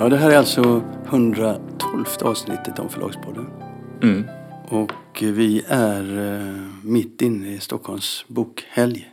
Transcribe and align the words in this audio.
Ja, 0.00 0.08
det 0.08 0.16
här 0.16 0.30
är 0.30 0.36
alltså 0.36 0.82
112 1.06 2.04
avsnittet 2.20 2.78
om 2.78 2.88
Förlagspodden. 2.88 3.46
Mm. 4.02 4.24
Och 4.68 5.22
vi 5.22 5.62
är 5.68 6.18
eh, 6.18 6.62
mitt 6.82 7.22
inne 7.22 7.54
i 7.54 7.60
Stockholms 7.60 8.24
bokhelg 8.28 9.10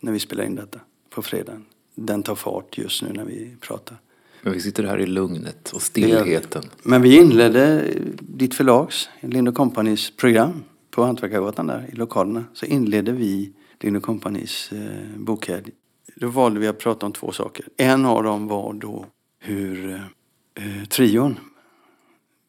när 0.00 0.12
vi 0.12 0.18
spelar 0.18 0.44
in 0.44 0.54
detta 0.54 0.80
på 1.10 1.22
fredagen. 1.22 1.64
Den 1.94 2.22
tar 2.22 2.34
fart 2.34 2.78
just 2.78 3.02
nu 3.02 3.12
när 3.12 3.24
vi 3.24 3.56
pratar. 3.60 3.96
Men 4.42 4.52
vi 4.52 4.60
sitter 4.60 4.84
här 4.84 4.98
i 4.98 5.06
lugnet 5.06 5.72
och 5.74 5.82
stillheten. 5.82 6.62
Men 6.82 7.02
vi 7.02 7.16
inledde 7.16 7.84
ditt 8.20 8.54
förlags, 8.54 9.08
Lind 9.20 9.54
Companys 9.54 10.16
program 10.16 10.62
på 10.90 11.04
Hantverkargatan 11.04 11.66
där 11.66 11.88
i 11.92 11.96
lokalerna. 11.96 12.44
Så 12.52 12.66
inledde 12.66 13.12
vi 13.12 13.52
Lind 13.80 14.02
Companys 14.02 14.72
eh, 14.72 15.16
bokhelg. 15.16 15.70
Då 16.16 16.28
valde 16.28 16.60
vi 16.60 16.68
att 16.68 16.78
prata 16.78 17.06
om 17.06 17.12
två 17.12 17.32
saker. 17.32 17.64
En 17.76 18.06
av 18.06 18.22
dem 18.22 18.46
var 18.46 18.72
då 18.72 19.06
hur 19.40 19.90
eh, 20.54 20.84
trion, 20.88 21.38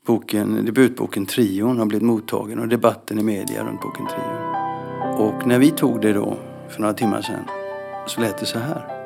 boken, 0.05 0.65
debutboken 0.65 1.25
Trion 1.25 1.77
har 1.77 1.85
blivit 1.85 2.05
mottagen 2.05 2.59
och 2.59 2.67
debatten 2.67 3.19
i 3.19 3.23
media 3.23 3.63
runt 3.63 3.81
boken 3.81 4.07
Trion. 4.07 4.51
Och 5.27 5.47
när 5.47 5.59
vi 5.59 5.71
tog 5.71 6.01
det 6.01 6.13
då 6.13 6.37
för 6.69 6.81
några 6.81 6.93
timmar 6.93 7.21
sedan 7.21 7.43
så 8.07 8.21
lät 8.21 8.37
det 8.37 8.45
så 8.45 8.59
här. 8.59 8.97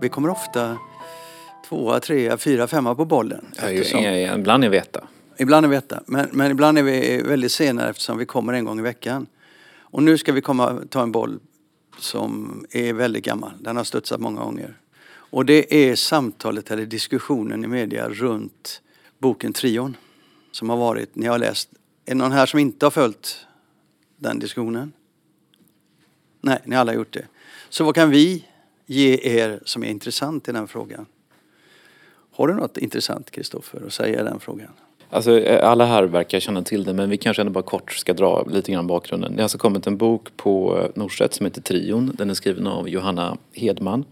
Vi 0.00 0.08
kommer 0.08 0.28
ofta 0.28 0.78
tvåa, 1.68 2.00
trea, 2.00 2.36
fyra, 2.38 2.66
femma 2.66 2.94
på 2.94 3.04
bollen. 3.04 3.44
Ja, 3.56 3.62
eftersom- 3.70 4.00
Ibland 4.40 4.64
är 4.64 4.68
vi 4.68 4.76
etta. 4.76 5.00
Ibland 5.38 5.66
är 5.66 5.70
vi 5.70 5.76
etta, 5.76 6.02
men, 6.06 6.28
men 6.32 6.50
ibland 6.50 6.78
är 6.78 6.82
vi 6.82 7.22
väldigt 7.22 7.52
sena 7.52 7.88
eftersom 7.88 8.18
vi 8.18 8.26
kommer 8.26 8.52
en 8.52 8.64
gång 8.64 8.78
i 8.78 8.82
veckan. 8.82 9.26
Och 9.80 10.02
nu 10.02 10.18
ska 10.18 10.32
vi 10.32 10.40
komma, 10.40 10.78
ta 10.90 11.02
en 11.02 11.12
boll 11.12 11.38
som 11.98 12.64
är 12.70 12.92
väldigt 12.92 13.24
gammal. 13.24 13.50
Den 13.60 13.76
har 13.76 13.84
studsat 13.84 14.20
många 14.20 14.40
gånger. 14.44 14.76
Och 15.32 15.46
det 15.46 15.74
är 15.74 15.96
samtalet 15.96 16.70
eller 16.70 16.86
diskussionen 16.86 17.64
i 17.64 17.66
media 17.66 18.08
runt 18.08 18.82
boken 19.18 19.52
Trion. 19.52 19.96
Som 20.50 20.70
har 20.70 20.76
varit, 20.76 21.16
ni 21.16 21.26
har 21.26 21.38
läst. 21.38 21.68
Är 22.04 22.10
det 22.10 22.14
någon 22.14 22.32
här 22.32 22.46
som 22.46 22.58
inte 22.58 22.86
har 22.86 22.90
följt 22.90 23.46
den 24.16 24.38
diskussionen? 24.38 24.92
Nej, 26.40 26.58
ni 26.64 26.76
alla 26.76 26.92
har 26.92 26.96
gjort 26.96 27.12
det. 27.12 27.26
Så 27.68 27.84
vad 27.84 27.94
kan 27.94 28.10
vi 28.10 28.44
ge 28.86 29.18
er 29.22 29.60
som 29.64 29.84
är 29.84 29.88
intressant 29.88 30.48
i 30.48 30.52
den 30.52 30.68
frågan? 30.68 31.06
Har 32.32 32.48
du 32.48 32.54
något 32.54 32.76
intressant, 32.76 33.30
Kristoffer, 33.30 33.86
att 33.86 33.92
säga 33.92 34.20
i 34.20 34.24
den 34.24 34.40
frågan? 34.40 34.70
Alltså, 35.10 35.38
eh, 35.38 35.70
alla 35.70 35.84
här 35.84 36.02
verkar 36.02 36.40
känna 36.40 36.62
till 36.62 36.84
det 36.84 36.92
men 36.92 37.10
vi 37.10 37.16
kanske 37.16 37.42
ändå 37.42 37.52
bara 37.52 37.64
kort 37.64 37.92
ska 37.92 38.14
dra 38.14 38.44
lite 38.50 38.72
grann 38.72 38.86
bakgrunden. 38.86 39.32
Det 39.32 39.36
har 39.36 39.42
alltså 39.42 39.58
kommit 39.58 39.86
en 39.86 39.96
bok 39.96 40.36
på 40.36 40.78
eh, 40.78 40.90
Norstedt 40.94 41.34
som 41.34 41.46
heter 41.46 41.62
Trion. 41.62 42.14
Den 42.18 42.30
är 42.30 42.34
skriven 42.34 42.66
av 42.66 42.88
Johanna 42.88 43.36
Hedman. 43.52 44.04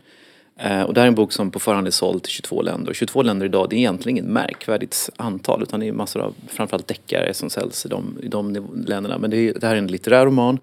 Eh, 0.62 0.82
och 0.82 0.94
det 0.94 1.00
här 1.00 1.06
är 1.06 1.08
en 1.08 1.14
bok 1.14 1.32
som 1.32 1.50
på 1.50 1.58
förhand 1.58 1.86
är 1.86 1.90
såld 1.90 2.22
till 2.22 2.32
22 2.32 2.62
länder. 2.62 2.90
Och 2.90 2.94
22 2.94 3.22
länder 3.22 3.46
idag, 3.46 3.70
det 3.70 3.76
är 3.76 3.78
egentligen 3.78 4.18
inget 4.18 4.30
märkvärdigt 4.30 5.10
antal 5.16 5.62
utan 5.62 5.80
det 5.80 5.88
är 5.88 5.92
massor 5.92 6.20
av 6.20 6.34
framförallt 6.48 6.88
deckare 6.88 7.34
som 7.34 7.50
säljs 7.50 7.86
i 7.86 7.88
de, 7.88 8.18
i 8.22 8.28
de 8.28 8.68
länderna. 8.86 9.18
Men 9.18 9.30
det, 9.30 9.36
är, 9.36 9.54
det 9.54 9.66
här 9.66 9.74
är 9.74 9.78
en 9.78 9.86
litterär 9.86 10.26
roman 10.26 10.58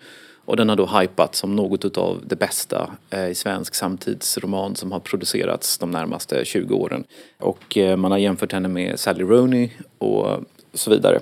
och 0.46 0.58
den 0.58 0.70
har 0.70 0.76
då 0.76 0.86
hypat 0.86 1.36
som 1.36 1.56
något 1.56 1.98
av 1.98 2.22
det 2.26 2.36
bästa 2.36 2.92
eh, 3.10 3.28
i 3.28 3.36
svensk 3.36 3.76
samtidsroman 3.76 4.76
som 4.76 4.92
har 4.92 5.00
producerats 5.00 5.78
de 5.78 5.92
närmaste 5.92 6.46
20 6.46 6.76
åren. 6.76 7.04
Och 7.38 7.78
eh, 7.78 7.98
man 7.98 8.12
har 8.12 8.18
jämfört 8.18 8.52
henne 8.52 8.68
med 8.68 9.00
Sally 9.00 9.24
Rooney 9.24 9.70
och 9.98 10.28
så 10.74 10.90
vidare. 10.90 11.20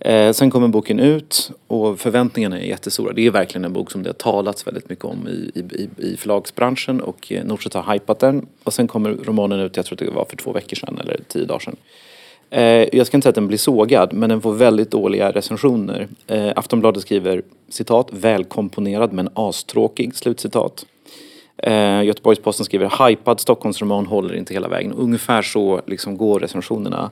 Eh, 0.00 0.32
sen 0.32 0.50
kommer 0.50 0.68
boken 0.68 1.00
ut 1.00 1.50
och 1.66 2.00
förväntningarna 2.00 2.60
är 2.60 2.64
jättestora. 2.66 3.12
Det 3.12 3.26
är 3.26 3.30
verkligen 3.30 3.64
en 3.64 3.72
bok 3.72 3.90
som 3.90 4.02
det 4.02 4.08
har 4.08 4.14
talats 4.14 4.66
väldigt 4.66 4.88
mycket 4.88 5.04
om 5.04 5.28
i, 5.28 5.50
i, 5.54 5.88
i- 6.06 6.16
förlagsbranschen 6.16 7.00
och 7.00 7.32
eh, 7.32 7.44
Norstedts 7.44 7.76
har 7.76 7.92
hypat 7.92 8.18
den. 8.18 8.46
Och 8.64 8.72
sen 8.72 8.88
kommer 8.88 9.10
romanen 9.10 9.60
ut, 9.60 9.76
jag 9.76 9.86
tror 9.86 9.96
det 9.98 10.10
var 10.10 10.24
för 10.24 10.36
två 10.36 10.52
veckor 10.52 10.76
sedan 10.76 10.98
eller 11.00 11.20
tio 11.28 11.44
dagar 11.44 11.58
sedan. 11.58 11.76
Eh, 12.50 12.62
jag 12.98 13.06
ska 13.06 13.16
inte 13.16 13.24
säga 13.24 13.28
att 13.30 13.34
den 13.34 13.46
blir 13.46 13.58
sågad, 13.58 14.12
men 14.12 14.28
den 14.30 14.40
får 14.40 14.52
väldigt 14.52 14.90
dåliga 14.90 15.30
recensioner. 15.30 16.08
Eh, 16.26 16.52
Aftonbladet 16.56 17.02
skriver 17.02 17.42
citat, 17.68 18.08
välkomponerad 18.10 19.12
men 19.12 19.28
astråkig, 19.34 20.14
slutcitat. 20.16 20.86
Eh, 21.56 22.02
Göteborgs-Posten 22.04 22.64
skriver, 22.64 23.08
hypad 23.08 23.40
Stockholmsroman 23.40 24.06
håller 24.06 24.34
inte 24.34 24.54
hela 24.54 24.68
vägen. 24.68 24.92
Ungefär 24.92 25.42
så 25.42 25.80
liksom 25.86 26.16
går 26.16 26.40
recensionerna. 26.40 27.10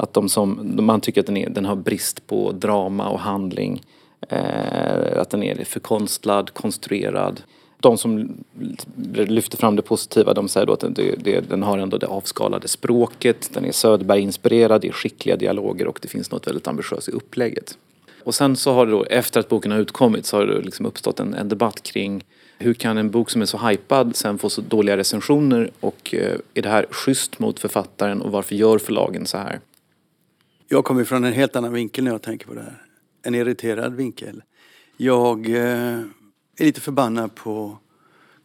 Att 0.00 0.14
de 0.14 0.28
som, 0.28 0.76
man 0.80 1.00
tycker 1.00 1.20
att 1.20 1.26
den, 1.26 1.36
är, 1.36 1.50
den 1.50 1.64
har 1.64 1.76
brist 1.76 2.26
på 2.26 2.52
drama 2.52 3.08
och 3.08 3.20
handling. 3.20 3.82
Eh, 4.28 5.20
att 5.20 5.30
den 5.30 5.42
är 5.42 5.64
för 5.64 5.80
konstlad, 5.80 6.54
konstruerad. 6.54 7.42
De 7.80 7.98
som 7.98 8.36
lyfter 9.06 9.56
fram 9.56 9.76
det 9.76 9.82
positiva 9.82 10.34
de 10.34 10.48
säger 10.48 10.66
då 10.66 10.72
att 10.72 10.80
det, 10.80 11.14
det, 11.18 11.40
den 11.40 11.62
har 11.62 11.78
ändå 11.78 11.98
det 11.98 12.06
avskalade 12.06 12.68
språket, 12.68 13.50
den 13.54 13.64
är 13.64 13.72
Söderberg-inspirerad, 13.72 14.80
det 14.80 14.88
är 14.88 14.92
skickliga 14.92 15.36
dialoger 15.36 15.86
och 15.86 15.98
det 16.02 16.08
finns 16.08 16.30
något 16.30 16.46
väldigt 16.46 16.68
ambitiöst 16.68 17.08
i 17.08 17.12
upplägget. 17.12 17.78
Och 18.24 18.34
sen 18.34 18.56
så 18.56 18.72
har 18.72 18.86
det 18.86 18.92
då, 18.92 19.04
efter 19.04 19.40
att 19.40 19.48
boken 19.48 19.72
har 19.72 19.78
utkommit, 19.78 20.26
så 20.26 20.36
har 20.36 20.46
det 20.46 20.60
liksom 20.60 20.86
uppstått 20.86 21.20
en, 21.20 21.34
en 21.34 21.48
debatt 21.48 21.82
kring 21.82 22.24
hur 22.58 22.74
kan 22.74 22.98
en 22.98 23.10
bok 23.10 23.30
som 23.30 23.42
är 23.42 23.46
så 23.46 23.58
hypad 23.58 24.16
sen 24.16 24.38
få 24.38 24.50
så 24.50 24.60
dåliga 24.60 24.96
recensioner 24.96 25.70
och 25.80 26.14
eh, 26.14 26.36
är 26.54 26.62
det 26.62 26.68
här 26.68 26.86
schysst 26.90 27.38
mot 27.38 27.60
författaren 27.60 28.22
och 28.22 28.32
varför 28.32 28.54
gör 28.54 28.78
förlagen 28.78 29.26
så 29.26 29.38
här? 29.38 29.60
Jag 30.70 30.84
kommer 30.84 31.04
från 31.04 31.24
en 31.24 31.32
helt 31.32 31.56
annan 31.56 31.72
vinkel 31.72 32.04
när 32.04 32.10
jag 32.10 32.22
tänker 32.22 32.46
på 32.46 32.54
det 32.54 32.60
här. 32.60 32.82
En 33.22 33.34
irriterad 33.34 33.94
vinkel. 33.94 34.42
Jag 34.96 35.46
eh, 35.46 36.00
är 36.56 36.64
lite 36.64 36.80
förbannad 36.80 37.34
på 37.34 37.78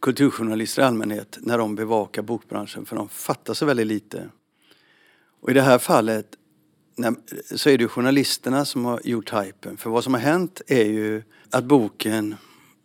kulturjournalister 0.00 0.82
i 0.82 0.84
allmänhet 0.84 1.38
när 1.40 1.58
de 1.58 1.74
bevakar 1.74 2.22
bokbranschen 2.22 2.86
för 2.86 2.96
de 2.96 3.08
fattar 3.08 3.54
så 3.54 3.66
väldigt 3.66 3.86
lite. 3.86 4.28
Och 5.40 5.50
i 5.50 5.54
det 5.54 5.62
här 5.62 5.78
fallet 5.78 6.26
när, 6.96 7.14
så 7.56 7.70
är 7.70 7.78
det 7.78 7.82
ju 7.82 7.88
journalisterna 7.88 8.64
som 8.64 8.84
har 8.84 9.00
gjort 9.04 9.32
hypen. 9.32 9.76
För 9.76 9.90
vad 9.90 10.04
som 10.04 10.14
har 10.14 10.20
hänt 10.20 10.62
är 10.66 10.84
ju 10.84 11.22
att 11.50 11.64
boken, 11.64 12.34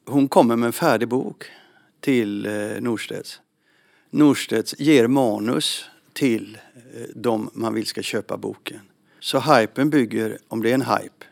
hon 0.06 0.28
kommer 0.28 0.56
med 0.56 0.68
en 0.68 0.74
färdig 0.74 1.08
bok 1.08 1.46
till 2.00 2.46
eh, 2.46 2.82
Norstedts. 2.82 3.42
Norstedts 4.10 4.76
ger 4.80 5.08
manus 5.08 5.86
till 6.14 6.58
eh, 6.76 7.02
de 7.16 7.50
man 7.54 7.74
vill 7.74 7.86
ska 7.86 8.02
köpa 8.02 8.38
boken. 8.38 8.80
Så 9.20 9.40
hypen 9.40 9.90
bygger, 9.90 10.38
om 10.48 10.64
det 10.64 10.70
är 10.70 10.74
en 10.74 10.82
hype, 10.82 11.26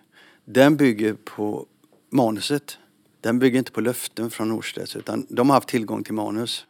den 0.45 0.77
bygger 0.77 1.13
på 1.13 1.65
manuset. 2.09 2.77
Den 3.21 3.39
bygger 3.39 3.59
inte 3.59 3.71
på 3.71 3.81
löften 3.81 4.29
från 4.29 4.49
Norstedts 4.49 4.95
utan 4.95 5.25
de 5.29 5.49
har 5.49 5.57
haft 5.57 5.67
tillgång 5.67 6.03
till 6.03 6.13
manus. 6.13 6.65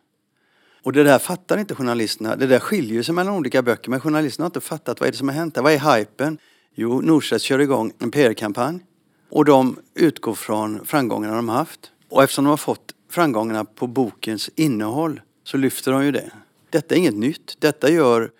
Och 0.84 0.94
det 0.94 1.04
där 1.04 1.20
fattar 1.20 1.58
inte 1.58 1.76
journalisterna. 1.76 2.36
Det 2.36 2.48
där 2.48 2.60
skiljer 2.60 3.04
sig 3.04 3.16
mellan 3.16 3.34
olika 3.34 3.62
böcker 3.62 3.90
men 3.90 4.00
journalisterna 4.00 4.44
har 4.44 4.50
inte 4.50 4.62
fattat 4.62 5.00
vad 5.00 5.08
är 5.08 5.12
det 5.12 5.18
som 5.18 5.28
har 5.28 5.36
hänt. 5.36 5.58
Vad 5.58 5.74
är 5.74 5.98
hypen? 5.98 6.38
Jo, 6.76 7.02
Norstedts 7.02 7.44
kör 7.44 7.60
igång 7.60 7.94
en 8.00 8.12
PR-kampanj 8.12 8.80
och 9.30 9.46
de 9.46 9.80
utgår 9.94 10.34
från 10.36 10.86
framgångarna 10.86 11.36
de 11.36 11.50
har 11.50 11.56
haft. 11.56 11.92
Och 12.10 12.24
eftersom 12.24 12.46
de 12.46 12.50
har 12.50 12.58
fått 12.58 12.94
framgångarna 13.10 13.66
på 13.66 13.88
bokens 13.88 14.50
innehåll 14.56 15.22
så 15.44 15.58
lyfter 15.58 15.92
de 15.92 16.06
ju 16.06 16.12
det. 16.12 16.32
Detta 16.70 16.96
är 16.96 17.00
inget 17.00 17.16
nytt. 17.16 17.56
Detta 17.60 17.90
gör 17.90 18.32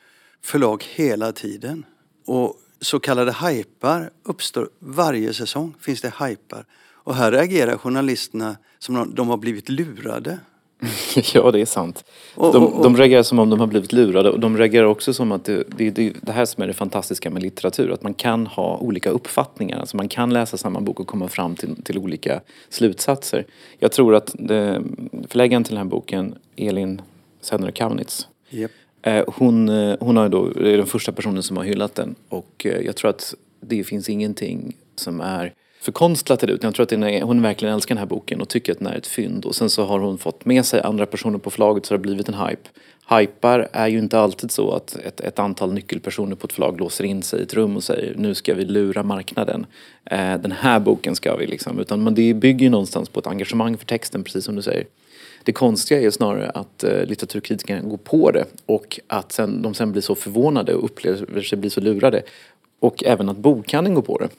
förlag 0.42 0.84
hela 0.84 1.32
tiden. 1.32 1.86
Och 2.26 2.56
så 2.82 3.00
kallade 3.00 3.32
hypar 3.48 4.10
uppstår 4.24 4.70
varje 4.80 5.34
säsong. 5.34 5.74
Finns 5.82 6.02
det 6.02 6.14
hypar. 6.20 6.66
Och 6.94 7.16
här 7.16 7.32
reagerar 7.32 7.78
journalisterna 7.78 8.56
som 8.80 8.96
om 8.96 9.16
de 9.16 9.28
har 9.30 9.38
blivit 9.38 9.70
lurade. 9.70 10.40
ja, 11.34 11.52
det 11.52 11.62
är 11.62 11.66
sant. 11.66 12.04
Och- 12.36 12.54
de, 12.54 12.64
och- 12.64 12.74
och- 12.78 12.84
de 12.84 12.98
reagerar 12.98 13.24
som 13.24 13.40
om 13.40 13.50
de 13.50 13.60
har 13.60 13.68
blivit 13.68 13.94
lurade 13.94 14.30
och 14.30 14.40
de 14.40 14.58
reagerar 14.58 14.86
också 14.86 15.14
som 15.14 15.32
att 15.32 15.46
det, 15.46 15.64
det, 15.78 15.90
det, 15.90 16.14
det 16.22 16.32
här 16.32 16.46
som 16.46 16.64
är 16.64 16.68
det 16.68 16.74
fantastiska 16.74 17.30
med 17.30 17.42
litteratur, 17.44 17.92
att 17.92 18.04
man 18.04 18.14
kan 18.14 18.48
ha 18.48 18.78
olika 18.78 19.10
uppfattningar. 19.10 19.80
Alltså 19.80 19.98
man 19.98 20.08
kan 20.10 20.34
läsa 20.34 20.58
samma 20.58 20.82
bok 20.82 21.00
och 21.00 21.08
komma 21.08 21.28
fram 21.28 21.56
till, 21.56 21.84
till 21.84 21.98
olika 21.98 22.42
slutsatser. 22.70 23.46
Jag 23.80 23.92
tror 23.92 24.16
att 24.16 24.32
det, 24.40 24.84
förläggaren 25.28 25.64
till 25.64 25.74
den 25.76 25.84
här 25.84 25.90
boken, 25.90 26.36
Elin 26.56 27.02
Senner 27.42 27.72
Kaunitz, 27.72 28.28
Japp. 28.50 28.72
Eh, 29.08 29.24
hon, 29.28 29.70
eh, 29.70 29.96
hon 30.00 30.18
har 30.18 30.30
då, 30.30 30.46
är 30.48 30.78
den 30.78 30.86
första 30.86 31.12
personen 31.12 31.44
som 31.44 31.58
har 31.58 31.64
hyllat 31.64 31.96
den 31.96 32.16
och 32.30 32.66
eh, 32.66 32.82
jag 32.82 32.96
tror 32.96 33.10
att 33.10 33.34
det 33.60 33.84
finns 33.84 34.10
ingenting 34.10 34.76
som 34.96 35.22
är 35.22 35.54
förkonstlat 35.82 36.44
i 36.44 36.46
det 36.46 36.54
utan 36.54 36.68
jag 36.68 36.76
tror 36.76 36.84
att 36.84 36.92
är, 36.92 37.22
hon 37.22 37.42
verkligen 37.42 37.74
älskar 37.74 37.96
den 37.96 38.00
här 38.00 38.06
boken 38.06 38.42
och 38.42 38.50
tycker 38.50 38.72
att 38.72 38.80
den 38.80 38.88
är 38.88 38.96
ett 38.96 39.08
fynd 39.08 39.46
och 39.46 39.56
sen 39.56 39.70
så 39.70 39.86
har 39.86 40.00
hon 40.00 40.18
fått 40.18 40.46
med 40.46 40.66
sig 40.66 40.82
andra 40.82 41.06
personer 41.06 41.38
på 41.38 41.50
förlaget 41.50 41.86
så 41.86 41.94
det 41.94 41.98
har 41.98 42.04
blivit 42.04 42.30
en 42.30 42.34
hype. 42.34 42.70
Hypar 43.10 43.70
är 43.72 43.88
ju 43.88 44.00
inte 44.00 44.20
alltid 44.20 44.52
så 44.52 44.72
att 44.72 44.96
ett, 44.96 45.20
ett 45.20 45.40
antal 45.40 45.74
nyckelpersoner 45.74 46.36
på 46.36 46.48
ett 46.48 46.54
förlag 46.54 46.80
låser 46.80 47.04
in 47.04 47.24
sig 47.24 47.40
i 47.40 47.44
ett 47.44 47.54
rum 47.54 47.76
och 47.76 47.84
säger 47.84 48.16
nu 48.16 48.36
ska 48.36 48.54
vi 48.54 48.66
lura 48.66 49.04
marknaden. 49.04 49.66
Eh, 50.06 50.38
den 50.38 50.52
här 50.52 50.80
boken 50.80 51.16
ska 51.16 51.36
vi 51.36 51.48
liksom, 51.48 51.80
utan 51.80 52.04
men 52.04 52.16
det 52.16 52.34
bygger 52.34 52.64
ju 52.64 52.70
någonstans 52.70 53.10
på 53.10 53.20
ett 53.20 53.28
engagemang 53.28 53.78
för 53.78 53.86
texten 53.86 54.24
precis 54.24 54.46
som 54.46 54.56
du 54.56 54.62
säger. 54.62 54.86
Det 55.48 55.54
konstiga 55.54 56.00
är 56.00 56.04
ju 56.04 56.12
snarare 56.12 56.50
att 56.50 56.84
eh, 56.84 57.06
litteraturkritikerna 57.06 57.82
går 57.82 57.98
på 57.98 58.32
det 58.32 58.46
och 58.66 59.00
att 59.08 59.32
sen, 59.32 59.62
de 59.62 59.74
sen 59.74 59.92
blir 59.92 60.02
så 60.02 60.16
förvånade 60.16 60.76
och 60.76 60.86
upplever 60.86 61.42
sig 61.42 61.58
bli 61.58 61.70
så 61.70 61.82
lurade. 61.82 62.24
Och 62.80 63.04
även 63.04 63.30
att 63.30 63.38
bokhandeln 63.38 63.96
går 63.96 64.02
på 64.02 64.18
det. 64.18 64.30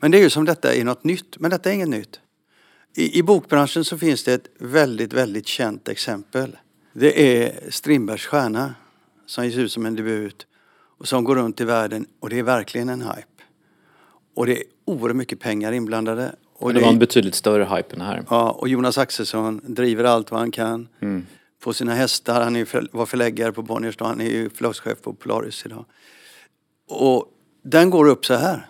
Men 0.00 0.10
det 0.10 0.18
är 0.18 0.22
ju 0.22 0.30
som 0.30 0.44
detta 0.44 0.74
är 0.74 0.84
något 0.84 1.04
nytt, 1.04 1.40
men 1.40 1.50
detta 1.50 1.70
är 1.70 1.74
inget 1.74 1.88
nytt. 1.88 2.20
I, 2.94 3.18
I 3.18 3.22
bokbranschen 3.22 3.84
så 3.84 3.98
finns 3.98 4.24
det 4.24 4.34
ett 4.34 4.48
väldigt, 4.58 5.12
väldigt 5.12 5.46
känt 5.46 5.88
exempel. 5.88 6.56
Det 6.92 7.42
är 7.42 7.70
Strindbergs 7.70 8.26
stjärna 8.26 8.74
som 9.26 9.44
ges 9.44 9.56
ut 9.56 9.72
som 9.72 9.86
en 9.86 9.96
debut 9.96 10.46
och 10.98 11.08
som 11.08 11.24
går 11.24 11.34
runt 11.34 11.60
i 11.60 11.64
världen 11.64 12.06
och 12.20 12.30
det 12.30 12.38
är 12.38 12.42
verkligen 12.42 12.88
en 12.88 13.02
hype. 13.02 13.42
Och 14.34 14.46
det 14.46 14.56
är 14.56 14.62
oerhört 14.84 15.16
mycket 15.16 15.40
pengar 15.40 15.72
inblandade. 15.72 16.34
Och 16.58 16.74
det 16.74 16.80
var 16.80 16.88
en 16.88 16.98
betydligt 16.98 17.34
större 17.34 17.64
hype 17.64 17.94
än 17.94 18.00
här. 18.00 18.24
Ja, 18.30 18.50
och 18.50 18.68
Jonas 18.68 18.98
Axelsson 18.98 19.60
driver 19.64 20.04
allt 20.04 20.30
vad 20.30 20.40
han 20.40 20.50
kan. 20.50 20.88
Mm. 21.00 21.26
På 21.62 21.72
sina 21.72 21.94
hästar, 21.94 22.44
han 22.44 22.56
är 22.56 22.64
för, 22.64 22.88
var 22.92 23.06
förläggare 23.06 23.52
på 23.52 23.62
Bonniers 23.62 23.96
han 23.98 24.20
är 24.20 24.30
ju 24.30 24.50
förlagschef 24.50 25.02
på 25.02 25.12
Polaris 25.12 25.66
idag. 25.66 25.84
Och 26.88 27.24
den 27.64 27.90
går 27.90 28.08
upp 28.08 28.26
så 28.26 28.34
här, 28.34 28.66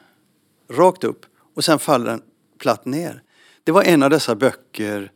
rakt 0.71 1.05
upp 1.05 1.27
och 1.55 1.65
sen 1.65 1.79
faller 1.79 2.07
den 2.07 2.23
platt 2.59 2.85
ner. 2.85 3.23
Det 3.65 3.73
var 3.73 3.83
en 3.83 4.03
av 4.03 4.11
dessa 4.11 4.35
böcker 4.35 5.13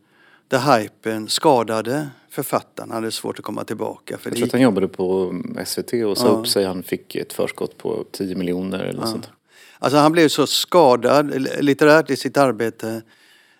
där 0.47 0.79
hypen 0.79 1.27
skadade 1.27 2.09
författaren. 2.29 2.89
Han 2.91 3.03
hade 3.03 3.11
svårt 3.11 3.39
att 3.39 3.45
komma 3.45 3.63
tillbaka. 3.63 4.17
För 4.17 4.29
jag 4.29 4.37
tror 4.37 4.47
att 4.47 4.51
han 4.51 4.61
jobbade 4.61 4.87
på 4.87 5.35
SVT 5.65 5.93
och 5.93 6.17
sa 6.17 6.27
ja. 6.27 6.31
upp 6.31 6.47
sig. 6.47 6.65
Han 6.65 6.83
fick 6.83 7.15
ett 7.15 7.33
förskott 7.33 7.77
på 7.77 8.05
10 8.11 8.35
miljoner 8.35 8.79
eller 8.79 8.99
ja. 8.99 9.07
sånt. 9.07 9.29
Alltså 9.83 9.97
han 9.97 10.11
blev 10.11 10.27
så 10.27 10.47
skadad 10.47 11.47
litterärt 11.59 12.09
i 12.09 12.15
sitt 12.15 12.37
arbete. 12.37 13.01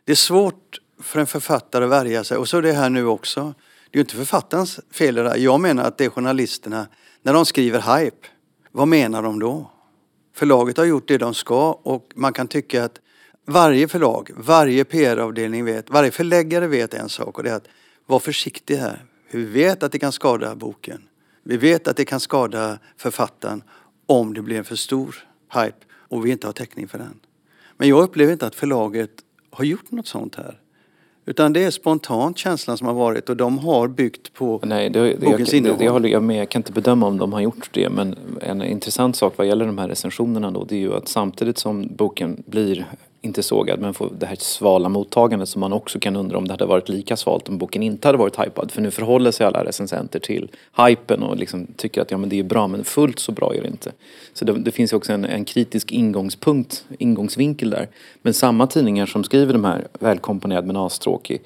Det 0.06 0.12
är 0.12 0.15
svårt 0.15 0.79
för 1.01 1.19
en 1.19 1.27
författare 1.27 1.83
att 1.83 1.91
värja 1.91 2.23
sig. 2.23 2.38
Och 2.38 2.50
så 2.50 2.57
är 2.57 2.62
det 2.62 2.73
här 2.73 2.89
nu 2.89 3.06
också. 3.06 3.53
Det 3.89 3.97
är 3.97 3.97
ju 3.97 4.01
inte 4.01 4.15
författarens 4.15 4.79
fel 4.91 5.15
det 5.15 5.23
där. 5.23 5.35
Jag 5.35 5.59
menar 5.59 5.83
att 5.83 5.97
det 5.97 6.06
är 6.06 6.09
journalisterna. 6.09 6.88
När 7.23 7.33
de 7.33 7.45
skriver 7.45 8.00
hype, 8.00 8.27
vad 8.71 8.88
menar 8.88 9.23
de 9.23 9.39
då? 9.39 9.71
Förlaget 10.35 10.77
har 10.77 10.85
gjort 10.85 11.07
det 11.07 11.18
de 11.18 11.33
ska 11.33 11.71
och 11.71 12.12
man 12.15 12.33
kan 12.33 12.47
tycka 12.47 12.83
att 12.83 13.00
varje 13.47 13.88
förlag, 13.88 14.29
varje 14.35 14.83
PR-avdelning 14.83 15.65
vet, 15.65 15.89
varje 15.89 16.12
förläggare 16.12 16.67
vet 16.67 16.94
en 16.94 17.09
sak 17.09 17.38
och 17.38 17.44
det 17.44 17.50
är 17.50 17.56
att 17.56 17.67
var 18.06 18.19
försiktig 18.19 18.75
här. 18.75 19.06
Vi 19.31 19.45
vet 19.45 19.83
att 19.83 19.91
det 19.91 20.00
kan 20.00 20.12
skada 20.12 20.56
boken. 20.56 21.01
Vi 21.44 21.57
vet 21.57 21.88
att 21.88 21.97
det 21.97 22.06
kan 22.06 22.19
skada 22.19 22.79
författaren 22.97 23.63
om 24.06 24.33
det 24.33 24.41
blir 24.41 24.57
en 24.57 24.63
för 24.63 24.75
stor 24.75 25.15
hype 25.53 25.90
och 26.12 26.25
vi 26.25 26.31
inte 26.31 26.48
har 26.48 26.54
täckning 26.54 26.88
för 26.88 26.98
den. 26.98 27.19
Men 27.78 27.90
jag 27.90 28.04
upplever 28.04 28.34
inte 28.34 28.48
att 28.48 28.56
förlaget 28.56 29.12
har 29.50 29.66
gjort 29.66 29.92
något 29.92 30.08
sånt 30.08 30.36
här. 30.36 30.60
Utan 31.25 31.54
det 31.54 31.63
är 31.63 31.72
spontant 31.72 32.38
känslan 32.38 32.78
som 32.78 32.88
har 32.88 32.94
varit 32.94 33.30
och 33.30 33.38
de 33.38 33.60
har 33.60 33.88
byggt 33.88 34.34
på 34.34 34.60
Nej, 34.63 34.90
det, 34.90 35.00
det, 35.00 35.25
bokens 35.25 35.54
innehåll. 35.54 35.78
Det, 35.78 35.86
det 35.86 35.90
håller 35.90 36.10
jag 36.10 36.24
med. 36.24 36.40
Jag 36.40 36.50
kan 36.50 36.60
inte 36.60 36.72
bedöma 36.72 37.08
om 37.08 37.18
de 37.18 37.34
har 37.34 37.42
gjort 37.42 37.69
det. 37.74 37.90
Men 37.90 38.16
en 38.42 38.62
intressant 38.62 39.16
sak 39.16 39.34
vad 39.38 39.48
gäller 39.48 39.66
de 39.66 39.78
här 39.78 39.88
recensionerna 39.88 40.52
då 40.52 40.63
det 40.63 40.75
är 40.75 40.80
ju 40.80 40.94
att 40.94 41.08
samtidigt 41.08 41.58
som 41.58 41.96
boken 41.96 42.44
blir 42.46 42.88
inte 43.21 43.44
sågad 43.44 43.79
men 43.79 43.94
får 43.94 44.09
det 44.19 44.25
här 44.25 44.35
svala 44.35 44.89
mottagandet 44.89 45.50
som 45.50 45.59
man 45.59 45.73
också 45.73 46.00
kan 46.00 46.15
undra 46.15 46.38
om 46.38 46.47
det 46.47 46.53
hade 46.53 46.65
varit 46.65 46.89
lika 46.89 47.18
svalt 47.18 47.50
om 47.50 47.57
boken 47.57 47.83
inte 47.83 48.07
hade 48.07 48.18
varit 48.18 48.39
hypad. 48.39 48.71
För 48.71 48.81
nu 48.81 48.91
förhåller 48.91 49.31
sig 49.31 49.47
alla 49.47 49.65
recensenter 49.65 50.19
till 50.19 50.51
hypen 50.88 51.23
och 51.23 51.38
liksom 51.38 51.68
tycker 51.77 52.01
att 52.01 52.12
ja 52.12 52.18
men 52.18 52.29
det 52.29 52.39
är 52.39 52.44
bra 52.44 52.68
men 52.68 52.83
fullt 52.83 53.19
så 53.19 53.31
bra 53.31 53.56
är 53.56 53.62
det 53.62 53.68
inte. 53.68 53.91
Så 54.33 54.45
det, 54.45 54.53
det 54.53 54.71
finns 54.71 54.94
ju 54.94 54.97
också 54.97 55.13
en, 55.13 55.25
en, 55.25 55.45
kritisk 55.45 55.91
ingångspunkt, 55.91 56.85
ingångsvinkel 57.00 57.69
där. 57.69 57.88
Men 58.21 58.33
samma 58.33 58.68
tidningar 58.68 59.06
som 59.06 59.24
skriver 59.24 59.53
de 59.53 59.65
här 59.65 59.88
välkomponerad 60.00 60.65
men 60.65 60.77
astråkig 60.77 61.41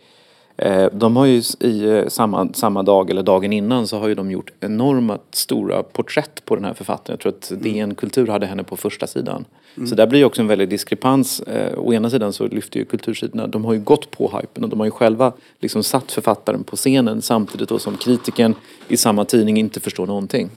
de 0.92 1.16
har 1.16 1.26
ju 1.26 1.42
i 1.60 1.84
eh, 1.84 2.08
samma, 2.08 2.54
samma 2.54 2.84
dag 2.84 3.10
eller 3.10 3.24
dagen 3.24 3.54
innan 3.54 3.88
så 3.88 4.00
har 4.00 4.08
ju 4.08 4.16
de 4.16 4.32
gjort 4.32 4.52
enormt 4.60 5.22
stora 5.32 5.84
porträtt 5.84 6.46
på 6.46 6.56
den 6.56 6.66
här 6.66 6.74
författaren. 6.74 7.14
Jag 7.14 7.20
tror 7.20 7.32
att 7.32 7.52
mm. 7.52 7.64
DN 7.64 7.96
Kultur 7.96 8.28
hade 8.28 8.46
henne 8.46 8.64
på 8.64 8.78
första 8.78 9.08
sidan. 9.08 9.46
Mm. 9.78 9.88
Så 9.88 9.96
där 9.96 10.08
blir 10.08 10.20
ju 10.20 10.26
också 10.26 10.42
en 10.42 10.48
väldig 10.48 10.70
diskrepans. 10.70 11.40
Eh, 11.40 11.80
å 11.80 11.94
ena 11.94 12.10
sidan 12.10 12.34
så 12.34 12.48
lyfter 12.48 12.80
ju 12.80 12.86
kultursidorna, 12.86 13.48
de 13.48 13.66
har 13.66 13.74
ju 13.74 13.80
gått 13.80 14.12
på 14.12 14.40
hypen 14.40 14.64
och 14.64 14.70
de 14.70 14.80
har 14.80 14.88
ju 14.88 14.92
själva 14.92 15.34
liksom 15.60 15.84
satt 15.84 16.12
författaren 16.12 16.64
på 16.64 16.76
scenen 16.76 17.22
samtidigt 17.22 17.70
då 17.70 17.80
som 17.80 17.98
kritiken 17.98 18.56
i 18.88 18.98
samma 18.98 19.26
tidning 19.26 19.58
inte 19.58 19.80
förstår 19.80 20.08
någonting. 20.08 20.50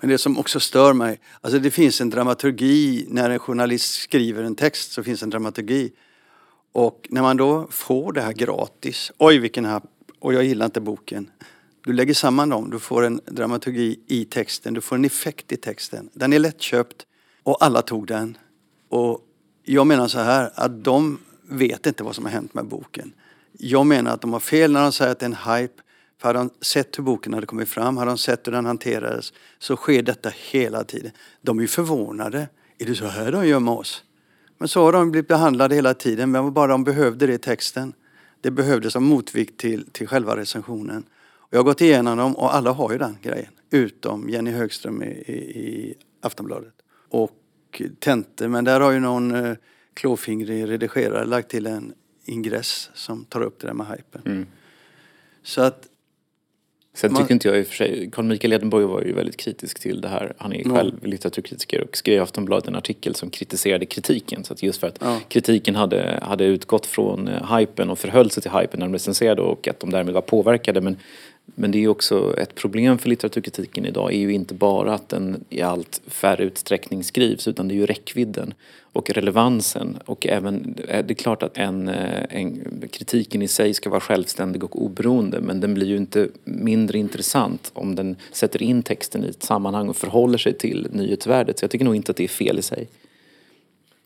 Men 0.00 0.10
det 0.10 0.18
som 0.18 0.38
också 0.38 0.60
stör 0.60 0.92
mig, 0.92 1.18
alltså 1.40 1.58
det 1.58 1.70
finns 1.70 2.00
en 2.00 2.10
dramaturgi 2.10 3.06
när 3.08 3.30
en 3.30 3.38
journalist 3.38 3.94
skriver 3.94 4.42
en 4.42 4.54
text 4.54 4.92
så 4.92 5.02
finns 5.02 5.22
en 5.22 5.30
dramaturgi. 5.30 5.90
Och 6.72 7.08
när 7.10 7.22
man 7.22 7.36
då 7.36 7.66
får 7.70 8.12
det 8.12 8.20
här 8.20 8.32
gratis, 8.32 9.12
oj 9.18 9.38
vilken 9.38 9.64
här, 9.64 9.82
och 10.18 10.34
jag 10.34 10.44
gillar 10.44 10.66
inte 10.66 10.80
boken. 10.80 11.30
Du 11.84 11.92
lägger 11.92 12.14
samman 12.14 12.48
dem, 12.48 12.70
du 12.70 12.78
får 12.78 13.02
en 13.02 13.20
dramaturgi 13.26 14.00
i 14.06 14.24
texten, 14.24 14.74
du 14.74 14.80
får 14.80 14.96
en 14.96 15.04
effekt 15.04 15.52
i 15.52 15.56
texten. 15.56 16.10
Den 16.12 16.32
är 16.32 16.38
lättköpt 16.38 17.06
och 17.42 17.64
alla 17.64 17.82
tog 17.82 18.06
den. 18.06 18.36
Och 18.88 19.20
jag 19.62 19.86
menar 19.86 20.08
så 20.08 20.18
här 20.18 20.50
att 20.54 20.84
de 20.84 21.18
vet 21.48 21.86
inte 21.86 22.04
vad 22.04 22.14
som 22.14 22.24
har 22.24 22.32
hänt 22.32 22.54
med 22.54 22.66
boken. 22.66 23.12
Jag 23.52 23.86
menar 23.86 24.14
att 24.14 24.20
de 24.20 24.32
har 24.32 24.40
fel 24.40 24.72
när 24.72 24.82
de 24.82 24.92
säger 24.92 25.12
att 25.12 25.18
det 25.18 25.26
är 25.26 25.50
en 25.50 25.56
hype. 25.60 25.82
För 26.20 26.28
hade 26.28 26.38
de 26.38 26.50
sett 26.60 26.98
hur 26.98 27.02
boken 27.02 27.34
hade 27.34 27.46
kommit 27.46 27.68
fram, 27.68 27.96
hade 27.96 28.10
de 28.10 28.18
sett 28.18 28.46
hur 28.46 28.52
den 28.52 28.66
hanterades, 28.66 29.32
så 29.58 29.76
sker 29.76 30.02
detta 30.02 30.32
hela 30.50 30.84
tiden. 30.84 31.10
De 31.40 31.58
är 31.58 31.62
ju 31.62 31.68
förvånade. 31.68 32.48
Är 32.78 32.86
det 32.86 32.94
så 32.94 33.06
här 33.06 33.32
de 33.32 33.48
gör 33.48 33.60
med 33.60 33.74
oss? 33.74 34.04
Men 34.62 34.68
så 34.68 34.84
har 34.84 34.92
de 34.92 35.10
blivit 35.10 35.28
behandlade 35.28 35.74
hela 35.74 35.94
tiden, 35.94 36.30
men 36.30 36.52
bara 36.52 36.66
de 36.66 36.84
behövde 36.84 37.26
det 37.26 37.32
i 37.32 37.38
texten. 37.38 37.92
Det 38.40 38.50
behövdes 38.50 38.92
som 38.92 39.04
motvikt 39.04 39.60
till, 39.60 39.86
till 39.92 40.08
själva 40.08 40.36
recensionen. 40.36 41.04
Och 41.22 41.48
jag 41.50 41.58
har 41.58 41.64
gått 41.64 41.80
igenom 41.80 42.18
dem 42.18 42.36
och 42.36 42.54
alla 42.54 42.72
har 42.72 42.92
ju 42.92 42.98
den 42.98 43.18
grejen. 43.22 43.52
Utom 43.70 44.28
Jenny 44.28 44.50
Högström 44.50 45.02
i, 45.02 45.06
i, 45.06 45.34
i 45.34 45.94
Aftonbladet. 46.20 46.74
Och 47.08 47.82
Tente, 47.98 48.48
men 48.48 48.64
där 48.64 48.80
har 48.80 48.90
ju 48.90 49.00
någon 49.00 49.34
eh, 49.34 49.56
klåfingrig 49.94 50.68
redigerare 50.68 51.24
lagt 51.24 51.50
till 51.50 51.66
en 51.66 51.94
ingress 52.24 52.90
som 52.94 53.24
tar 53.24 53.40
upp 53.40 53.60
det 53.60 53.66
där 53.66 53.74
med 53.74 53.86
hypen. 53.86 54.22
Mm. 54.24 54.46
Så 55.42 55.62
att 55.62 55.86
Sen 56.94 57.14
tycker 57.14 57.32
inte 57.32 57.48
jag 57.48 57.58
i 57.58 57.62
och 57.62 57.66
för 57.66 57.74
sig, 57.74 58.10
Carl 58.12 58.24
Michael 58.24 58.52
Edenborg 58.52 58.84
var 58.84 59.02
ju 59.02 59.12
väldigt 59.12 59.36
kritisk 59.36 59.80
till 59.80 60.00
det 60.00 60.08
här. 60.08 60.32
Han 60.38 60.52
är 60.52 60.56
ju 60.56 60.70
själv 60.70 60.94
ja. 61.02 61.08
litteraturkritiker 61.08 61.80
och 61.80 61.96
skrev 61.96 62.16
i 62.16 62.18
Aftonbladet 62.18 62.68
en 62.68 62.76
artikel 62.76 63.14
som 63.14 63.30
kritiserade 63.30 63.86
kritiken. 63.86 64.44
Så 64.44 64.52
att 64.52 64.62
just 64.62 64.80
för 64.80 64.86
att 64.86 64.98
ja. 65.00 65.20
kritiken 65.28 65.76
hade, 65.76 66.18
hade 66.22 66.44
utgått 66.44 66.86
från 66.86 67.28
uh, 67.28 67.58
hypen 67.58 67.90
och 67.90 67.98
förhöll 67.98 68.30
sig 68.30 68.42
till 68.42 68.52
hypen 68.52 68.80
när 68.80 68.86
de 68.86 68.92
recenserade 68.92 69.42
och 69.42 69.68
att 69.68 69.80
de 69.80 69.90
därmed 69.90 70.14
var 70.14 70.20
påverkade. 70.20 70.80
Men 70.80 70.96
men 71.54 71.70
det 71.70 71.84
är 71.84 71.88
också 71.88 72.38
ett 72.38 72.54
problem 72.54 72.98
för 72.98 73.08
litteraturkritiken 73.08 73.86
idag 73.86 74.12
är 74.12 74.18
ju 74.18 74.32
inte 74.32 74.54
bara 74.54 74.94
att 74.94 75.08
den 75.08 75.44
i 75.48 75.62
allt 75.62 76.00
färre 76.06 76.44
utsträckning 76.44 77.04
skrivs 77.04 77.48
utan 77.48 77.68
det 77.68 77.74
är 77.74 77.76
ju 77.76 77.86
räckvidden 77.86 78.54
och 78.92 79.10
relevansen 79.10 79.98
och 80.04 80.26
även, 80.26 80.74
eh, 80.88 81.04
det 81.04 81.12
är 81.12 81.14
klart 81.14 81.42
att 81.42 81.58
en, 81.58 81.88
eh, 81.88 82.24
en, 82.30 82.64
kritiken 82.92 83.42
i 83.42 83.48
sig 83.48 83.74
ska 83.74 83.90
vara 83.90 84.00
självständig 84.00 84.64
och 84.64 84.82
oberoende 84.82 85.40
men 85.40 85.60
den 85.60 85.74
blir 85.74 85.86
ju 85.86 85.96
inte 85.96 86.28
mindre 86.44 86.98
intressant 86.98 87.70
om 87.74 87.94
den 87.94 88.16
sätter 88.32 88.62
in 88.62 88.82
texten 88.82 89.24
i 89.24 89.28
ett 89.28 89.42
sammanhang 89.42 89.88
och 89.88 89.96
förhåller 89.96 90.38
sig 90.38 90.58
till 90.58 90.88
nyhetsvärdet. 90.90 91.58
Så 91.58 91.64
jag 91.64 91.70
tycker 91.70 91.84
nog 91.84 91.96
inte 91.96 92.10
att 92.10 92.16
det 92.16 92.24
är 92.24 92.28
fel 92.28 92.58
i 92.58 92.62
sig. 92.62 92.88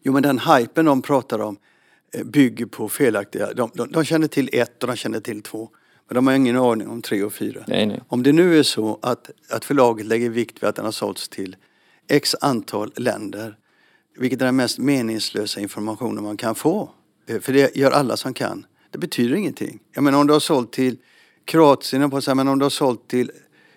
Jo 0.03 0.13
men 0.13 0.23
den 0.23 0.39
hypen 0.39 0.85
de 0.85 1.03
pratar 1.03 1.39
om 1.39 1.57
eh, 2.13 2.25
bygger 2.25 2.67
på 2.67 2.89
felaktiga, 2.89 3.53
de, 3.53 3.71
de, 3.75 3.93
de 3.93 4.05
känner 4.05 4.29
till 4.29 4.49
ett 4.53 4.83
och 4.83 4.87
de 4.87 4.97
känner 4.97 5.21
till 5.21 5.43
två. 5.43 5.69
Men 6.09 6.15
de 6.15 6.27
har 6.27 6.35
ingen 6.35 6.57
aning 6.57 6.89
om 6.89 7.03
tre 7.03 7.23
och 7.23 7.33
fyra. 7.33 7.65
Nej, 7.67 7.87
nej. 7.87 8.01
Om 8.09 8.23
det 8.23 8.33
nu 8.33 8.59
är 8.59 8.63
så 8.63 8.99
att, 9.03 9.31
att 9.51 9.65
förlaget 9.65 10.07
lägger 10.07 10.31
vikt 10.31 10.63
vid 10.63 10.69
att 10.69 10.77
den 10.77 10.85
har 10.85 10.93
sålts 10.93 11.29
till 11.29 11.57
x 12.09 12.37
antal 12.41 12.93
länder, 12.97 13.57
vilket 14.19 14.41
är 14.41 14.47
den 14.47 14.57
mest 14.57 14.79
meningslösa 14.79 15.61
informationen 15.61 16.25
man 16.25 16.37
kan 16.37 16.55
få. 16.55 16.91
Eh, 17.27 17.41
för 17.41 17.53
det 17.53 17.77
gör 17.77 17.91
alla 17.91 18.17
som 18.17 18.35
kan. 18.35 18.67
Det 18.91 18.99
betyder 18.99 19.37
ingenting. 19.37 19.79
Jag 19.93 20.05
menar 20.05 20.19
om 20.19 20.27
du 20.27 20.33
har 20.33 20.41
sålt 20.41 20.73
till 20.73 20.97
Kroatien, 21.45 22.11
på 22.11 22.21
men 22.35 22.49
om 22.49 22.59
du 22.59 22.65
har 22.65 22.71
sålt 22.71 23.09
till 23.09 23.31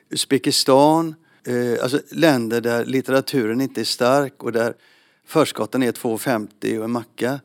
Uzbekistan, 0.10 1.16
eh, 1.48 1.84
alltså 1.84 2.00
länder 2.12 2.62
där 2.62 2.86
litteraturen 2.86 3.62
inte 3.62 3.82
är 3.82 3.86
stark 3.86 4.44
och 4.44 4.52
där 4.52 4.74
förskotten 5.26 5.84
är 5.84 5.92
2,50 5.92 6.78
och 6.78 6.84
en 6.84 6.92
macka 6.92 7.40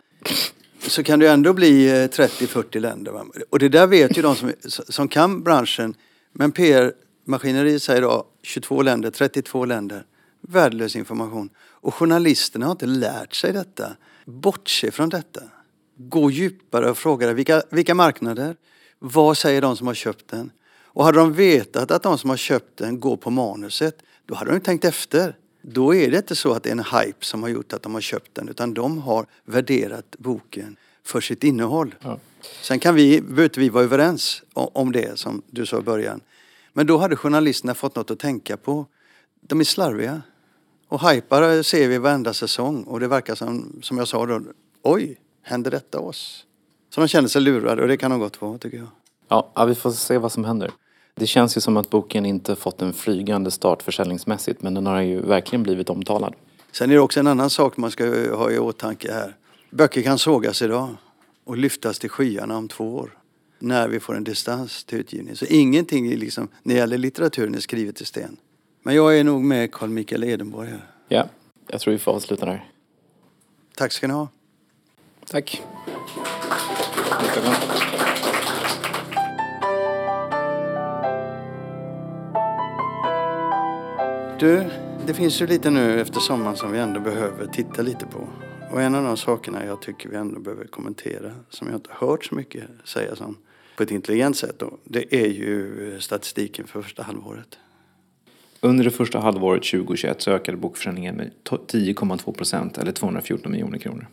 så 0.81 1.03
kan 1.03 1.19
det 1.19 1.29
ändå 1.29 1.53
bli 1.53 1.87
eh, 1.89 2.09
30-40 2.09 2.79
länder. 2.81 3.13
Va? 3.13 3.27
Och 3.51 3.59
det 3.59 3.69
där 3.69 3.87
vet 3.87 4.19
ju 4.19 4.23
de 4.23 4.37
som, 4.37 4.53
som 4.69 5.09
kan 5.09 5.43
branschen. 5.43 5.95
Men 6.33 6.53
PR-maskineriet 6.53 7.83
säger 7.83 8.03
då 8.03 8.27
22 8.43 8.83
länder, 8.83 9.11
32 9.11 9.65
länder. 9.65 10.05
Värdelös 10.41 10.97
information. 10.97 11.51
Och 11.85 11.95
journalisterna 11.95 12.67
har 12.67 12.73
inte 12.73 12.87
lärt 12.87 13.35
sig 13.35 13.53
detta. 13.53 13.97
Bortse 14.25 14.91
från 14.91 15.09
detta. 15.09 15.41
Gå 15.97 16.31
djupare 16.31 16.91
och 16.91 16.99
fråga 16.99 17.33
vilka, 17.33 17.63
vilka 17.71 17.95
marknader? 17.95 18.57
Vad 18.99 19.39
säger 19.39 19.61
de 19.63 19.77
som 19.77 19.87
har 19.87 19.95
köpt 19.95 20.29
den? 20.29 20.51
Och 20.85 21.05
hade 21.05 21.19
de 21.19 21.33
vetat 21.33 21.91
att 21.91 22.03
de 22.03 22.19
som 22.19 22.31
har 22.31 22.37
köpt 22.37 22.77
den 22.79 23.01
går 23.01 23.17
på 23.17 23.31
manuset, 23.31 23.99
då 24.27 24.35
hade 24.35 24.51
de 24.51 24.61
tänkt 24.61 24.85
efter. 24.85 25.37
Då 25.63 25.95
är 25.95 26.11
det 26.11 26.17
inte 26.17 26.37
så 26.37 26.53
att 26.53 26.63
det 26.63 26.69
är 26.69 26.73
en 26.73 26.85
hype 27.05 27.25
som 27.25 27.43
har 27.43 27.51
gjort 27.51 27.73
att 27.73 27.83
de 27.83 27.95
har 27.95 28.01
köpt 28.01 28.35
den 28.35 28.49
utan 28.49 28.75
de 28.75 28.99
har 28.99 29.27
värderat 29.45 30.17
boken 30.19 30.77
för 31.03 31.21
sitt 31.21 31.45
innehåll. 31.45 31.95
Ja. 32.01 32.19
Sen 32.63 32.79
kan 32.79 32.95
vi, 32.95 33.21
behöver 33.21 33.61
vi 33.61 33.69
vara 33.69 33.85
överens 33.85 34.43
om 34.53 34.93
det 34.93 35.19
som 35.19 35.43
du 35.51 35.67
sa 35.67 35.79
i 35.79 35.83
början. 35.83 36.21
Men 36.73 36.87
då 36.87 36.99
hade 36.99 37.17
journalisterna 37.17 37.75
fått 37.75 37.97
något 37.97 38.11
att 38.11 38.19
tänka 38.19 38.57
på. 38.57 38.87
De 39.41 39.61
är 39.61 39.65
slarviga. 39.65 40.23
Och 40.89 41.11
hypar 41.11 41.63
ser 41.63 41.89
vi 41.89 41.99
varenda 41.99 42.35
säsong 42.35 42.83
och 42.83 43.01
det 43.01 43.09
verkar 43.09 43.35
som, 43.35 43.81
som 43.83 43.99
jag 43.99 44.09
sa 44.09 44.27
då, 44.27 44.41
oj, 44.83 45.17
händer 45.43 45.71
detta 45.71 46.01
oss? 46.01 46.47
Så 46.95 47.01
de 47.01 47.09
känner 47.09 47.29
sig 47.29 47.43
lurade 47.43 47.83
och 47.83 47.89
det 47.89 47.97
kan 47.97 48.11
de 48.11 48.21
gott 48.21 48.41
vara 48.41 48.59
tycker 48.59 48.79
jag. 48.79 48.89
Ja, 49.29 49.65
vi 49.65 49.75
får 49.75 49.91
se 49.91 50.19
vad 50.19 50.33
som 50.33 50.45
händer. 50.45 50.71
Det 51.15 51.27
känns 51.27 51.57
ju 51.57 51.61
som 51.61 51.77
att 51.77 51.91
boken 51.91 52.27
inte 52.27 52.57
fått 52.57 52.83
en 52.83 52.93
flygande 52.93 53.51
start 53.51 53.83
försäljningsmässigt 53.83 54.63
men 54.63 54.75
den 54.75 54.87
har 54.87 55.01
ju 55.01 55.21
verkligen 55.21 55.63
blivit 55.63 55.91
omtalad. 55.91 56.35
Sen 56.73 56.91
är 56.91 56.95
det 56.95 57.01
också 57.01 57.21
en 57.21 57.27
annan 57.27 57.51
sak 57.51 57.77
man 57.77 57.91
ska 57.91 58.37
ha 58.37 58.51
i 58.51 58.59
åtanke 58.59 59.13
här. 59.13 59.37
Böcker 59.71 60.03
kan 60.03 60.19
sågas 60.19 60.63
idag 60.63 60.89
och 61.45 61.57
lyftas 61.57 61.99
till 61.99 62.11
skyarna 62.11 62.57
om 62.57 62.69
två 62.69 62.95
år. 62.95 63.19
När 63.59 63.89
vi 63.89 64.01
får 64.01 64.17
en 64.17 64.25
distans 64.25 64.85
till 64.85 64.99
utgivning. 64.99 65.37
Så 65.37 65.45
ingenting 65.45 66.17
liksom, 66.17 66.49
när 66.63 66.75
det 66.75 66.79
gäller 66.79 66.99
litteraturen 66.99 67.55
är 67.55 67.61
skrivet 67.61 68.01
i 68.01 68.05
sten. 68.05 68.37
Men 68.87 68.95
jag 68.95 69.19
är 69.19 69.25
nog 69.25 69.43
med 69.43 69.73
Carl 69.73 69.89
Mikael 69.91 70.25
Edenborg 70.25 70.69
här. 70.69 70.91
Ja, 71.09 71.29
jag 71.69 71.81
tror 71.81 71.93
vi 71.93 71.99
får 71.99 72.13
avsluta 72.13 72.47
där. 72.47 72.71
Tack 73.75 73.93
ska 73.93 74.07
ni 74.07 74.13
ha. 74.15 74.29
Tack. 75.27 75.63
Du, 84.41 84.71
det 85.07 85.15
finns 85.15 85.43
ju 85.43 85.47
lite 85.47 85.71
nu 85.71 86.01
efter 86.01 86.21
sommaren 86.21 86.57
som 86.57 86.73
vi 86.73 86.79
ändå 86.79 87.01
behöver 87.01 87.47
titta 87.47 87.83
lite 87.83 88.07
på. 88.07 88.29
Och 88.73 88.83
en 88.83 88.95
av 88.95 89.05
de 89.05 89.17
sakerna 89.17 89.67
jag 89.67 89.83
tycker 89.83 90.09
vi 90.09 90.17
ändå 90.17 90.41
behöver 90.41 90.67
kommentera, 90.67 91.33
som 91.51 91.69
jag 91.69 91.77
inte 91.77 91.91
hört 91.93 92.25
så 92.25 92.35
mycket 92.35 92.65
sägas 92.85 93.21
om 93.21 93.37
på 93.77 93.83
ett 93.83 93.91
intelligent 93.91 94.37
sätt 94.37 94.59
då, 94.59 94.79
det 94.85 95.15
är 95.15 95.29
ju 95.29 95.97
statistiken 96.01 96.67
för 96.67 96.83
första 96.83 97.03
halvåret. 97.03 97.59
Under 98.65 98.85
det 98.85 98.91
första 98.91 99.19
halvåret 99.19 99.63
2021 99.63 100.23
så 100.23 100.31
ökade 100.31 100.57
bokförsäljningen 100.57 101.17
med 101.17 101.31
10,2 101.45 102.33
procent 102.33 102.79
eller 102.79 102.93
214 102.93 103.53
miljoner 103.53 103.79
kronor. 103.79 104.07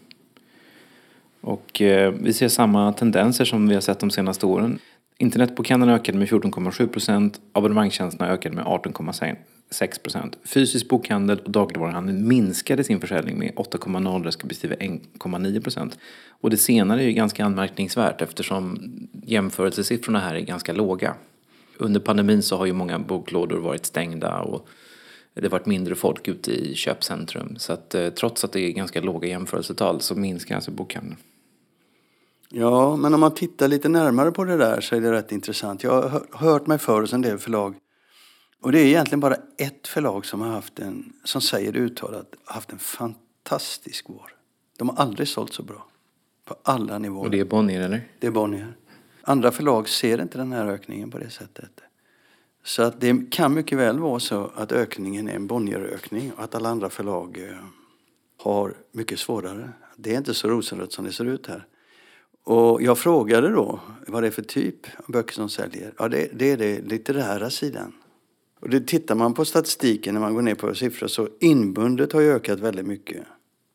Och 1.42 1.82
eh, 1.82 2.12
vi 2.12 2.34
ser 2.34 2.48
samma 2.48 2.94
tendenser 2.94 3.46
som 3.46 3.68
vi 3.68 3.74
har 3.74 3.82
sett 3.82 4.00
de 4.00 4.10
senaste 4.10 4.46
åren. 4.46 4.80
Internetbokhandeln 5.18 5.92
ökade 5.92 6.18
med 6.18 6.28
14,7 6.28 6.88
procent, 6.88 7.42
abonnemangstjänsterna 7.54 8.32
ökade 8.32 8.56
med 8.56 8.66
18,6 8.66 10.02
procent. 10.04 10.38
Fysisk 10.44 10.90
bokhandel 10.90 11.40
och 11.40 11.52
dagligvaruhandel 11.52 12.16
minskade 12.16 12.84
sin 12.84 13.00
försäljning 13.00 13.40
med 13.40 13.52
8,0 13.54 14.24
respektive 14.24 14.76
1,9 14.76 15.62
procent. 15.62 15.98
Och 16.30 16.50
det 16.50 16.58
senare 16.58 17.02
är 17.02 17.06
ju 17.06 17.14
ganska 17.14 17.46
anmärkningsvärt 17.46 18.22
eftersom 18.22 18.80
jämförelsesiffrorna 19.24 20.20
här 20.20 20.36
är 20.36 20.40
ganska 20.40 20.74
låga. 20.74 21.16
Under 21.82 22.00
pandemin 22.00 22.44
så 22.44 22.58
har 22.58 22.66
ju 22.66 22.74
många 22.74 23.00
boklådor 23.00 23.60
varit 23.60 23.86
stängda 23.86 24.42
och 24.42 24.68
det 25.34 25.42
har 25.42 25.50
varit 25.50 25.66
mindre 25.66 25.96
folk 25.96 26.28
ute 26.28 26.52
i 26.52 26.76
köpcentrum. 26.76 27.56
Så 27.58 27.74
att 27.74 27.96
eh, 27.96 28.10
trots 28.10 28.44
att 28.44 28.52
det 28.52 28.60
är 28.60 28.72
ganska 28.72 29.02
låga 29.02 29.28
jämförelsetal 29.28 30.02
så 30.02 30.16
minskar 30.16 30.56
alltså 30.56 30.72
bokhandeln. 30.72 31.18
Ja, 32.50 32.96
men 32.96 33.14
om 33.14 33.20
man 33.20 33.34
tittar 33.34 33.68
lite 33.68 33.90
närmare 33.90 34.32
på 34.32 34.44
det 34.44 34.58
där 34.58 34.82
så 34.82 34.96
är 34.96 35.02
det 35.02 35.12
rätt 35.12 35.32
intressant. 35.32 35.84
Jag 35.84 36.02
har 36.02 36.24
hört 36.32 36.68
mig 36.68 36.78
för 36.78 37.02
hos 37.02 37.14
en 37.14 37.22
del 37.22 37.38
förlag. 37.38 37.76
Och 38.62 38.72
det 38.72 38.80
är 38.80 38.86
egentligen 38.86 39.20
bara 39.20 39.36
ett 39.58 39.88
förlag 39.88 40.26
som 40.26 40.42
har 40.42 40.48
haft 40.48 40.80
en, 40.80 41.14
som 41.24 41.42
säger 41.42 41.78
uttalat, 41.78 42.36
haft 42.46 42.72
en 42.72 42.80
fantastisk 42.80 44.06
vår. 44.10 44.36
De 44.78 44.90
har 44.90 44.96
aldrig 44.96 45.28
sålt 45.28 45.54
så 45.54 45.64
bra. 45.64 45.88
På 46.46 46.56
alla 46.64 46.98
nivåer. 46.98 47.26
Och 47.26 47.32
det 47.32 47.40
är 47.40 47.46
Bonnier 47.46 47.82
eller? 47.82 48.08
Det 48.20 48.28
är 48.28 48.32
Bonnier. 48.32 48.76
Andra 49.22 49.52
förlag 49.52 49.90
ser 49.90 50.22
inte 50.22 50.38
den 50.38 50.52
här 50.52 50.68
ökningen 50.68 51.12
på 51.12 51.18
det 51.18 51.30
sättet. 51.30 51.82
Så 52.64 52.84
att 52.84 53.02
det 53.02 53.32
kan 53.32 53.54
mycket 53.54 53.78
väl 53.78 54.00
vara 54.00 54.20
så 54.20 54.52
att 54.56 54.72
ökningen 54.72 55.30
är 55.30 55.36
en 55.36 55.48
Bonnierökning 55.48 56.32
och 56.32 56.44
att 56.44 56.56
alla 56.56 56.70
andra 56.70 56.90
förlag 56.90 57.38
eh, 57.38 57.58
har 58.38 58.74
mycket 58.92 59.20
svårare. 59.20 59.70
Det 59.96 60.14
är 60.14 60.18
inte 60.18 60.34
så 60.34 60.48
rosenrött 60.48 60.94
som 60.94 61.06
det 61.06 61.12
ser 61.12 61.26
ut 61.26 61.48
här. 61.48 61.66
Och 62.44 62.82
jag 62.82 62.98
frågade 62.98 63.50
då 63.50 63.80
vad 64.08 64.24
det 64.24 64.28
är 64.28 64.32
för 64.32 64.42
typ 64.42 64.76
av 64.98 65.12
böcker 65.12 65.34
som 65.34 65.50
säljer. 65.50 65.94
Ja, 65.98 66.08
det, 66.08 66.30
det 66.34 66.52
är 66.52 66.58
den 66.58 66.76
litterära 66.76 67.50
sidan. 67.50 67.94
Och 68.60 68.70
det 68.70 68.88
tittar 68.88 69.16
man 69.16 69.34
på 69.34 69.46
statistiken 69.46 70.14
när 70.14 70.22
man 70.22 70.34
går 70.34 70.42
ner 70.42 70.56
på 70.56 70.76
siffror 70.76 71.08
så 71.08 71.30
inbundet 71.40 72.14
har 72.14 72.22
ökat 72.22 72.60
väldigt 72.60 72.86
mycket. 72.86 73.24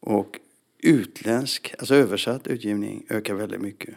Och 0.00 0.40
utländsk, 0.78 1.74
alltså 1.78 1.94
översatt 1.94 2.46
utgivning, 2.46 3.06
ökar 3.08 3.34
väldigt 3.34 3.60
mycket. 3.60 3.94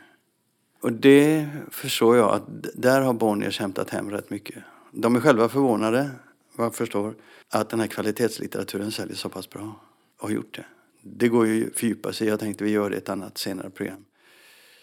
Och 0.81 0.93
det 0.93 1.47
förstår 1.71 2.17
jag 2.17 2.29
att 2.29 2.43
där 2.73 3.01
har 3.01 3.13
Bonniers 3.13 3.59
hämtat 3.59 3.89
hem 3.89 4.11
rätt 4.11 4.29
mycket. 4.29 4.63
De 4.91 5.15
är 5.15 5.19
själva 5.19 5.49
förvånade, 5.49 6.09
vad 6.55 6.65
jag 6.65 6.75
förstår, 6.75 7.15
att 7.49 7.69
den 7.69 7.79
här 7.79 7.87
kvalitetslitteraturen 7.87 8.91
säljer 8.91 9.15
så 9.15 9.29
pass 9.29 9.49
bra. 9.49 9.75
Och 10.17 10.27
har 10.27 10.35
gjort 10.35 10.55
det. 10.55 10.65
Det 11.01 11.27
går 11.27 11.47
ju 11.47 11.67
att 11.67 11.79
fördjupa 11.79 12.13
sig 12.13 12.27
Jag 12.27 12.39
tänkte 12.39 12.63
vi 12.63 12.69
gör 12.69 12.89
det 12.89 12.95
i 12.95 12.97
ett 12.99 13.09
annat 13.09 13.37
senare 13.37 13.69
program. 13.69 14.05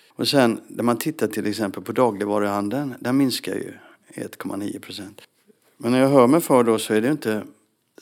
Och 0.08 0.28
sen 0.28 0.60
när 0.68 0.84
man 0.84 0.98
tittar 0.98 1.26
till 1.26 1.46
exempel 1.46 1.82
på 1.82 1.92
dagligvaruhandeln, 1.92 2.94
den 3.00 3.16
minskar 3.16 3.54
ju 3.54 3.72
1,9 4.14 4.80
procent. 4.80 5.22
Men 5.76 5.92
när 5.92 6.00
jag 6.00 6.08
hör 6.08 6.26
mig 6.26 6.40
för 6.40 6.64
då 6.64 6.78
så 6.78 6.94
är 6.94 7.00
det 7.00 7.10
inte, 7.10 7.42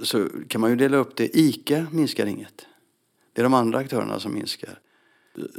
så 0.01 0.29
kan 0.49 0.61
man 0.61 0.71
ju 0.71 0.77
dela 0.77 0.97
upp 0.97 1.17
det. 1.17 1.39
ICA 1.39 1.87
minskar 1.93 2.27
inget. 2.27 2.67
Det 3.33 3.41
är 3.41 3.43
de 3.43 3.55
andra 3.55 3.79
aktörerna 3.79 4.21
som 4.21 4.35
minskar. 4.35 4.79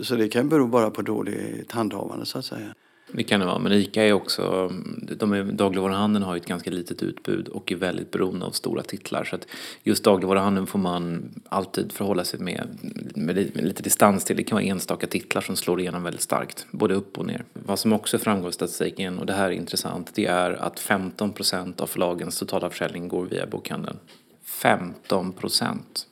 Så 0.02 0.16
det 0.16 0.30
kan 0.30 0.50
bero 0.50 0.68
bara 0.68 0.92
på 0.92 1.02
dåligt 1.02 1.72
handhavande 1.72 2.26
så 2.26 2.38
att 2.38 2.46
säga. 2.46 2.76
Det 3.12 3.24
kan 3.24 3.40
det 3.40 3.46
vara, 3.46 3.60
men 3.60 3.72
ICA 3.72 4.04
är 4.04 4.14
också, 4.14 4.72
de 5.18 5.34
är, 5.34 5.44
dagligvaruhandeln 5.44 6.26
har 6.26 6.36
ju 6.36 6.40
ett 6.40 6.48
ganska 6.48 6.72
litet 6.72 7.04
utbud 7.04 7.48
och 7.48 7.72
är 7.72 7.76
väldigt 7.76 8.12
beroende 8.12 8.46
av 8.46 8.52
stora 8.52 8.84
titlar. 8.84 9.24
Så 9.24 9.36
att 9.36 9.48
just 9.84 10.04
dagligvaruhandeln 10.04 10.68
får 10.68 10.80
man 10.80 11.30
alltid 11.50 11.92
förhålla 11.92 12.24
sig 12.24 12.40
med, 12.40 12.68
med 13.16 13.36
med 13.56 13.66
lite 13.66 13.84
distans 13.84 14.26
till. 14.26 14.38
Det 14.38 14.44
kan 14.44 14.56
vara 14.56 14.66
enstaka 14.66 15.08
titlar 15.08 15.42
som 15.42 15.56
slår 15.56 15.80
igenom 15.80 16.04
väldigt 16.04 16.22
starkt, 16.22 16.68
både 16.72 16.96
upp 16.96 17.18
och 17.18 17.26
ner. 17.26 17.44
Vad 17.54 17.80
som 17.80 17.94
också 17.94 18.18
framgår 18.18 18.50
i 18.50 18.54
statistiken, 18.54 19.20
och 19.20 19.26
det 19.26 19.34
här 19.34 19.46
är 19.46 19.52
intressant, 19.52 20.12
det 20.16 20.26
är 20.26 20.52
att 20.52 20.80
15 20.80 21.34
procent 21.34 21.82
av 21.82 21.88
förlagens 21.88 22.40
totala 22.40 22.70
försäljning 22.70 23.08
går 23.08 23.26
via 23.26 23.48
bokhandeln. 23.48 23.98
15 24.44 25.32
procent! 25.32 26.08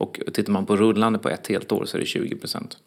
Och 0.00 0.20
tittar 0.32 0.52
man 0.52 0.66
på 0.66 0.76
rullande 0.76 1.18
på 1.18 1.28
ett 1.28 1.46
helt 1.46 1.72
år 1.72 1.84
så 1.84 1.96
är 1.96 2.00
det 2.00 2.06
20 2.06 2.36
procent. 2.36 2.78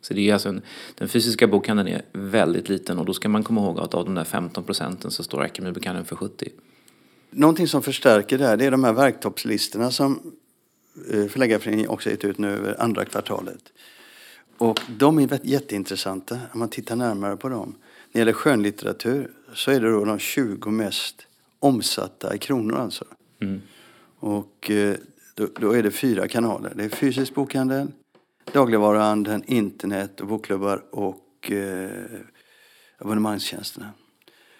Så 0.00 0.14
det 0.14 0.28
är 0.28 0.32
alltså 0.32 0.48
en, 0.48 0.62
den 0.94 1.08
fysiska 1.08 1.46
bokhandeln 1.46 1.88
är 1.88 2.02
väldigt 2.12 2.68
liten 2.68 2.98
och 2.98 3.04
då 3.04 3.14
ska 3.14 3.28
man 3.28 3.42
komma 3.42 3.60
ihåg 3.60 3.80
att 3.80 3.94
av 3.94 4.04
de 4.04 4.14
där 4.14 4.24
15 4.24 4.64
procenten 4.64 5.10
så 5.10 5.22
står 5.22 5.42
Akademibokhandeln 5.42 6.06
för 6.06 6.16
70. 6.16 6.48
Någonting 7.30 7.68
som 7.68 7.82
förstärker 7.82 8.38
det 8.38 8.44
här 8.44 8.56
det 8.56 8.64
är 8.64 8.70
de 8.70 8.84
här 8.84 8.92
verktoppslistorna 8.92 9.90
som 9.90 10.32
eh, 11.12 11.26
Förläggarföreningen 11.26 11.88
också 11.88 12.10
gett 12.10 12.24
ut 12.24 12.38
nu 12.38 12.48
över 12.48 12.82
andra 12.82 13.04
kvartalet. 13.04 13.72
Och 14.58 14.80
de 14.98 15.18
är 15.18 15.40
jätteintressanta 15.42 16.38
om 16.52 16.58
man 16.58 16.68
tittar 16.68 16.96
närmare 16.96 17.36
på 17.36 17.48
dem. 17.48 17.68
När 17.68 18.12
det 18.12 18.18
gäller 18.18 18.32
skönlitteratur 18.32 19.30
så 19.54 19.70
är 19.70 19.80
det 19.80 19.90
då 19.90 20.04
de 20.04 20.18
20 20.18 20.70
mest 20.70 21.26
omsatta 21.58 22.34
i 22.34 22.38
kronor 22.38 22.76
alltså. 22.76 23.04
Mm. 23.40 23.60
Och 24.18 24.70
eh, 24.70 24.96
då, 25.38 25.48
då, 25.60 25.72
är 25.72 25.82
det 25.82 25.90
fyra 25.90 26.28
kanaler. 26.28 26.72
Det 26.74 26.84
är 26.84 26.88
fysisk 26.88 27.34
bokhandel, 27.34 27.88
dagligvaruhandeln, 28.52 29.44
internet 29.46 30.20
och 30.20 30.26
bokklubbar 30.26 30.84
och 30.90 31.52
eh, 31.52 31.90
abonnemangstjänsterna. 32.98 33.90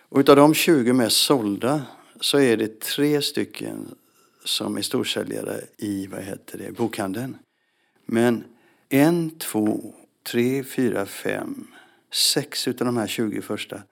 Och 0.08 0.18
utav 0.18 0.36
de 0.36 0.54
20 0.54 0.92
mest 0.92 1.16
sålda 1.16 1.82
så 2.20 2.38
är 2.38 2.56
det 2.56 2.80
tre 2.80 3.22
stycken 3.22 3.94
som 4.44 4.76
är 4.76 4.82
storsäljare 4.82 5.60
i 5.76 6.06
vad 6.06 6.22
heter 6.22 6.58
det, 6.58 6.72
bokhandeln. 6.72 7.36
Men 8.06 8.44
en, 8.88 9.30
två, 9.30 9.94
tre, 10.26 10.64
fyra, 10.64 11.06
fem, 11.06 11.66
sex 12.12 12.68
utav 12.68 12.86
de 12.86 12.96
här 12.96 13.06
20 13.06 13.42
första 13.42 13.82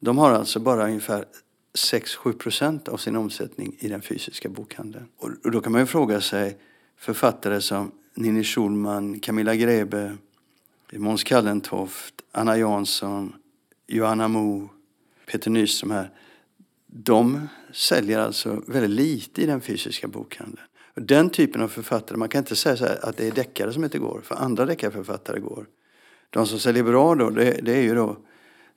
de 0.00 0.18
har 0.18 0.30
alltså 0.30 0.60
bara 0.60 0.84
ungefär 0.84 1.24
6-7 1.76 2.32
procent 2.32 2.88
av 2.88 2.96
sin 2.96 3.16
omsättning 3.16 3.76
i 3.78 3.88
den 3.88 4.02
fysiska 4.02 4.48
bokhandeln. 4.48 5.08
Och 5.16 5.50
då 5.50 5.60
kan 5.60 5.72
man 5.72 5.80
ju 5.80 5.86
fråga 5.86 6.20
sig 6.20 6.58
författare 6.96 7.60
som 7.60 7.92
Ninni 8.14 8.44
Schulman, 8.44 9.20
Camilla 9.20 9.54
Grebe, 9.54 10.16
Måns 10.92 11.24
Kallentoft, 11.24 12.14
Anna 12.32 12.58
Jansson, 12.58 13.32
Johanna 13.86 14.28
Mo, 14.28 14.68
Peter 15.26 15.50
Nyström 15.50 15.90
här. 15.90 16.10
De 16.86 17.48
säljer 17.72 18.18
alltså 18.18 18.62
väldigt 18.66 18.90
lite 18.90 19.42
i 19.42 19.46
den 19.46 19.60
fysiska 19.60 20.08
bokhandeln. 20.08 20.66
Och 20.94 21.02
den 21.02 21.30
typen 21.30 21.62
av 21.62 21.68
författare, 21.68 22.18
man 22.18 22.28
kan 22.28 22.38
inte 22.38 22.56
säga 22.56 22.98
att 23.02 23.16
det 23.16 23.26
är 23.26 23.32
deckare 23.32 23.72
som 23.72 23.84
inte 23.84 23.98
går, 23.98 24.20
för 24.24 24.34
andra 24.34 24.66
deckarförfattare 24.66 25.40
går. 25.40 25.66
De 26.30 26.46
som 26.46 26.58
säljer 26.58 26.82
bra 26.82 27.14
då, 27.14 27.30
det, 27.30 27.60
det 27.62 27.72
är 27.72 27.82
ju 27.82 27.94
då 27.94 28.16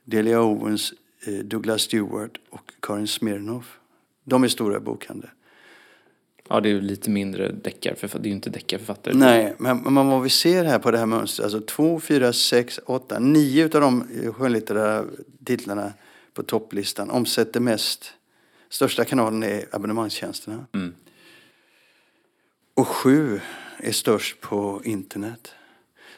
Delia 0.03 0.41
Owens, 0.41 0.93
Douglas 1.43 1.81
Stewart 1.81 2.39
och 2.49 2.71
Karin 2.79 3.07
Smirnoff. 3.07 3.79
De 4.23 4.43
är 4.43 4.47
stora 4.47 4.79
bokhandlar. 4.79 5.33
Ja, 6.49 6.59
det 6.59 6.69
är 6.69 6.81
lite 6.81 7.09
mindre 7.09 7.51
deckarförfattare. 7.51 8.21
Det 8.21 8.27
är 8.27 8.29
ju 8.29 8.35
inte 8.35 8.49
deckarförfattare. 8.49 9.13
Nej, 9.13 9.55
men, 9.57 9.77
men 9.77 10.07
vad 10.07 10.21
vi 10.21 10.29
ser 10.29 10.63
här 10.63 10.79
på 10.79 10.91
det 10.91 10.97
här 10.97 11.05
mönstret, 11.05 11.43
alltså 11.43 11.61
två, 11.61 11.99
fyra, 11.99 12.33
sex, 12.33 12.79
åtta, 12.85 13.19
nio 13.19 13.65
utav 13.65 13.81
de 13.81 14.03
skönlitterära 14.33 15.05
titlarna 15.45 15.93
på 16.33 16.43
topplistan 16.43 17.09
omsätter 17.09 17.59
mest. 17.59 18.13
Största 18.69 19.05
kanalen 19.05 19.43
är 19.43 19.65
abonnemangstjänsterna. 19.71 20.65
Mm. 20.73 20.93
Och 22.73 22.87
sju 22.87 23.39
är 23.77 23.91
störst 23.91 24.41
på 24.41 24.81
internet. 24.83 25.53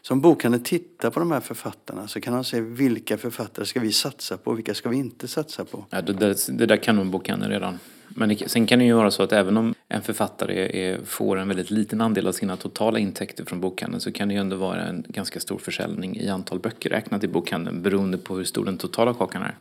Så 0.01 0.13
om 0.13 0.21
bokhandeln 0.21 0.63
tittar 0.63 1.09
på 1.09 1.19
de 1.19 1.31
här 1.31 1.39
författarna 1.39 2.07
så 2.07 2.21
kan 2.21 2.33
de 2.33 2.43
se 2.43 2.61
vilka 2.61 3.17
författare 3.17 3.65
ska 3.65 3.79
vi 3.79 3.91
satsa 3.91 4.37
på 4.37 4.51
och 4.51 4.57
vilka 4.57 4.73
ska 4.73 4.89
vi 4.89 4.97
inte 4.97 5.27
satsa 5.27 5.65
på. 5.65 5.85
Ja, 5.89 6.01
det, 6.01 6.13
där, 6.13 6.35
det 6.51 6.65
där 6.65 6.77
kan 6.77 6.95
nog 6.95 7.07
bokhandeln 7.07 7.51
redan. 7.51 7.79
Men 8.07 8.29
det, 8.29 8.51
sen 8.51 8.67
kan 8.67 8.79
det 8.79 8.85
ju 8.85 8.93
vara 8.93 9.11
så 9.11 9.23
att 9.23 9.31
även 9.31 9.57
om 9.57 9.73
en 9.87 10.01
författare 10.01 10.83
är, 10.83 10.99
får 11.05 11.37
en 11.37 11.47
väldigt 11.47 11.71
liten 11.71 12.01
andel 12.01 12.27
av 12.27 12.31
sina 12.31 12.57
totala 12.57 12.99
intäkter 12.99 13.45
från 13.45 13.61
bokhandeln 13.61 14.01
så 14.01 14.11
kan 14.11 14.27
det 14.27 14.33
ju 14.33 14.39
ändå 14.39 14.55
vara 14.55 14.83
en 14.83 15.05
ganska 15.07 15.39
stor 15.39 15.57
försäljning 15.57 16.17
i 16.17 16.29
antal 16.29 16.59
böcker 16.59 16.89
räknat 16.89 17.23
i 17.23 17.27
bokhandeln 17.27 17.81
beroende 17.81 18.17
på 18.17 18.37
hur 18.37 18.43
stor 18.43 18.65
den 18.65 18.77
totala 18.77 19.13
kakan 19.13 19.43
är. 19.43 19.57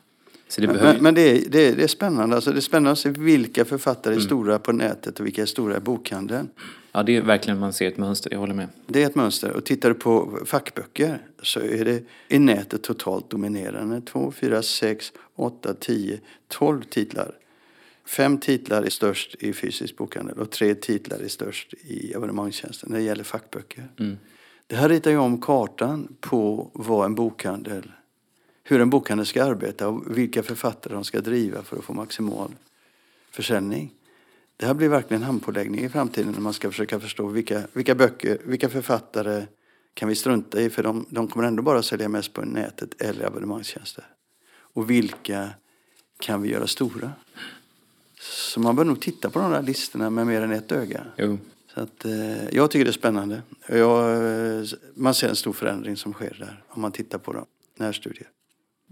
Så 0.50 0.60
det 0.60 0.66
men, 0.66 0.76
behöver... 0.76 1.00
men 1.00 1.14
det, 1.14 1.20
är, 1.20 1.50
det, 1.50 1.68
är, 1.68 1.76
det 1.76 1.82
är 1.82 1.88
spännande. 1.88 2.36
Alltså 2.36 2.50
det 2.52 2.58
är 2.58 2.60
spännande 2.60 2.90
att 2.90 2.98
se 2.98 3.10
vilka 3.10 3.64
författare 3.64 4.12
är 4.14 4.16
mm. 4.16 4.26
stora 4.26 4.58
på 4.58 4.72
nätet 4.72 5.20
och 5.20 5.26
vilka 5.26 5.42
är 5.42 5.46
stora 5.46 5.76
i 5.76 5.80
bokhandeln. 5.80 6.48
Ja, 6.92 7.02
det 7.02 7.16
är 7.16 7.22
verkligen 7.22 7.58
man 7.58 7.72
ser 7.72 7.88
ett 7.88 7.96
mönster, 7.96 8.32
jag 8.32 8.38
håller 8.38 8.54
med. 8.54 8.68
Det 8.86 9.02
är 9.02 9.06
ett 9.06 9.14
mönster. 9.14 9.50
Och 9.50 9.64
tittar 9.64 9.88
du 9.88 9.94
på 9.94 10.38
fackböcker 10.44 11.18
så 11.42 11.60
är 11.60 11.84
det 11.84 12.02
i 12.28 12.38
nätet 12.38 12.82
totalt 12.82 13.30
dominerande. 13.30 14.00
2, 14.00 14.32
4, 14.32 14.62
6, 14.62 15.12
8, 15.36 15.74
10, 15.74 16.20
12 16.48 16.82
titlar. 16.82 17.34
Fem 18.06 18.38
titlar 18.38 18.82
är 18.82 18.90
störst 18.90 19.34
i 19.34 19.52
fysisk 19.52 19.96
bokhandel 19.96 20.38
och 20.38 20.50
tre 20.50 20.74
titlar 20.74 21.18
är 21.18 21.28
störst 21.28 21.74
i 21.74 22.14
abonnemangstjänsten 22.14 22.90
när 22.92 22.98
det 22.98 23.04
gäller 23.04 23.24
fackböcker. 23.24 23.88
Mm. 23.98 24.18
Det 24.66 24.76
här 24.76 24.88
ritar 24.88 25.10
ju 25.10 25.16
om 25.16 25.40
kartan 25.40 26.16
på 26.20 26.70
vad 26.74 27.06
en 27.06 27.14
bokhandel, 27.14 27.92
hur 28.70 28.80
en 28.80 28.90
bokhandel 28.90 29.26
ska 29.26 29.44
arbeta 29.44 29.88
och 29.88 30.18
vilka 30.18 30.42
författare 30.42 30.94
de 30.94 31.04
ska 31.04 31.20
driva 31.20 31.62
för 31.62 31.76
att 31.76 31.84
få 31.84 31.92
maximal 31.92 32.54
försäljning. 33.30 33.92
Det 34.56 34.66
här 34.66 34.74
blir 34.74 34.88
verkligen 34.88 35.22
handpåläggning 35.22 35.84
i 35.84 35.88
framtiden 35.88 36.32
när 36.32 36.40
man 36.40 36.52
ska 36.52 36.70
försöka 36.70 37.00
förstå 37.00 37.26
vilka, 37.26 37.62
vilka 37.72 37.94
böcker, 37.94 38.38
vilka 38.44 38.68
författare 38.68 39.46
kan 39.94 40.08
vi 40.08 40.14
strunta 40.14 40.60
i 40.60 40.70
för 40.70 40.82
de, 40.82 41.06
de 41.08 41.28
kommer 41.28 41.46
ändå 41.46 41.62
bara 41.62 41.82
sälja 41.82 42.08
mest 42.08 42.32
på 42.32 42.40
nätet 42.42 43.02
eller 43.02 43.26
abonnemangstjänster. 43.26 44.04
Och 44.50 44.90
vilka 44.90 45.50
kan 46.18 46.42
vi 46.42 46.50
göra 46.50 46.66
stora? 46.66 47.12
Så 48.20 48.60
man 48.60 48.76
bör 48.76 48.84
nog 48.84 49.00
titta 49.00 49.30
på 49.30 49.38
de 49.38 49.50
där 49.50 49.62
listorna 49.62 50.10
med 50.10 50.26
mer 50.26 50.42
än 50.42 50.52
ett 50.52 50.72
öga. 50.72 51.04
Jo. 51.16 51.38
Så 51.74 51.80
att, 51.80 52.04
eh, 52.04 52.48
jag 52.48 52.70
tycker 52.70 52.84
det 52.84 52.90
är 52.90 52.92
spännande. 52.92 53.42
Jag, 53.66 54.24
eh, 54.58 54.64
man 54.94 55.14
ser 55.14 55.28
en 55.28 55.36
stor 55.36 55.52
förändring 55.52 55.96
som 55.96 56.12
sker 56.12 56.36
där 56.38 56.64
om 56.68 56.82
man 56.82 56.92
tittar 56.92 57.18
på 57.18 57.32
dem, 57.32 57.46
närstudier. 57.76 58.28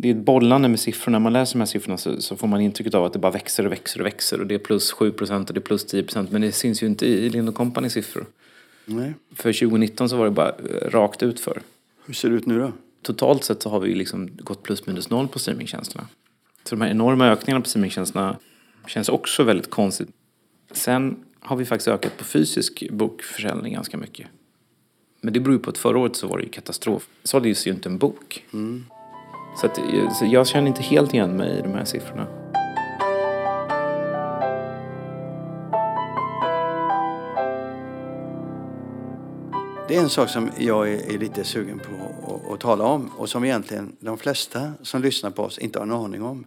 Det 0.01 0.09
är 0.09 0.15
ett 0.15 0.25
bollande 0.25 0.69
med 0.69 0.81
siffror. 0.81 1.13
När 1.13 1.19
man 1.19 1.33
läser 1.33 1.55
de 1.55 1.59
här 1.59 1.67
siffrorna 1.67 1.99
så, 1.99 2.21
så, 2.21 2.37
får 2.37 2.49
man 2.49 2.61
intrycket 2.61 2.95
av 2.95 3.05
att 3.05 3.13
det 3.13 3.19
bara 3.19 3.33
växer 3.33 3.67
och 3.67 3.73
växer 3.73 4.01
och 4.01 4.07
växer. 4.07 4.41
Och 4.41 4.47
det 4.47 4.55
är 4.55 4.59
plus 4.59 4.93
7 4.93 5.13
procent 5.13 5.51
och 5.51 5.55
det 5.55 5.59
är 5.59 5.63
plus 5.63 5.87
10 5.87 6.03
procent. 6.03 6.31
Men 6.31 6.41
det 6.41 6.53
syns 6.53 6.83
ju 6.83 6.87
inte 6.87 7.07
i 7.07 7.31
Lind 7.31 7.55
Company 7.55 7.91
siffror. 7.91 8.27
Nej. 8.85 9.15
För 9.35 9.53
2019 9.53 10.09
så 10.09 10.17
var 10.17 10.25
det 10.25 10.31
bara 10.31 10.49
eh, 10.49 10.91
rakt 10.91 11.23
ut 11.23 11.41
för. 11.41 11.63
Hur 12.07 12.15
ser 12.15 12.31
det 12.31 12.35
ut 12.35 12.47
nu 12.47 12.59
då? 12.59 12.73
Totalt 13.03 13.45
sett 13.45 13.63
så 13.63 13.71
har 13.71 13.81
vi 13.81 13.95
liksom 13.95 14.31
gått 14.37 14.63
plus 14.63 14.87
minus 14.87 15.11
noll 15.11 15.29
på 15.29 15.39
streamingtjänsterna. 15.39 16.07
Så 16.65 16.75
de 16.75 16.81
här 16.81 16.91
enorma 16.91 17.27
ökningarna 17.27 17.63
på 17.63 17.69
streamingtjänsterna 17.69 18.37
Känns 18.89 19.09
också 19.09 19.43
väldigt 19.43 19.71
konstigt. 19.71 20.09
Sen 20.73 21.25
har 21.41 21.57
vi 21.57 21.65
faktiskt 21.65 21.89
ökat 21.89 22.17
på 22.17 22.25
fysisk 22.25 22.91
bokförsäljning 22.91 23.73
ganska 23.73 23.97
mycket. 23.97 24.27
Men 25.21 25.33
det 25.33 25.41
beror 25.41 25.57
ju 25.57 25.63
på 25.63 25.71
att 25.71 25.79
förra 25.79 25.99
året 25.99 26.17
så 26.17 26.27
var 26.27 26.39
det 26.39 26.45
ju 26.45 26.51
katastrof. 26.51 27.09
Såldes 27.23 27.67
ju 27.67 27.71
inte 27.71 27.89
en 27.89 27.99
bok. 27.99 28.45
Mm. 28.53 28.85
Så, 29.61 29.67
att, 29.67 29.79
eh, 29.79 30.13
så 30.13 30.25
jag 30.25 30.47
känner 30.47 30.69
inte 30.69 30.83
helt 30.83 31.15
igen 31.15 31.37
mig 31.37 31.59
i 31.59 31.63
de 31.63 31.75
här 31.75 31.85
siffrorna. 31.85 32.27
Det 39.89 39.97
är 39.97 40.01
en 40.01 40.09
sak 40.09 40.29
som 40.29 40.51
jag 40.59 40.93
är, 40.93 41.19
lite 41.19 41.45
sugen 41.45 41.79
på 41.79 41.93
att, 42.35 42.53
att, 42.53 42.61
tala 42.61 42.85
om 42.85 43.11
och 43.17 43.29
som 43.29 43.45
egentligen 43.45 43.97
de 44.01 44.19
flesta 44.19 44.73
som 44.83 45.03
lyssnar 45.03 45.31
på 45.31 45.43
oss 45.43 45.59
inte 45.59 45.79
har 45.79 45.87
en 45.87 45.93
aning 45.93 46.23
om. 46.23 46.45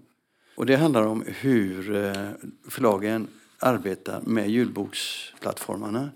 Och 0.56 0.65
det 0.65 0.75
handlar 0.75 1.07
om 1.07 1.24
hur 1.27 1.96
eh, 1.96 2.29
förlagen 2.70 3.27
arbetar 3.59 4.22
med 4.22 4.50
julboksplattformarna. 4.50 6.09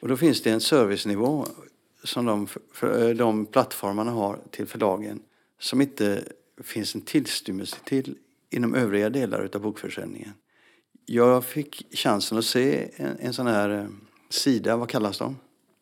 Och 0.00 0.08
då 0.08 0.16
finns 0.16 0.42
det 0.42 0.50
en 0.50 0.60
servicenivå 0.60 1.46
som 2.02 2.24
de, 2.24 2.48
eh, 2.82 3.08
de 3.08 3.46
plattformarna 3.46 4.10
har 4.10 4.38
till 4.50 4.66
förlagen 4.66 5.20
som 5.64 5.80
inte 5.80 6.24
finns 6.62 6.94
en 6.94 7.00
tillstymmelse 7.00 7.76
till 7.84 8.16
inom 8.50 8.74
övriga 8.74 9.10
delar 9.10 9.48
av 9.54 9.60
bokförsäljningen. 9.60 10.32
Jag 11.06 11.44
fick 11.44 11.96
chansen 11.96 12.38
att 12.38 12.44
se 12.44 12.90
en, 12.96 13.16
en 13.20 13.32
sån 13.32 13.46
här 13.46 13.70
eh, 13.70 13.86
sida, 14.30 14.76
vad 14.76 14.88
kallas 14.88 15.18
de? 15.18 15.36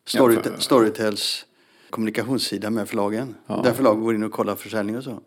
Story, 0.05 0.37
Storytels 0.57 1.45
kommunikationssida 1.89 2.69
med 2.69 2.89
förlagen. 2.89 3.35
Ja. 3.47 3.61
Där 3.63 3.73
förlagen 3.73 4.03
går 4.03 4.15
in 4.15 4.23
och 4.23 4.31
kollar 4.31 4.55
försäljning 4.55 4.97
och 4.97 5.03
så. 5.03 5.21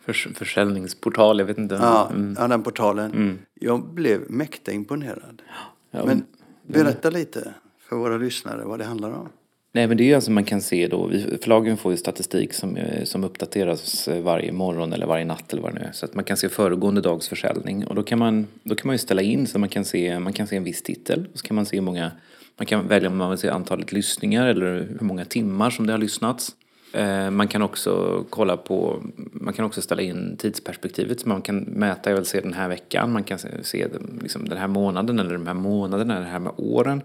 Förs 0.00 0.28
försäljningsportal, 0.34 1.38
jag 1.38 1.46
vet 1.46 1.58
inte. 1.58 1.74
Ja, 1.74 2.10
mm. 2.10 2.36
ja 2.38 2.48
den 2.48 2.62
portalen. 2.62 3.12
Mm. 3.12 3.38
Jag 3.54 3.88
blev 3.94 4.30
mäkta 4.30 4.72
imponerad. 4.72 5.42
Ja, 5.90 6.04
men 6.06 6.24
berätta 6.66 7.10
lite 7.10 7.54
för 7.78 7.96
våra 7.96 8.16
lyssnare 8.16 8.64
vad 8.64 8.78
det 8.78 8.84
handlar 8.84 9.10
om. 9.10 9.28
Nej 9.74 9.86
men 9.86 9.96
det 9.96 10.02
är 10.02 10.06
ju 10.06 10.14
alltså 10.14 10.30
man 10.30 10.44
kan 10.44 10.60
se 10.60 10.88
då, 10.88 11.10
förlagen 11.42 11.76
får 11.76 11.92
ju 11.92 11.98
statistik 11.98 12.52
som, 12.52 12.76
eh, 12.76 13.04
som 13.04 13.24
uppdateras 13.24 14.08
eh, 14.08 14.22
varje 14.22 14.52
morgon 14.52 14.92
eller 14.92 15.06
varje 15.06 15.24
natt 15.24 15.52
eller 15.52 15.62
vad 15.62 15.74
det 15.74 15.80
nu 15.80 15.86
är. 15.86 15.92
Så 15.92 16.04
att 16.04 16.14
man 16.14 16.24
kan 16.24 16.36
se 16.36 16.48
föregående 16.48 17.00
dags 17.00 17.28
försäljning 17.28 17.86
och 17.86 17.94
då 17.94 18.02
kan 18.02 18.18
man, 18.18 18.46
då 18.62 18.74
kan 18.74 18.86
man 18.86 18.94
ju 18.94 18.98
ställa 18.98 19.22
in 19.22 19.46
så 19.46 19.58
man 19.58 19.68
kan 19.68 19.84
se, 19.84 20.18
man 20.18 20.32
kan 20.32 20.46
se 20.46 20.56
en 20.56 20.64
viss 20.64 20.82
titel 20.82 21.26
och 21.32 21.38
så 21.38 21.46
kan 21.46 21.54
man 21.54 21.66
se 21.66 21.76
hur 21.76 21.82
många, 21.82 22.10
man 22.56 22.66
kan 22.66 22.88
välja 22.88 23.08
om 23.08 23.16
man 23.16 23.30
vill 23.30 23.38
se 23.38 23.48
antalet 23.48 23.92
lyssningar 23.92 24.46
eller 24.46 24.88
hur 24.98 25.06
många 25.06 25.24
timmar 25.24 25.70
som 25.70 25.86
det 25.86 25.92
har 25.92 25.98
lyssnats. 25.98 26.56
Eh, 26.92 27.30
man 27.30 27.48
kan 27.48 27.62
också 27.62 28.24
kolla 28.30 28.56
på, 28.56 29.02
man 29.32 29.54
kan 29.54 29.64
också 29.64 29.82
ställa 29.82 30.02
in 30.02 30.36
tidsperspektivet 30.38 31.20
så 31.20 31.28
man 31.28 31.42
kan 31.42 31.58
mäta, 31.58 32.10
jag 32.10 32.16
vill 32.16 32.26
se 32.26 32.40
den 32.40 32.54
här 32.54 32.68
veckan, 32.68 33.12
man 33.12 33.24
kan 33.24 33.38
se 33.62 33.88
liksom 34.22 34.48
den 34.48 34.58
här 34.58 34.68
månaden 34.68 35.18
eller 35.18 35.32
de 35.32 35.46
här 35.46 35.54
månaderna, 35.54 36.20
det 36.20 36.26
här 36.26 36.38
med 36.38 36.52
åren. 36.56 37.02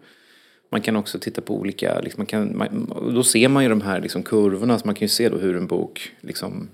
Man 0.70 0.82
kan 0.82 0.96
också 0.96 1.20
titta 1.20 1.42
på 1.42 1.56
olika, 1.56 2.00
liksom 2.00 2.20
man 2.20 2.26
kan, 2.26 2.58
man, 2.58 2.92
då 3.14 3.24
ser 3.24 3.48
man 3.48 3.64
ju 3.64 3.70
de 3.70 3.82
här 3.82 4.02
liksom 4.02 4.24
kurvorna 4.24 4.80
så 4.80 4.86
man 4.86 4.96
kan 4.96 5.06
ju 5.06 5.10
se 5.10 5.30
då 5.30 5.38
hur 5.38 5.58
en 5.58 5.68
bok, 5.68 6.12
liksom, 6.22 6.70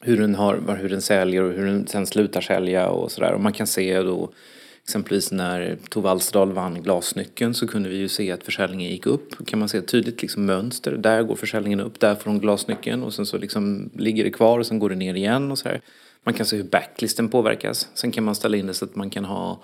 hur 0.00 0.16
den, 0.16 0.34
har, 0.34 0.76
hur 0.80 0.88
den 0.88 1.02
säljer 1.02 1.42
och 1.42 1.52
hur 1.52 1.66
den 1.66 1.86
sen 1.86 2.06
slutar 2.06 2.40
sälja 2.40 2.88
och 2.88 3.12
sådär. 3.12 3.32
Och 3.32 3.40
man 3.40 3.52
kan 3.52 3.66
se 3.66 4.02
då 4.02 4.32
Exempelvis 4.86 5.32
när 5.32 5.78
Tove 5.88 6.10
Alsterdal 6.10 6.52
vann 6.52 6.82
Glasnyckeln 6.82 7.54
så 7.54 7.66
kunde 7.66 7.88
vi 7.88 7.96
ju 7.96 8.08
se 8.08 8.32
att 8.32 8.44
försäljningen 8.44 8.90
gick 8.90 9.06
upp. 9.06 9.46
Kan 9.46 9.58
man 9.58 9.68
se 9.68 9.78
ett 9.78 9.88
tydligt 9.88 10.22
liksom 10.22 10.44
mönster. 10.44 10.92
Där 10.92 11.22
går 11.22 11.36
försäljningen 11.36 11.80
upp, 11.80 12.00
där 12.00 12.14
får 12.14 12.30
hon 12.30 12.40
Glasnyckeln 12.40 13.02
och 13.02 13.14
sen 13.14 13.26
så 13.26 13.38
liksom 13.38 13.90
ligger 13.94 14.24
det 14.24 14.30
kvar 14.30 14.58
och 14.58 14.66
sen 14.66 14.78
går 14.78 14.90
det 14.90 14.96
ner 14.96 15.14
igen 15.14 15.50
och 15.50 15.58
så 15.58 15.68
här. 15.68 15.80
Man 16.24 16.34
kan 16.34 16.46
se 16.46 16.56
hur 16.56 16.64
backlisten 16.64 17.28
påverkas. 17.28 17.88
Sen 17.94 18.10
kan 18.10 18.24
man 18.24 18.34
ställa 18.34 18.56
in 18.56 18.66
det 18.66 18.74
så 18.74 18.84
att 18.84 18.96
man 18.96 19.10
kan 19.10 19.24
ha 19.24 19.60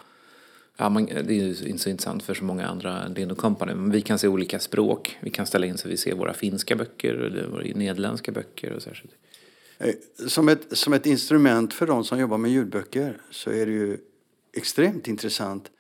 Ja, 0.77 0.89
man, 0.89 1.07
det 1.07 1.15
är 1.15 1.33
ju 1.33 1.49
inte 1.49 1.83
så 1.83 1.89
intressant 1.89 2.23
för 2.23 2.35
så 2.35 2.45
många 2.45 2.67
andra 2.67 3.03
än 3.03 3.15
Lind 3.15 3.37
Company. 3.37 3.75
Men 3.75 3.91
vi 3.91 4.01
kan 4.01 4.19
se 4.19 4.29
olika 4.29 4.59
språk. 4.59 5.19
Vi 5.21 5.31
kan 5.31 5.47
ställa 5.47 5.67
in 5.67 5.79
så 5.79 5.89
vi 5.89 5.97
ser 5.97 6.15
våra 6.15 6.35
finska 6.35 6.77
böcker 6.77 7.15
eller 7.15 7.47
våra 7.47 7.63
nederländska 7.63 8.33
böcker 8.33 8.73
och. 8.73 8.83
Här. 8.83 9.05
Eh, 9.79 9.95
som 10.29 10.49
ett, 10.49 10.79
som 10.79 10.93
ett 10.93 11.07
instrument 11.07 11.75
för 11.75 11.87
de 11.87 12.05
som 12.05 12.19
jobbar 12.19 12.39
med 12.39 12.51
ljudböcker 12.51 13.21
så 13.31 13.51
är 13.51 13.67
det 13.67 13.73
ju 13.73 13.99
extremt 14.53 15.09
intressant 15.09 15.71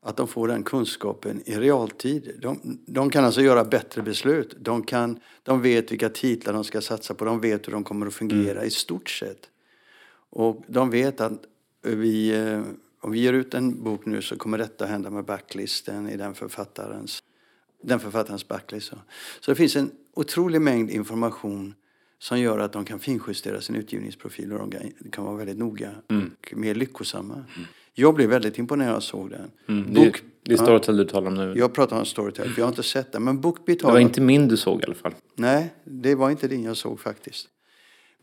att 0.00 0.16
de 0.16 0.28
får 0.28 0.48
den 0.48 0.62
kunskapen 0.62 1.42
i 1.44 1.54
realtid. 1.54 2.30
De, 2.42 2.78
de, 2.86 3.10
kan 3.10 3.24
alltså 3.24 3.40
göra 3.40 3.64
bättre 3.64 4.02
beslut. 4.02 4.56
De, 4.58 4.82
kan, 4.82 5.20
de 5.42 5.62
vet 5.62 5.92
vilka 5.92 6.08
titlar 6.08 6.52
de 6.52 6.64
ska 6.64 6.80
satsa 6.80 7.14
på. 7.14 7.24
De 7.24 7.40
vet 7.40 7.66
hur 7.66 7.72
de 7.72 7.84
kommer 7.84 8.06
att 8.06 8.14
fungera 8.14 8.50
mm. 8.50 8.64
i 8.64 8.70
stort 8.70 9.10
sett. 9.10 9.50
Och 10.30 10.64
de 10.66 10.90
vet 10.90 11.20
att 11.20 11.44
vi, 11.82 12.30
eh, 12.30 12.62
om 13.04 13.12
vi 13.12 13.18
ger 13.18 13.32
ut 13.32 13.54
en 13.54 13.84
bok 13.84 14.06
nu 14.06 14.22
så 14.22 14.36
kommer 14.36 14.58
detta 14.58 14.86
hända 14.86 15.10
med 15.10 15.24
backlisten 15.24 16.08
i 16.08 16.16
den 16.16 16.34
författarens, 16.34 17.22
den 17.82 18.00
författarens 18.00 18.48
backlist. 18.48 18.92
Så 19.40 19.50
det 19.50 19.54
finns 19.54 19.76
en 19.76 19.90
otrolig 20.14 20.60
mängd 20.60 20.90
information 20.90 21.74
som 22.18 22.40
gör 22.40 22.58
att 22.58 22.72
de 22.72 22.84
kan 22.84 22.98
finjustera 22.98 23.60
sin 23.60 23.76
utgivningsprofil 23.76 24.52
och 24.52 24.68
de 24.68 25.10
kan 25.10 25.24
vara 25.24 25.36
väldigt 25.36 25.58
noga 25.58 25.90
mm. 26.10 26.30
och 26.38 26.56
mer 26.56 26.74
lyckosamma. 26.74 27.34
Mm. 27.34 27.68
Jag 27.94 28.14
blev 28.14 28.30
väldigt 28.30 28.58
imponerad 28.58 28.88
när 28.88 28.94
jag 28.94 29.02
såg 29.02 29.30
den. 29.30 29.50
Mm, 29.68 29.94
Book, 29.94 30.22
det, 30.22 30.22
det 30.42 30.52
är 30.52 30.56
Storytel 30.56 30.96
du 30.96 31.04
talar 31.04 31.26
om 31.26 31.34
nu. 31.34 31.54
Jag 31.56 31.74
pratar 31.74 31.98
om 31.98 32.04
Storytel, 32.04 32.52
för 32.52 32.60
jag 32.60 32.66
har 32.66 32.72
inte 32.72 32.82
sett 32.82 33.12
den. 33.12 33.24
Men 33.24 33.40
Bookbeat 33.40 33.82
har 33.82 33.90
Det 33.90 33.94
var 33.94 34.00
inte 34.00 34.20
min 34.20 34.48
du 34.48 34.56
såg 34.56 34.80
i 34.80 34.84
alla 34.84 34.94
fall. 34.94 35.14
Nej, 35.34 35.74
det 35.84 36.14
var 36.14 36.30
inte 36.30 36.48
din 36.48 36.64
jag 36.64 36.76
såg 36.76 37.00
faktiskt. 37.00 37.48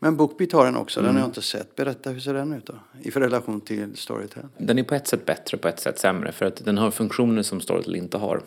Men 0.02 0.16
Bookbeat 0.16 0.52
har 0.52 0.64
den 0.64 0.76
också, 0.76 1.00
den 1.00 1.06
har 1.06 1.14
jag 1.14 1.18
mm. 1.18 1.30
inte 1.30 1.42
sett. 1.42 1.76
Berätta, 1.76 2.10
hur 2.10 2.20
ser 2.20 2.34
den 2.34 2.52
ut 2.52 2.66
då? 2.66 2.74
I 3.02 3.10
relation 3.10 3.60
till 3.60 3.96
Storytel? 3.96 4.42
Den 4.58 4.78
är 4.78 4.82
på 4.82 4.94
ett 4.94 5.08
sätt 5.08 5.26
bättre, 5.26 5.56
på 5.58 5.68
ett 5.68 5.80
sätt 5.80 5.98
sämre. 5.98 6.32
För 6.32 6.46
att 6.46 6.64
den 6.64 6.78
har 6.78 6.90
funktioner 6.90 7.42
som 7.42 7.60
Storytel 7.60 7.96
inte 7.96 8.18
har. 8.18 8.42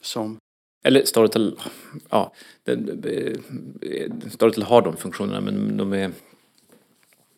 Som? 0.00 0.38
Eller 0.84 1.04
Storytel, 1.04 1.58
ja. 2.10 2.32
Den, 2.64 3.02
Storytel 4.30 4.62
har 4.62 4.82
de 4.82 4.96
funktionerna 4.96 5.40
men 5.40 5.76
de 5.76 5.92
är 5.92 6.12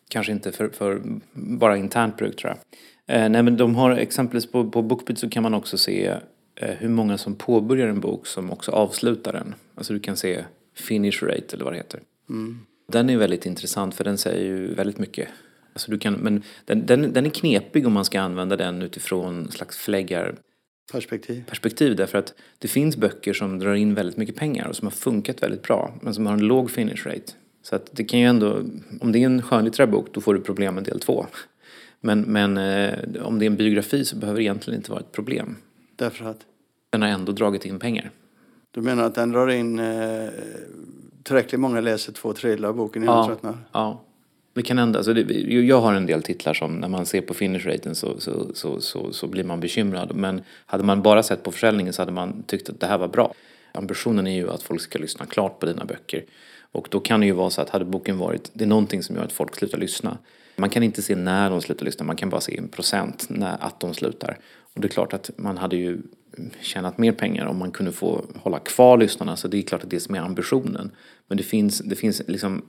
kanske 0.07 0.31
inte 0.31 0.51
för, 0.51 0.69
för 0.69 1.01
bara 1.33 1.77
internt 1.77 2.17
bruk 2.17 2.35
tror 2.35 2.53
jag. 2.53 2.59
Eh, 3.15 3.29
nej 3.29 3.43
men 3.43 3.57
de 3.57 3.75
har 3.75 3.91
exempelvis 3.91 4.51
på, 4.51 4.69
på 4.69 4.81
Bookbeat 4.81 5.19
så 5.19 5.29
kan 5.29 5.43
man 5.43 5.53
också 5.53 5.77
se 5.77 6.07
eh, 6.55 6.69
hur 6.69 6.89
många 6.89 7.17
som 7.17 7.35
påbörjar 7.35 7.87
en 7.87 7.99
bok 7.99 8.27
som 8.27 8.51
också 8.51 8.71
avslutar 8.71 9.33
den. 9.33 9.55
Alltså 9.75 9.93
du 9.93 9.99
kan 9.99 10.17
se 10.17 10.43
Finish 10.75 11.23
rate 11.23 11.55
eller 11.55 11.63
vad 11.63 11.73
det 11.73 11.77
heter. 11.77 11.99
Den 12.93 13.09
är 13.09 13.17
väldigt 13.17 13.45
intressant 13.45 13.95
för 13.95 14.03
den 14.03 14.17
säger 14.17 14.45
ju 14.45 14.73
väldigt 14.73 14.97
mycket. 14.97 15.27
Alltså 15.73 15.91
du 15.91 15.99
kan, 15.99 16.13
men 16.13 16.43
den, 16.65 16.85
den, 16.85 17.13
den 17.13 17.25
är 17.25 17.29
knepig 17.29 17.87
om 17.87 17.93
man 17.93 18.05
ska 18.05 18.21
använda 18.21 18.55
den 18.55 18.81
utifrån 18.81 19.51
slags 19.51 19.77
förläggar 19.77 20.35
Perspektiv. 20.91 21.43
perspektiv 21.47 21.95
därför 21.95 22.17
att 22.17 22.33
det 22.59 22.67
finns 22.67 22.97
böcker 22.97 23.33
som 23.33 23.59
drar 23.59 23.73
in 23.73 23.93
väldigt 23.93 24.17
mycket 24.17 24.35
pengar 24.35 24.67
och 24.67 24.75
som 24.75 24.85
har 24.85 24.91
funkat 24.91 25.43
väldigt 25.43 25.61
bra 25.61 25.93
men 26.01 26.13
som 26.13 26.25
har 26.25 26.33
en 26.33 26.47
låg 26.47 26.71
finish 26.71 27.05
rate. 27.05 27.33
Så 27.61 27.75
att 27.75 27.89
det 27.91 28.03
kan 28.03 28.19
ju 28.19 28.25
ändå, 28.25 28.63
om 29.01 29.11
det 29.11 29.19
är 29.19 29.25
en 29.25 29.41
skönlitterär 29.41 29.87
bok 29.87 30.07
då 30.11 30.21
får 30.21 30.33
du 30.33 30.41
problem 30.41 30.75
med 30.75 30.83
del 30.83 30.99
två. 30.99 31.25
Men, 32.01 32.21
men 32.21 32.57
eh, 32.57 32.93
om 33.21 33.39
det 33.39 33.45
är 33.45 33.47
en 33.47 33.55
biografi 33.55 34.05
så 34.05 34.15
behöver 34.15 34.39
det 34.39 34.43
egentligen 34.43 34.79
inte 34.79 34.91
vara 34.91 35.01
ett 35.01 35.11
problem. 35.11 35.55
Därför 35.95 36.25
att 36.25 36.39
Den 36.89 37.01
har 37.01 37.09
ändå 37.09 37.31
dragit 37.31 37.65
in 37.65 37.79
pengar. 37.79 38.11
du 38.71 38.81
menar 38.81 39.03
att 39.03 39.15
den 39.15 39.31
drar 39.31 39.47
in 39.47 39.79
eh, 39.79 40.29
tillräckligt 41.23 41.61
många 41.61 41.81
läser 41.81 42.13
två 42.13 42.33
tredjedelar 42.33 42.69
av 42.69 42.75
boken 42.75 43.03
innan 43.03 43.17
de 43.17 43.27
tröttnar? 43.27 43.57
ja. 43.71 44.01
Det 44.55 44.63
kan 44.63 44.77
hända. 44.77 44.99
Alltså 44.99 45.13
det, 45.13 45.21
jag 45.41 45.81
har 45.81 45.93
en 45.93 46.05
del 46.05 46.23
titlar 46.23 46.53
som 46.53 46.75
när 46.75 46.87
man 46.87 47.05
ser 47.05 47.21
på 47.21 47.33
finish 47.33 47.65
raten 47.65 47.95
så, 47.95 48.19
så, 48.19 48.47
så, 48.53 48.81
så, 48.81 49.13
så 49.13 49.27
blir 49.27 49.43
man 49.43 49.59
bekymrad. 49.59 50.15
Men 50.15 50.41
hade 50.65 50.83
man 50.83 51.01
bara 51.01 51.23
sett 51.23 51.43
på 51.43 51.51
försäljningen 51.51 51.93
så 51.93 52.01
hade 52.01 52.11
man 52.11 52.43
tyckt 52.43 52.69
att 52.69 52.79
det 52.79 52.87
här 52.87 52.97
var 52.97 53.07
bra. 53.07 53.33
Ambitionen 53.71 54.27
är 54.27 54.35
ju 54.35 54.49
att 54.49 54.63
folk 54.63 54.81
ska 54.81 54.99
lyssna 54.99 55.25
klart 55.25 55.59
på 55.59 55.65
dina 55.65 55.85
böcker. 55.85 56.23
Och 56.71 56.87
då 56.91 56.99
kan 56.99 57.19
det 57.19 57.25
ju 57.25 57.31
vara 57.31 57.49
så 57.49 57.61
att 57.61 57.69
hade 57.69 57.85
boken 57.85 58.17
varit, 58.17 58.51
det 58.53 58.63
är 58.63 58.67
någonting 58.67 59.03
som 59.03 59.15
gör 59.15 59.23
att 59.23 59.31
folk 59.31 59.55
slutar 59.55 59.77
lyssna. 59.77 60.17
Man 60.55 60.69
kan 60.69 60.83
inte 60.83 61.01
se 61.01 61.15
när 61.15 61.49
de 61.49 61.61
slutar 61.61 61.85
lyssna, 61.85 62.05
man 62.05 62.15
kan 62.15 62.29
bara 62.29 62.41
se 62.41 62.57
en 62.57 62.67
procent 62.67 63.25
när, 63.29 63.57
att 63.59 63.79
de 63.79 63.93
slutar. 63.93 64.37
Och 64.73 64.81
det 64.81 64.87
är 64.87 64.89
klart 64.89 65.13
att 65.13 65.31
man 65.37 65.57
hade 65.57 65.75
ju 65.75 66.01
tjänat 66.61 66.97
mer 66.97 67.11
pengar 67.11 67.45
om 67.45 67.57
man 67.57 67.71
kunde 67.71 67.91
få 67.91 68.25
hålla 68.35 68.59
kvar 68.59 68.97
lyssnarna. 68.97 69.35
Så 69.35 69.47
det 69.47 69.57
är 69.57 69.61
klart 69.61 69.83
att 69.83 69.89
det 69.89 69.95
är 69.95 69.99
som 69.99 70.15
är 70.15 70.19
ambitionen. 70.19 70.91
Men 71.27 71.37
det 71.37 71.43
finns, 71.43 71.79
det 71.79 71.95
finns 71.95 72.21
liksom 72.27 72.61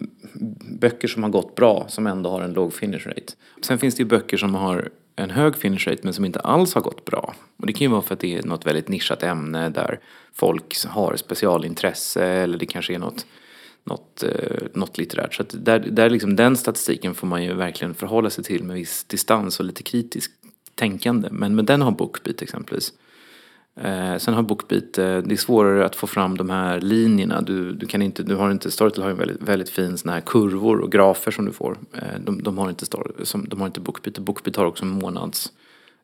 böcker 0.80 1.08
som 1.08 1.22
har 1.22 1.30
gått 1.30 1.54
bra 1.54 1.86
som 1.88 2.06
ändå 2.06 2.30
har 2.30 2.42
en 2.42 2.52
låg 2.52 2.74
finish 2.74 3.06
rate. 3.06 3.32
Sen 3.62 3.78
finns 3.78 3.94
det 3.94 4.02
ju 4.02 4.08
böcker 4.08 4.36
som 4.36 4.54
har 4.54 4.88
en 5.16 5.30
hög 5.30 5.56
finish 5.56 5.88
rate 5.88 6.00
men 6.02 6.14
som 6.14 6.24
inte 6.24 6.40
alls 6.40 6.74
har 6.74 6.80
gått 6.80 7.04
bra. 7.04 7.34
Och 7.56 7.66
det 7.66 7.72
kan 7.72 7.84
ju 7.84 7.90
vara 7.90 8.02
för 8.02 8.14
att 8.14 8.20
det 8.20 8.34
är 8.34 8.42
något 8.42 8.66
väldigt 8.66 8.88
nischat 8.88 9.22
ämne 9.22 9.68
där 9.68 10.00
folk 10.32 10.84
har 10.86 11.16
specialintresse 11.16 12.24
eller 12.24 12.58
det 12.58 12.66
kanske 12.66 12.94
är 12.94 12.98
något 12.98 13.26
något, 13.84 14.22
eh, 14.22 14.66
något 14.74 14.98
litterärt. 14.98 15.34
Så 15.34 15.42
att 15.42 15.64
där, 15.64 15.78
där 15.78 16.10
liksom, 16.10 16.36
den 16.36 16.56
statistiken 16.56 17.14
får 17.14 17.26
man 17.26 17.44
ju 17.44 17.54
verkligen 17.54 17.94
förhålla 17.94 18.30
sig 18.30 18.44
till 18.44 18.64
med 18.64 18.76
viss 18.76 19.04
distans 19.04 19.60
och 19.60 19.66
lite 19.66 19.82
kritiskt 19.82 20.32
tänkande. 20.74 21.28
Men, 21.32 21.54
men 21.54 21.66
den 21.66 21.82
har 21.82 21.90
Bookbeat 21.90 22.42
exempelvis. 22.42 22.92
Eh, 23.76 24.16
sen 24.18 24.34
har 24.34 24.42
Bookbeat, 24.42 24.98
eh, 24.98 25.18
det 25.18 25.34
är 25.34 25.36
svårare 25.36 25.86
att 25.86 25.96
få 25.96 26.06
fram 26.06 26.36
de 26.36 26.50
här 26.50 26.80
linjerna. 26.80 27.40
Du, 27.40 27.72
du 27.72 27.86
kan 27.86 28.02
inte, 28.02 28.22
du 28.22 28.34
har 28.34 28.50
inte, 28.50 28.70
Storytel 28.70 29.02
har 29.02 29.10
ju 29.10 29.16
väldigt, 29.16 29.42
väldigt 29.42 29.70
fin 29.70 29.98
såna 29.98 30.12
här 30.12 30.20
kurvor 30.20 30.78
och 30.78 30.92
grafer 30.92 31.30
som 31.30 31.44
du 31.44 31.52
får. 31.52 31.78
Eh, 31.92 32.20
de, 32.20 32.42
de, 32.42 32.58
har 32.58 32.68
inte 32.68 32.86
story, 32.86 33.24
som, 33.24 33.48
de 33.48 33.60
har 33.60 33.66
inte. 33.66 33.80
Och 33.80 34.22
Bookbeat 34.22 34.56
har 34.56 34.64
också 34.64 34.84
månads... 34.84 35.52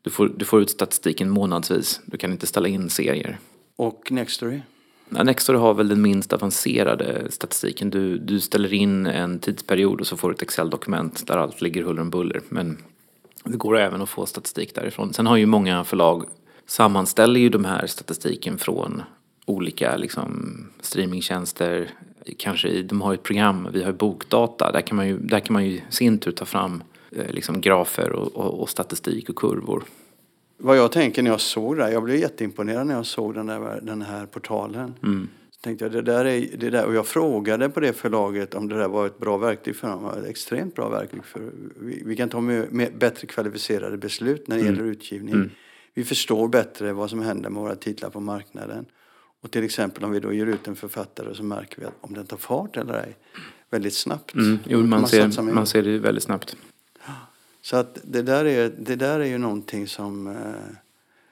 Du 0.03 0.11
får, 0.11 0.33
du 0.37 0.45
får 0.45 0.63
ut 0.63 0.71
statistiken 0.71 1.31
månadsvis. 1.31 2.01
Du 2.05 2.19
kan 2.19 2.33
inte 2.33 2.47
ställa 2.47 2.69
in 2.69 2.91
serier. 2.91 3.39
Och 3.77 4.13
Nextory? 4.13 4.61
Ja, 5.09 5.23
Nextory 5.23 5.59
har 5.59 5.75
väl 5.75 5.89
den 5.89 6.03
minst 6.03 6.33
avancerade 6.33 7.27
statistiken. 7.31 7.91
Du, 7.91 8.19
du 8.19 8.41
ställer 8.41 8.73
in 8.73 9.07
en 9.07 9.39
tidsperiod 9.39 10.01
och 10.01 10.07
så 10.07 10.17
får 10.17 10.29
du 10.29 10.35
ett 10.35 10.43
Excel-dokument 10.43 11.27
där 11.27 11.37
allt 11.37 11.61
ligger 11.61 11.83
huller 11.83 12.03
om 12.03 12.11
buller. 12.11 12.41
Men 12.49 12.79
det 13.45 13.57
går 13.57 13.79
även 13.79 14.03
att 14.03 14.09
få 14.09 14.27
statistik 14.27 14.75
därifrån. 14.75 15.13
Sen 15.13 15.27
har 15.27 15.37
ju 15.37 15.47
många 15.47 15.85
förlag 15.85 16.25
sammanställer 16.71 17.41
ju 17.41 17.49
de 17.49 17.65
här 17.65 17.87
statistiken 17.87 18.59
från 18.59 19.03
olika 19.47 19.97
liksom, 19.97 20.57
streamingtjänster. 20.81 21.91
Kanske 22.39 22.69
i, 22.69 22.83
de 22.83 23.01
har 23.01 23.15
ett 23.15 23.23
program, 23.23 23.69
vi 23.73 23.83
har 23.83 23.93
bokdata, 23.93 24.73
där 24.73 24.81
kan 24.81 24.97
man 24.97 25.09
ju, 25.09 25.19
där 25.19 25.41
kan 25.41 25.53
man 25.53 25.67
ju 25.67 25.81
sin 25.91 26.19
tur 26.19 26.33
ta 26.33 26.45
fram 26.45 26.83
eh, 27.11 27.31
liksom, 27.31 27.61
grafer 27.61 28.13
och, 28.13 28.37
och, 28.37 28.61
och 28.61 28.69
statistik 28.69 29.29
och 29.29 29.37
kurvor. 29.37 29.83
Vad 30.59 30.77
jag 30.77 30.93
tänker 30.93 31.23
när 31.23 31.31
jag 31.31 31.41
såg 31.41 31.77
det 31.77 31.85
här, 31.85 31.91
jag 31.91 32.03
blev 32.03 32.17
jätteimponerad 32.17 32.87
när 32.87 32.95
jag 32.95 33.07
såg 33.07 33.35
den, 33.35 33.47
där, 33.47 33.81
den 33.83 34.03
här 34.03 34.27
portalen. 34.27 34.95
Mm. 35.03 35.29
Så 35.51 35.61
tänkte 35.61 35.85
jag, 35.85 35.93
det 35.93 36.03
där 36.03 36.25
är, 36.25 36.57
det 36.57 36.71
där, 36.71 36.87
och 36.87 36.95
jag 36.95 37.07
frågade 37.07 37.69
på 37.69 37.81
det 37.81 37.93
förlaget 37.93 38.55
om 38.55 38.69
det 38.69 38.79
där 38.79 38.89
var 38.89 39.07
ett 39.07 39.19
bra 39.19 39.37
verktyg 39.37 39.77
för 39.77 39.89
dem. 39.89 40.11
Ett 40.19 40.27
extremt 40.29 40.75
bra 40.75 40.89
verktyg. 40.89 41.25
För 41.25 41.41
vi, 41.81 42.03
vi 42.07 42.17
kan 42.17 42.29
ta 42.29 42.41
med, 42.41 42.73
med 42.73 42.99
bättre 42.99 43.27
kvalificerade 43.27 43.97
beslut 43.97 44.49
när 44.49 44.57
det 44.57 44.63
Mm. 44.63 44.75
gäller 44.75 44.91
utgivning. 44.91 45.51
Vi 45.95 46.05
förstår 46.05 46.49
bättre 46.49 46.93
vad 46.93 47.11
som 47.11 47.23
händer 47.23 47.51
med 47.51 47.63
våra 47.63 47.77
titlar 47.77 48.11
på 48.11 48.21
marknaden. 48.21 48.87
Och 49.41 49.51
till 49.51 49.65
exempel 49.65 50.05
om 50.05 50.11
vi 50.11 50.21
då 50.21 50.33
ger 50.33 50.47
ut 50.47 50.69
en 50.69 50.77
författare 50.77 51.35
så 51.35 51.43
märker 51.43 51.81
vi 51.81 51.87
att 51.87 51.95
om 52.01 52.15
den 52.15 52.27
tar 52.27 52.37
fart 52.37 52.77
eller 52.77 52.95
ej 52.95 53.17
väldigt 53.71 53.95
snabbt. 53.95 54.35
Mm. 54.35 54.59
Jo, 54.67 54.83
man, 54.83 55.07
satsa 55.07 55.33
ser, 55.33 55.43
man 55.43 55.67
ser 55.67 55.83
det 55.83 55.99
väldigt 55.99 56.25
snabbt. 56.25 56.57
Så 57.63 57.77
att 57.77 57.99
det 58.03 58.23
där 58.23 58.45
är, 58.45 58.73
det 58.79 58.97
där 58.97 59.21
är 59.21 59.25
ju 59.25 59.39
någonting 59.39 59.87
som 59.87 60.27
eh, 60.27 60.35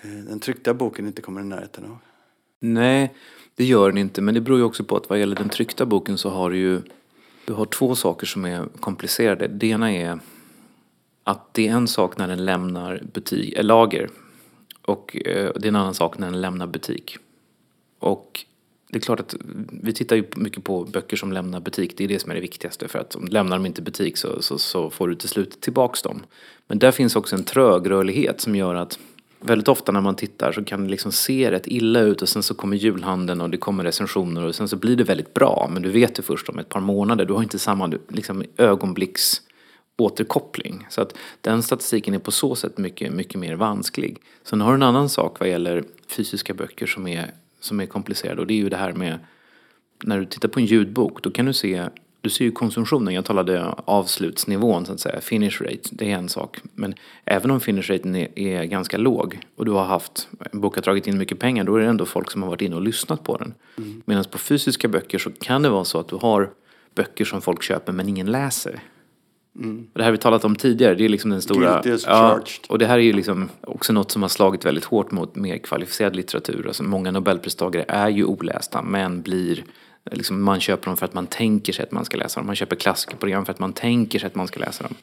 den 0.03 0.40
tryckta 0.40 0.75
boken 0.75 1.07
inte 1.07 1.23
kommer 1.23 1.40
i 1.40 1.44
närheten 1.44 1.85
av. 1.85 1.99
Nej, 2.61 3.14
det 3.55 3.64
gör 3.64 3.88
den 3.88 3.99
inte. 3.99 4.23
Men 4.23 4.35
det 4.35 4.40
beror 4.40 4.59
ju 4.59 4.64
också 4.64 4.85
på 4.85 4.97
att 4.97 5.09
vad 5.09 5.18
gäller 5.18 5.37
den 5.37 5.49
tryckta 5.49 5.87
boken 5.87 6.18
så 6.18 6.31
har 6.31 6.51
du 6.51 6.57
ju 6.57 6.83
du 7.44 7.53
har 7.53 7.66
två 7.66 7.94
saker 7.94 8.27
som 8.27 8.44
är 8.44 8.68
komplicerade. 8.81 9.49
Det 9.49 9.66
ena 9.66 9.92
är 9.92 10.18
att 11.25 11.55
det 11.55 11.68
är 11.68 11.73
en 11.73 11.88
sak 11.88 12.18
när 12.18 12.29
den 12.29 12.44
lämnar 12.44 13.03
butik, 13.12 13.55
lager 13.62 14.09
och 14.88 15.16
eh, 15.27 15.53
det 15.55 15.64
är 15.64 15.68
en 15.68 15.77
annan 15.77 15.94
sak 15.94 16.18
när 16.18 16.31
den 16.31 16.40
lämnar 16.40 16.66
butik. 16.66 17.16
Och 17.98 18.44
det 18.90 18.98
är 18.98 19.01
klart 19.01 19.20
att 19.20 19.35
vi 19.83 19.92
tittar 19.92 20.16
ju 20.16 20.24
mycket 20.37 20.64
på 20.64 20.85
böcker 20.85 21.16
som 21.16 21.33
lämnar 21.33 21.61
butik. 21.61 21.94
Det 21.96 22.05
är 22.05 22.09
det 22.09 22.18
som 22.18 22.31
är 22.31 22.35
det 22.35 22.40
viktigaste. 22.40 22.88
För 22.88 22.98
att 22.98 23.14
om 23.14 23.27
lämnar 23.27 23.57
de 23.57 23.66
inte 23.66 23.83
butik 23.83 24.16
så, 24.16 24.42
så, 24.42 24.59
så 24.59 24.90
får 24.90 25.09
du 25.09 25.14
till 25.14 25.29
slut 25.29 25.61
tillbaks 25.61 26.03
dem. 26.03 26.22
Men 26.66 26.79
där 26.79 26.90
finns 26.90 27.16
också 27.16 27.37
en 27.37 27.44
trögrörlighet 27.44 28.40
som 28.40 28.57
gör 28.57 28.74
att 28.74 28.98
väldigt 29.40 29.68
ofta 29.68 29.92
när 29.92 30.01
man 30.01 30.16
tittar 30.16 30.53
så 30.53 30.64
kan 30.64 30.85
det 30.85 30.90
liksom 30.90 31.12
se 31.12 31.51
rätt 31.51 31.66
illa 31.66 32.01
ut 32.01 32.22
och 32.22 32.29
sen 32.29 32.42
så 32.42 32.55
kommer 32.55 32.77
julhandeln 32.77 33.40
och 33.40 33.51
det 33.51 33.57
kommer 33.57 33.85
recensioner 33.85 34.44
och 34.44 34.55
sen 34.55 34.68
så 34.68 34.77
blir 34.77 34.96
det 34.96 35.05
väldigt 35.05 35.35
bra. 35.35 35.70
Men 35.72 35.83
du 35.83 35.90
vet 35.90 36.14
det 36.14 36.22
först 36.22 36.48
om 36.48 36.59
ett 36.59 36.68
par 36.68 36.81
månader. 36.81 37.24
Du 37.24 37.33
har 37.33 37.42
inte 37.42 37.59
samma 37.59 37.92
liksom, 38.09 38.44
ögonblicks 38.57 39.42
återkoppling. 39.99 40.87
Så 40.91 41.03
att 41.03 41.15
den 41.41 41.63
statistiken 41.63 42.15
är 42.15 42.19
på 42.19 42.31
så 42.31 42.55
sätt 42.55 42.79
mycket, 42.79 43.13
mycket 43.13 43.41
mer 43.41 43.55
vansklig. 43.55 44.19
Sen 44.43 44.61
har 44.61 44.71
du 44.71 44.75
en 44.75 44.83
annan 44.83 45.09
sak 45.09 45.41
vad 45.41 45.49
gäller 45.49 45.85
fysiska 46.09 46.55
böcker 46.55 46.87
som 46.87 47.07
är, 47.09 47.31
som 47.61 47.81
är 47.81 47.87
komplicerad 47.87 48.39
och 48.39 48.47
det 48.47 48.55
är 48.55 48.59
ju 48.59 48.69
det 48.69 48.77
här 48.77 48.93
med 48.93 49.19
när 50.05 50.19
du 50.19 50.27
tittar 50.27 50.49
på 50.49 50.61
en 50.61 50.67
ljudbok 50.67 51.23
då 51.23 51.31
kan 51.31 51.47
du 51.47 51.53
se 51.53 51.89
du 52.21 52.31
ser 52.31 52.45
ju 52.45 52.51
konsumtionen, 52.51 53.15
jag 53.15 53.25
talade 53.25 53.65
avslutsnivån 53.85 54.87
så 54.87 54.93
att 54.93 55.01
säga, 55.01 55.21
finish 55.21 55.61
rate, 55.61 55.89
det 55.91 56.11
är 56.13 56.15
en 56.15 56.29
sak. 56.29 56.59
Men 56.75 56.95
även 57.25 57.51
om 57.51 57.61
finish 57.61 57.91
raten 57.91 58.17
är, 58.17 58.39
är 58.39 58.65
ganska 58.65 58.97
låg 58.97 59.39
och 59.57 59.65
du 59.65 59.71
har 59.71 59.85
haft, 59.85 60.29
en 60.53 60.61
bok 60.61 60.75
har 60.75 60.83
dragit 60.83 61.07
in 61.07 61.19
mycket 61.19 61.39
pengar, 61.39 61.65
då 61.65 61.77
är 61.77 61.81
det 61.81 61.87
ändå 61.87 62.07
folk 62.07 62.31
som 62.31 62.43
har 62.43 62.51
varit 62.51 62.63
inne 62.63 62.77
och 62.77 62.83
lyssnat 62.83 63.25
på 63.25 63.37
den. 63.37 63.55
Mm. 63.79 64.03
Medan 64.05 64.25
på 64.25 64.39
fysiska 64.39 64.89
böcker 64.89 65.19
så 65.19 65.31
kan 65.31 65.63
det 65.63 65.69
vara 65.69 65.85
så 65.85 66.01
att 66.01 66.09
du 66.09 66.17
har 66.17 66.51
böcker 66.95 67.25
som 67.25 67.41
folk 67.41 67.63
köper 67.63 67.93
men 67.93 68.09
ingen 68.09 68.27
läser. 68.27 68.81
Och 69.92 69.99
det 69.99 70.03
här 70.03 70.05
har 70.05 70.12
vi 70.12 70.18
talat 70.18 70.44
om 70.44 70.57
tidigare, 70.57 70.94
det 70.94 71.05
är 71.05 71.09
liksom 71.09 71.31
den 71.31 71.42
stora... 71.42 71.83
Ja, 72.07 72.40
och 72.68 72.79
det 72.79 72.87
här 72.87 72.99
är 72.99 73.03
ju 73.03 73.12
liksom 73.12 73.49
också 73.61 73.92
något 73.92 74.11
som 74.11 74.23
har 74.23 74.29
slagit 74.29 74.64
väldigt 74.64 74.85
hårt 74.85 75.11
mot 75.11 75.37
mer 75.37 75.59
kvalificerad 75.59 76.16
litteratur. 76.16 76.66
Alltså 76.66 76.83
många 76.83 77.11
nobelpristagare 77.11 77.85
är 77.88 78.09
ju 78.09 78.25
olästa 78.25 78.83
men 78.83 79.23
blir 79.23 79.64
Liksom 80.12 80.42
man 80.42 80.61
köper 80.61 80.87
dem 80.87 80.97
för 80.97 81.05
att 81.05 81.14
man 81.14 81.27
tänker 81.27 81.73
sig 81.73 81.83
att 81.83 81.92
man 81.92 82.05
ska 82.05 82.16
läsa 82.16 82.40
dem. 82.40 82.47
Man 82.47 82.57
köper 82.57 82.77
klassikerprogram 82.77 83.44
för 83.44 83.53
att 83.53 83.59
man 83.59 83.73
tänker 83.73 84.18
sig 84.18 84.27
att 84.27 84.35
man 84.35 84.47
ska 84.47 84.61
läsa 84.61 84.85
dem. 84.85 84.94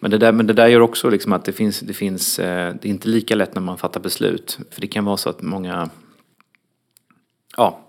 Men, 0.00 0.10
det 0.10 0.18
där, 0.18 0.32
men 0.32 0.46
det 0.46 0.52
där 0.52 0.66
gör 0.66 0.80
också 0.80 1.10
liksom 1.10 1.32
att 1.32 1.44
det 1.44 1.52
finns, 1.52 1.80
det 1.80 1.94
finns, 1.94 2.38
eh, 2.38 2.74
det 2.82 2.88
är 2.88 2.90
inte 2.90 3.08
lika 3.08 3.34
lätt 3.34 3.54
när 3.54 3.62
man 3.62 3.78
fattar 3.78 4.00
beslut. 4.00 4.58
För 4.70 4.80
det 4.80 4.86
kan 4.86 5.04
vara 5.04 5.16
så 5.16 5.30
att 5.30 5.42
många, 5.42 5.90
ja, 7.56 7.88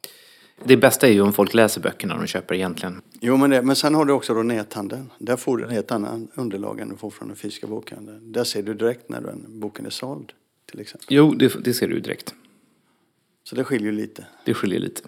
det 0.63 0.77
bästa 0.77 1.07
är 1.07 1.11
ju 1.11 1.21
om 1.21 1.33
folk 1.33 1.53
läser 1.53 1.81
böckerna 1.81 2.17
de 2.17 2.27
köper 2.27 2.55
egentligen. 2.55 3.01
Jo, 3.19 3.37
men, 3.37 3.49
det, 3.49 3.61
men 3.61 3.75
sen 3.75 3.95
har 3.95 4.05
du 4.05 4.13
också 4.13 4.33
då 4.33 4.43
näthandeln. 4.43 5.11
Där 5.17 5.37
får 5.37 5.57
du 5.57 5.63
ett 5.63 5.71
helt 5.71 5.91
annat 5.91 6.21
underlag 6.35 6.79
än 6.79 6.89
du 6.89 6.97
får 6.97 7.09
från 7.09 7.27
den 7.27 7.37
fysiska 7.37 7.67
bokhandeln. 7.67 8.31
Där 8.31 8.43
ser 8.43 8.63
du 8.63 8.73
direkt 8.73 9.09
när 9.09 9.21
den 9.21 9.45
boken 9.47 9.85
är 9.85 9.89
såld, 9.89 10.31
till 10.71 10.79
exempel. 10.79 11.07
Jo, 11.09 11.33
det, 11.33 11.63
det 11.63 11.73
ser 11.73 11.87
du 11.87 11.99
direkt. 11.99 12.33
Så 13.43 13.55
det 13.55 13.63
skiljer 13.63 13.91
lite. 13.91 14.25
Det 14.45 14.53
skiljer 14.53 14.79
lite. 14.79 15.01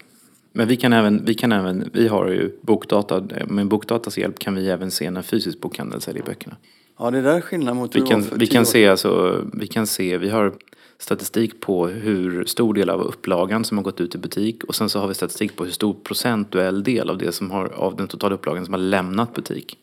Men 0.51 0.67
vi 0.67 0.77
kan 0.77 0.93
även, 0.93 1.25
vi 1.25 1.33
kan 1.33 1.51
även, 1.51 1.89
vi 1.93 2.07
har 2.07 2.27
ju 2.27 2.51
bokdata, 2.61 3.27
med 3.47 3.67
bokdatas 3.67 4.17
hjälp 4.17 4.39
kan 4.39 4.55
vi 4.55 4.69
även 4.69 4.91
se 4.91 5.11
när 5.11 5.21
fysisk 5.21 5.59
bokhandel 5.61 6.01
säljer 6.01 6.23
böckerna. 6.23 6.55
Ja, 6.99 7.11
det 7.11 7.21
där 7.21 7.33
är 7.33 7.41
skillnad 7.41 7.75
mot 7.75 7.95
Vi 7.95 8.01
kan, 8.01 8.25
vi 8.35 8.47
kan 8.47 8.65
se 8.65 8.87
alltså, 8.87 9.43
vi 9.53 9.67
kan 9.67 9.87
se, 9.87 10.17
vi 10.17 10.29
har 10.29 10.53
statistik 10.99 11.61
på 11.61 11.87
hur 11.87 12.45
stor 12.45 12.73
del 12.73 12.89
av 12.89 13.01
upplagan 13.01 13.65
som 13.65 13.77
har 13.77 13.83
gått 13.83 14.01
ut 14.01 14.15
i 14.15 14.17
butik 14.17 14.63
och 14.63 14.75
sen 14.75 14.89
så 14.89 14.99
har 14.99 15.07
vi 15.07 15.13
statistik 15.13 15.55
på 15.55 15.65
hur 15.65 15.71
stor 15.71 15.93
procentuell 15.93 16.83
del 16.83 17.09
av 17.09 17.17
det 17.17 17.31
som 17.31 17.51
har, 17.51 17.65
av 17.65 17.95
den 17.95 18.07
totala 18.07 18.35
upplagan 18.35 18.65
som 18.65 18.73
har 18.73 18.81
lämnat 18.81 19.33
butik. 19.33 19.77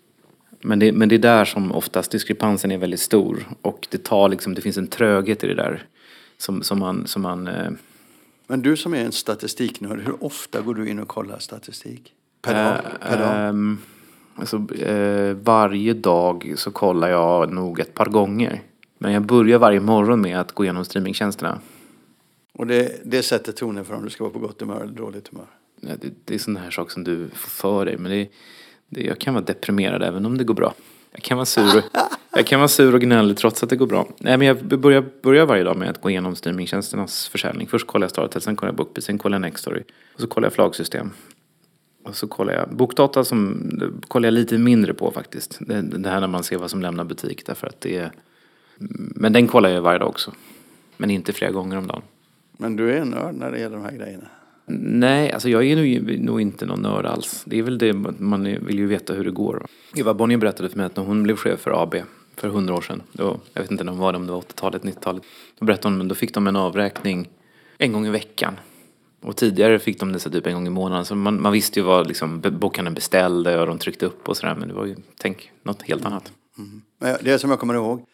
Men 0.61 0.79
det, 0.79 0.93
men 0.93 1.09
det 1.09 1.15
är 1.15 1.19
där 1.19 1.45
som 1.45 1.73
oftast 1.73 2.11
diskrepansen 2.11 2.71
är 2.71 2.79
väldigt 2.79 3.01
stor 3.01 3.49
och 3.63 3.87
det 3.91 4.05
tar 4.05 4.29
liksom, 4.29 4.55
det 4.55 4.61
finns 4.61 4.77
en 4.77 4.87
tröghet 4.87 5.45
i 5.45 5.47
det 5.47 5.55
där 5.55 5.87
som, 6.39 6.63
som 6.63 6.79
man, 6.79 7.07
som 7.07 7.23
man 7.23 7.47
eh, 7.47 7.71
Men 8.47 8.63
du 8.63 8.77
som 8.77 8.95
är 8.95 9.05
en 9.05 9.13
statistiknörd, 9.13 10.01
hur 10.01 10.25
ofta 10.25 10.61
går 10.61 10.75
du 10.75 10.89
in 10.89 10.99
och 10.99 11.09
kollar 11.09 11.39
statistik? 11.39 12.13
Per 12.43 12.65
dag? 12.65 12.81
Per 13.01 13.19
dag? 13.19 13.49
Ehm, 13.49 13.79
alltså, 14.35 14.75
eh, 14.75 15.35
varje 15.35 15.95
dag 15.95 16.55
så 16.57 16.71
kollar 16.71 17.09
jag 17.09 17.53
nog 17.53 17.81
ett 17.81 17.95
par 17.95 18.07
gånger. 18.07 18.63
Men 19.05 19.13
jag 19.13 19.23
börjar 19.23 19.59
varje 19.59 19.81
morgon 19.81 20.21
med 20.21 20.41
att 20.41 20.53
gå 20.53 20.65
igenom 20.65 20.85
streamingtjänsterna. 20.85 21.61
Och 22.53 22.67
det, 22.67 23.01
det 23.05 23.23
sätter 23.23 23.53
tonen 23.53 23.85
för 23.85 23.95
om 23.95 24.05
du 24.05 24.11
ska 24.11 24.25
vara 24.25 24.33
på 24.33 24.39
gott 24.39 24.61
humör 24.61 24.81
eller 24.81 24.93
dåligt 24.93 25.29
humör. 25.29 25.47
Ja, 25.81 25.89
Det, 26.01 26.11
det 26.25 26.35
är 26.35 26.39
sån 26.39 26.57
här 26.57 26.71
sak 26.71 26.91
som 26.91 27.05
du 27.05 27.29
får 27.35 27.51
för 27.51 27.85
dig. 27.85 27.97
Men 27.99 28.13
det, 28.13 28.29
det, 28.89 29.03
jag 29.03 29.19
kan 29.19 29.35
vara 29.35 29.45
deprimerad 29.45 30.03
även 30.03 30.27
om 30.27 30.39
det 30.39 30.45
går 30.45 30.55
bra. 30.55 30.75
Jag 31.13 31.23
kan 31.23 31.37
vara 31.37 31.47
sur, 31.47 31.83
jag 32.37 32.47
kan 32.47 32.61
vara 32.61 32.69
sur 32.69 32.95
och 32.95 33.01
gnällig 33.01 33.37
trots 33.37 33.63
att 33.63 33.71
det 33.71 33.77
går 33.77 33.87
bra. 33.87 34.09
Nej, 34.19 34.39
men 34.39 34.47
jag 34.47 34.65
börjar, 34.65 35.05
börjar 35.23 35.47
varje 35.47 35.65
dag 35.65 35.77
med 35.77 35.91
att 35.91 36.01
gå 36.01 36.11
igenom 36.11 36.37
streamingtjänsternas 36.37 37.29
försäljning. 37.29 37.67
Först 37.67 37.87
kollar 37.87 38.05
jag 38.05 38.11
Startet, 38.11 38.43
sen 38.43 38.57
kollar 38.57 38.69
jag 38.69 38.77
Bookbeat, 38.77 39.05
sen 39.05 39.19
kollar 39.19 39.35
jag 39.35 39.43
Nextory. 39.43 39.83
Och 40.15 40.21
så 40.21 40.27
kollar 40.27 40.47
jag 40.47 40.53
flagsystem. 40.53 41.11
Och 42.05 42.17
så 42.17 42.29
kollar 42.29 42.55
jag 42.55 42.77
bokdata 42.77 43.25
som 43.25 43.71
kollar 44.09 44.27
jag 44.27 44.35
lite 44.35 44.59
mindre 44.59 44.95
på 44.95 45.11
faktiskt. 45.11 45.59
Det, 45.61 45.83
det 45.83 46.09
här 46.09 46.21
när 46.21 46.29
man 46.29 46.45
ser 46.45 46.57
vad 46.57 46.71
som 46.71 46.83
lämnar 46.83 47.05
butik 47.05 47.47
därför 47.47 47.67
att 47.67 47.81
det 47.81 47.97
är... 47.97 48.13
Men 49.17 49.33
den 49.33 49.47
kollar 49.47 49.69
jag 49.69 49.83
varje 49.83 49.99
dag 49.99 50.09
också. 50.09 50.33
Men 50.97 51.11
inte 51.11 51.33
flera 51.33 51.53
gånger 51.53 51.79
om 51.79 51.87
dagen. 51.87 52.03
Men 52.57 52.77
du 52.77 52.93
är 52.93 53.01
en 53.01 53.09
nörd 53.09 53.35
när 53.35 53.51
det 53.51 53.59
gäller 53.59 53.77
de 53.77 53.85
här 53.85 53.97
grejerna. 53.97 54.29
Nej, 54.67 55.33
alltså 55.33 55.49
jag 55.49 55.65
är 55.65 55.77
nog, 55.77 56.21
nog 56.21 56.41
inte 56.41 56.67
någon 56.67 56.83
nörd 56.83 57.07
alls. 57.07 57.43
Det 57.47 57.59
är 57.59 57.63
väl 57.63 57.79
det, 57.79 57.93
man 58.19 58.45
vill 58.45 58.79
ju 58.79 58.87
veta 58.87 59.15
hur 59.15 59.25
det 59.25 59.31
går. 59.31 59.67
Eva 59.95 60.15
Bonnier 60.15 60.39
berättade 60.39 60.69
för 60.69 60.77
mig 60.77 60.87
att 60.87 60.97
när 60.97 61.05
hon 61.05 61.23
blev 61.23 61.37
chef 61.37 61.61
för 61.61 61.83
AB 61.83 61.95
för 62.37 62.49
hundra 62.49 62.75
år 62.75 62.81
sedan, 62.81 63.03
då, 63.13 63.41
jag 63.53 63.63
vet 63.63 63.71
inte 63.71 63.85
när 63.85 63.93
hon 63.93 64.01
var 64.01 64.13
det, 64.13 64.19
om 64.19 64.27
det 64.27 64.33
var 64.33 64.41
80-talet, 64.41 64.83
90-talet, 64.83 65.23
då 65.59 65.65
berättade 65.65 65.89
hon, 65.89 65.99
men 65.99 66.09
då 66.09 66.15
fick 66.15 66.35
de 66.35 66.47
en 66.47 66.57
avräkning 66.57 67.29
en 67.79 67.93
gång 67.93 68.07
i 68.07 68.11
veckan. 68.11 68.55
Och 69.21 69.37
tidigare 69.37 69.79
fick 69.79 70.01
de 70.01 70.13
det 70.13 70.19
så 70.19 70.31
typ 70.31 70.47
en 70.47 70.55
gång 70.55 70.67
i 70.67 70.71
månaden. 70.71 71.05
Så 71.05 71.15
man, 71.15 71.43
man 71.43 71.53
visste 71.53 71.81
ju 71.81 71.87
vad 71.87 72.07
liksom, 72.07 72.41
bokhandeln 72.41 72.95
beställde 72.95 73.61
och 73.61 73.67
de 73.67 73.79
tryckte 73.79 74.07
upp 74.07 74.29
och 74.29 74.37
sådär. 74.37 74.55
Men 74.55 74.69
det 74.69 74.75
var 74.75 74.85
ju, 74.85 74.97
tänk, 75.19 75.51
något 75.63 75.83
helt 75.83 76.05
annat. 76.05 76.33
Men 76.99 77.17
Det 77.23 77.39
som 77.39 77.51
jag 77.51 77.59
kommer 77.59 77.75
ihåg. 77.75 78.05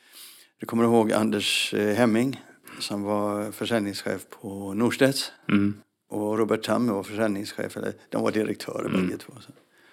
Du 0.60 0.66
kommer 0.66 0.84
ihåg 0.84 1.12
Anders 1.12 1.74
eh, 1.74 1.94
Hemming 1.94 2.44
som 2.78 3.02
var 3.02 3.52
försäljningschef 3.52 4.26
på 4.30 4.74
Norstedts. 4.74 5.32
Och 6.08 6.38
Robert 6.38 6.62
Tamme 6.62 6.92
var 6.92 7.02
försäljningschef, 7.02 7.76
eller 7.76 7.92
de 8.08 8.22
var 8.22 8.30
direktörer 8.30 8.88
bägge 8.88 9.16
två. 9.16 9.32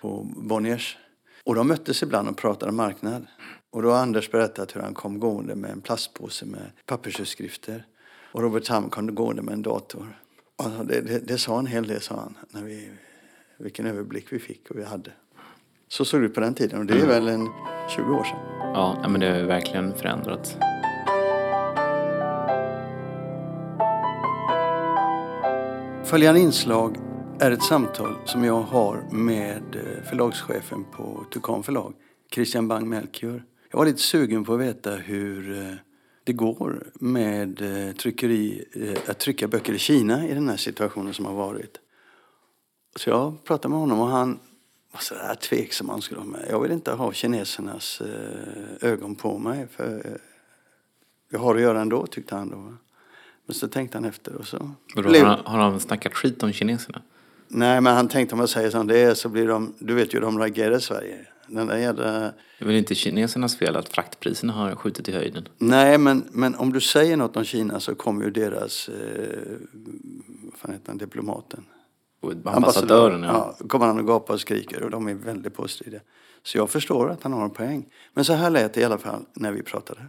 På 0.01 0.27
Bonniers. 0.37 0.97
Och 1.43 1.55
de 1.55 1.67
möttes 1.67 2.03
ibland 2.03 2.29
och 2.29 2.37
pratade 2.37 2.71
marknad. 2.71 3.27
Och 3.71 3.81
då 3.81 3.91
har 3.91 3.97
Anders 3.97 4.31
berättat 4.31 4.75
hur 4.75 4.81
han 4.81 4.93
kom 4.93 5.19
gående 5.19 5.55
med 5.55 5.71
en 5.71 5.81
plastpåse 5.81 6.45
med 6.45 6.71
pappersutskrifter. 6.85 7.85
Och 8.31 8.41
Robert 8.41 8.63
Tamme 8.63 8.89
kom 8.89 9.15
gående 9.15 9.41
med 9.41 9.53
en 9.53 9.61
dator. 9.61 10.19
Alltså 10.63 10.83
det, 10.83 11.01
det, 11.01 11.19
det 11.19 11.37
sa 11.37 11.59
en 11.59 11.67
hel 11.67 11.87
del, 11.87 12.01
sa 12.01 12.15
han, 12.15 12.37
när 12.49 12.63
vi, 12.63 12.89
vilken 13.57 13.85
överblick 13.85 14.25
vi 14.29 14.39
fick 14.39 14.71
och 14.71 14.79
vi 14.79 14.83
hade. 14.83 15.11
Så 15.87 16.05
såg 16.05 16.21
det 16.21 16.25
ut 16.25 16.33
på 16.33 16.39
den 16.39 16.53
tiden 16.53 16.79
och 16.79 16.85
det 16.85 17.01
är 17.01 17.07
väl 17.07 17.27
en 17.27 17.47
20 17.89 18.13
år 18.13 18.23
sedan. 18.23 18.56
Ja, 18.73 19.05
men 19.09 19.19
det 19.19 19.29
har 19.29 19.37
ju 19.37 19.45
verkligen 19.45 19.93
förändrats. 19.93 20.57
Följande 26.05 26.39
inslag 26.39 26.97
är 27.39 27.51
ett 27.51 27.63
samtal 27.63 28.15
som 28.25 28.43
jag 28.43 28.61
har 28.61 29.03
med 29.11 29.75
eh, 29.75 30.03
förlagschefen 30.09 30.85
på 30.91 31.25
Tukan 31.33 31.63
förlag, 31.63 31.93
Christian 32.33 32.67
Bang 32.67 32.87
Melchior. 32.87 33.43
Jag 33.71 33.77
var 33.77 33.85
lite 33.85 34.01
sugen 34.01 34.43
på 34.43 34.53
att 34.53 34.59
veta 34.59 34.91
hur 34.91 35.61
eh, 35.61 35.73
det 36.23 36.33
går 36.33 36.87
med 36.93 37.61
eh, 37.61 37.95
tryckeri, 37.95 38.65
att 39.07 39.19
trycka 39.19 39.47
böcker 39.47 39.73
i 39.73 39.79
Kina 39.79 40.27
i 40.27 40.33
den 40.33 40.49
här 40.49 40.57
situationen 40.57 41.13
som 41.13 41.25
har 41.25 41.33
varit. 41.33 41.79
Så 42.95 43.09
jag 43.09 43.43
pratade 43.43 43.69
med 43.69 43.79
honom 43.79 43.99
och 43.99 44.07
han 44.07 44.39
var 44.91 44.99
så 44.99 45.13
där 45.15 45.35
tveksam. 45.35 45.89
Han 45.89 46.01
skulle 46.01 46.19
ha 46.19 46.27
med. 46.27 46.45
Jag 46.49 46.59
vill 46.61 46.71
inte 46.71 46.91
ha 46.91 47.13
kinesernas 47.13 48.01
eh, 48.01 48.89
ögon 48.89 49.15
på 49.15 49.37
mig. 49.37 49.67
För 49.71 50.01
eh, 50.05 50.11
jag 51.29 51.39
har 51.39 51.55
att 51.55 51.61
göra 51.61 51.81
ändå, 51.81 52.07
tyckte 52.07 52.35
han 52.35 52.49
då. 52.49 52.73
Men 53.45 53.55
så 53.55 53.67
tänkte 53.67 53.97
han 53.97 54.05
efter 54.05 54.33
och 54.35 54.47
så... 54.47 54.71
Vadå, 54.95 55.09
blev- 55.09 55.25
har, 55.25 55.35
han- 55.35 55.45
har 55.45 55.59
han 55.59 55.79
snackat 55.79 56.13
skit 56.13 56.43
om 56.43 56.51
kineserna? 56.53 57.01
Nej, 57.47 57.81
men 57.81 57.95
han 57.95 58.07
tänkte 58.07 58.35
om 58.35 58.39
jag 58.39 58.49
säger 58.49 58.69
som 58.69 58.87
det 58.87 58.99
är 58.99 59.13
så 59.13 59.29
blir 59.29 59.47
de, 59.47 59.73
du 59.79 59.93
vet 59.93 60.13
ju 60.13 60.19
de 60.19 60.39
reagerar 60.39 60.77
i 60.77 60.81
Sverige. 60.81 61.27
Den 61.47 61.67
där 61.67 61.77
jävla, 61.77 62.03
Det 62.21 62.33
är 62.59 62.65
väl 62.65 62.75
inte 62.75 62.95
kinesernas 62.95 63.57
fel 63.57 63.75
att 63.75 63.89
fraktpriserna 63.89 64.53
har 64.53 64.75
skjutit 64.75 65.09
i 65.09 65.11
höjden? 65.11 65.47
nej, 65.57 65.97
men, 65.97 66.25
men 66.31 66.55
om 66.55 66.73
du 66.73 66.81
säger 66.81 67.17
något 67.17 67.37
om 67.37 67.43
Kina 67.43 67.79
så 67.79 67.95
kommer 67.95 68.25
ju 68.25 68.31
deras, 68.31 68.89
eh, 68.89 69.39
vad 70.43 70.53
fan 70.59 70.71
heter 70.71 70.87
han, 70.87 70.97
diplomaten? 70.97 71.63
Ambassadören, 72.43 73.23
ja. 73.23 73.55
ja. 73.59 73.67
kommer 73.67 73.85
han 73.85 73.99
och 73.99 74.07
gapar 74.07 74.33
och 74.33 74.39
skriker 74.39 74.83
och 74.83 74.89
de 74.91 75.07
är 75.07 75.13
väldigt 75.13 75.53
påstridiga. 75.53 76.01
Så 76.43 76.57
jag 76.57 76.69
förstår 76.69 77.09
att 77.09 77.23
han 77.23 77.33
har 77.33 77.43
en 77.43 77.49
poäng. 77.49 77.89
Men 78.13 78.25
så 78.25 78.33
här 78.33 78.49
lät 78.49 78.73
det 78.73 78.81
i 78.81 78.83
alla 78.83 78.97
fall 78.97 79.25
när 79.33 79.51
vi 79.51 79.63
pratade. 79.63 80.05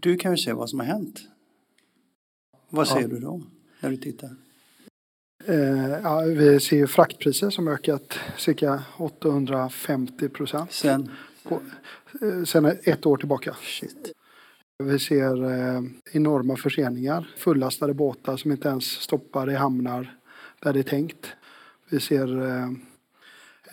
Du 0.00 0.16
kan 0.16 0.30
ju 0.30 0.36
se 0.36 0.52
vad 0.52 0.70
som 0.70 0.80
har 0.80 0.86
hänt. 0.86 1.20
Vad 2.70 2.88
ser 2.88 3.08
du 3.08 3.18
då 3.18 3.42
när 3.80 3.90
du 3.90 3.96
tittar? 3.96 4.30
Eh, 5.46 5.90
ja, 6.02 6.20
vi 6.20 6.60
ser 6.60 6.76
ju 6.76 6.86
fraktpriser 6.86 7.50
som 7.50 7.68
ökat 7.68 8.18
cirka 8.38 8.82
850 8.96 10.28
procent 10.28 10.72
Sen? 10.72 11.10
eh, 11.50 12.44
sedan 12.44 12.78
ett 12.82 13.06
år 13.06 13.16
tillbaka. 13.16 13.56
Shit. 13.62 14.12
Vi 14.78 14.98
ser 14.98 15.44
eh, 15.44 15.82
enorma 16.12 16.56
förseningar, 16.56 17.34
fullastade 17.36 17.94
båtar 17.94 18.36
som 18.36 18.52
inte 18.52 18.68
ens 18.68 18.84
stoppar 18.84 19.50
i 19.50 19.54
hamnar 19.54 20.18
där 20.64 20.72
det 20.72 20.78
är 20.78 20.82
tänkt. 20.82 21.26
Vi 21.90 22.00
ser 22.00 22.42
eh, 22.42 22.68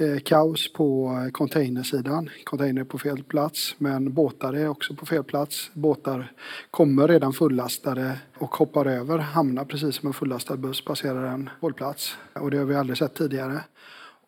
eh, 0.08 0.20
kaos 0.20 0.74
på 0.74 1.20
eh, 1.26 1.32
containersidan. 1.32 2.30
Container 2.44 2.84
på 2.84 2.98
fel 2.98 3.24
plats 3.24 3.76
men 3.78 4.14
båtar 4.14 4.54
är 4.54 4.68
också 4.68 4.96
på 4.96 5.06
fel 5.06 5.24
plats. 5.24 5.72
Båtar 5.74 6.32
kommer 6.72 7.08
redan 7.08 7.34
fullastade 7.34 8.20
och 8.38 8.56
hoppar 8.56 8.86
över 8.86 9.18
hamnar 9.18 9.66
precis 9.66 9.96
som 9.96 10.08
en 10.08 10.14
fullastad 10.14 10.58
buss 10.58 10.86
passerar 10.86 11.34
en 11.34 11.50
hållplats. 11.62 12.18
Och 12.34 12.52
det 12.52 12.58
har 12.58 12.66
vi 12.66 12.76
aldrig 12.76 12.98
sett 12.98 13.14
tidigare. 13.14 13.64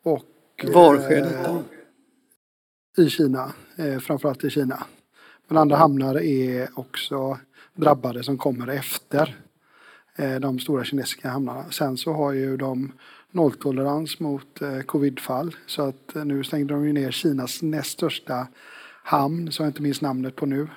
Och, 0.02 0.24
Var 0.74 0.94
eh, 0.94 1.00
sker 1.00 1.20
detta? 1.20 1.62
I 2.96 3.10
Kina, 3.10 3.52
eh, 3.76 3.98
framförallt 3.98 4.44
i 4.44 4.50
Kina. 4.50 4.86
Men 5.48 5.58
andra 5.58 5.76
hamnar 5.76 6.20
är 6.22 6.68
också 6.74 7.38
drabbade 7.74 8.22
som 8.22 8.38
kommer 8.38 8.68
efter 8.68 9.22
eh, 9.28 9.34
Eh, 10.18 10.40
de 10.40 10.58
stora 10.58 10.84
kinesiska 10.84 11.28
hamnarna. 11.28 11.70
Sen 11.70 11.96
så 11.96 12.12
har 12.12 12.32
ju 12.32 12.56
de 12.56 12.92
nolltolerans 13.30 14.20
mot 14.20 14.62
eh, 14.62 14.80
covidfall 14.80 15.56
så 15.66 15.82
att 15.82 16.16
eh, 16.16 16.24
nu 16.24 16.44
stängde 16.44 16.74
de 16.74 16.86
ju 16.86 16.92
ner 16.92 17.10
Kinas 17.10 17.62
näst 17.62 17.90
största 17.90 18.46
hamn, 19.02 19.52
som 19.52 19.64
jag 19.64 19.70
inte 19.70 19.82
minns 19.82 20.00
namnet 20.00 20.36
på 20.36 20.46
nu. 20.46 20.68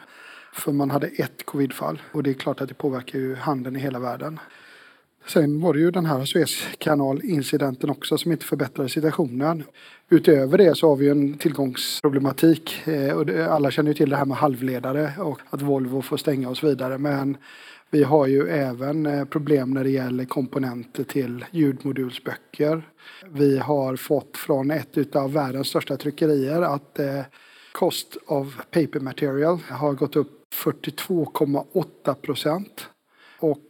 För 0.54 0.72
man 0.72 0.92
hade 0.92 1.08
ett 1.08 1.46
covidfall 1.46 2.02
och 2.12 2.24
det 2.24 2.30
är 2.30 2.34
klart 2.34 2.62
att 2.62 2.70
det 2.70 2.76
påverkar 2.76 3.20
ju 3.20 3.36
handeln 3.36 3.76
i 3.76 3.80
hela 3.80 4.00
världen. 4.00 4.40
Sen 5.28 5.62
var 5.62 5.74
det 5.74 5.80
ju 5.80 5.92
den 5.92 6.06
här 6.06 6.26
Suezkanalincidenten 6.26 7.90
också 7.90 8.18
som 8.18 8.32
inte 8.32 8.46
förbättrade 8.46 8.90
situationen. 8.90 9.64
Utöver 10.10 10.58
det 10.58 10.78
så 10.78 10.90
har 10.90 10.96
vi 10.96 11.06
ju 11.06 11.12
en 11.12 11.38
tillgångsproblematik. 11.38 12.82
Och 13.16 13.30
Alla 13.30 13.72
känner 13.72 13.90
ju 13.90 13.94
till 13.94 14.10
det 14.10 14.16
här 14.16 14.26
med 14.26 14.38
halvledare 14.38 15.14
och 15.18 15.40
att 15.50 15.62
Volvo 15.62 16.02
får 16.02 16.18
stänga 16.18 16.50
och 16.50 16.58
så 16.58 16.68
vidare. 16.68 16.98
Men 16.98 17.38
vi 17.90 18.04
har 18.04 18.28
ju 18.28 18.50
även 18.50 19.06
eh, 19.06 19.26
problem 19.26 19.70
när 19.70 19.84
det 19.84 19.90
gäller 19.90 20.26
komponenter 20.26 21.04
till 21.04 21.46
ljudmodulsböcker. 21.52 22.90
Vi 23.30 23.58
har 23.58 23.96
fått 23.96 24.38
från 24.38 24.72
ett 24.72 25.16
av 25.16 25.34
världens 25.34 25.68
största 25.68 25.98
tryckerier 25.98 26.62
att 26.62 27.00
eh, 27.00 27.22
cost 27.72 28.18
of 28.28 28.58
paper 28.72 29.00
material 29.00 29.60
har 29.70 29.94
gått 29.94 30.16
upp 30.16 30.32
42,8 30.64 32.14
procent. 32.14 32.90
Och 33.40 33.64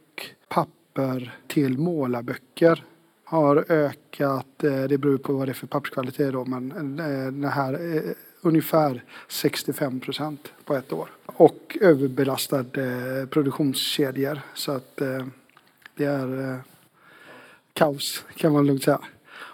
papper 0.48 1.38
till 1.46 1.78
målarböcker 1.78 2.84
har 3.24 3.64
ökat, 3.68 4.64
eh, 4.64 4.82
det 4.82 4.98
beror 4.98 5.18
på 5.18 5.32
vad 5.32 5.48
det 5.48 5.52
är 5.52 5.54
för 5.54 5.66
papperskvalitet 5.66 6.32
då, 6.32 6.44
men 6.44 6.96
den 6.96 7.44
här 7.44 8.04
ungefär 8.40 9.04
65 9.28 10.00
procent 10.00 10.52
på 10.64 10.74
ett 10.74 10.92
år. 10.92 11.08
Och 11.26 11.78
överbelastade 11.80 13.26
produktionskedjor 13.30 14.40
så 14.54 14.72
att 14.72 15.00
eh, 15.00 15.26
det 15.94 16.04
är 16.04 16.50
eh, 16.50 16.58
kaos 17.72 18.24
kan 18.36 18.52
man 18.52 18.66
lugnt 18.66 18.84
säga. 18.84 19.00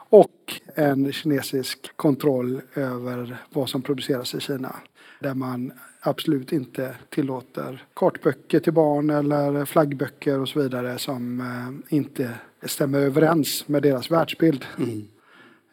Och 0.09 0.61
en 0.75 1.13
kinesisk 1.13 1.97
kontroll 1.97 2.61
över 2.75 3.37
vad 3.51 3.69
som 3.69 3.83
produceras 3.83 4.35
i 4.35 4.41
Kina. 4.41 4.77
Där 5.21 5.35
man 5.35 5.73
absolut 6.01 6.53
inte 6.53 6.95
tillåter 7.09 7.85
kartböcker 7.95 8.61
till 8.61 8.73
barn 8.73 9.11
eller 9.11 9.65
flaggböcker 9.65 10.41
och 10.41 10.49
så 10.49 10.63
vidare 10.63 10.99
som 10.99 11.41
eh, 11.41 11.97
inte 11.97 12.31
stämmer 12.63 12.99
överens 12.99 13.69
med 13.69 13.83
deras 13.83 14.11
världsbild. 14.11 14.65
Mm. 14.79 15.09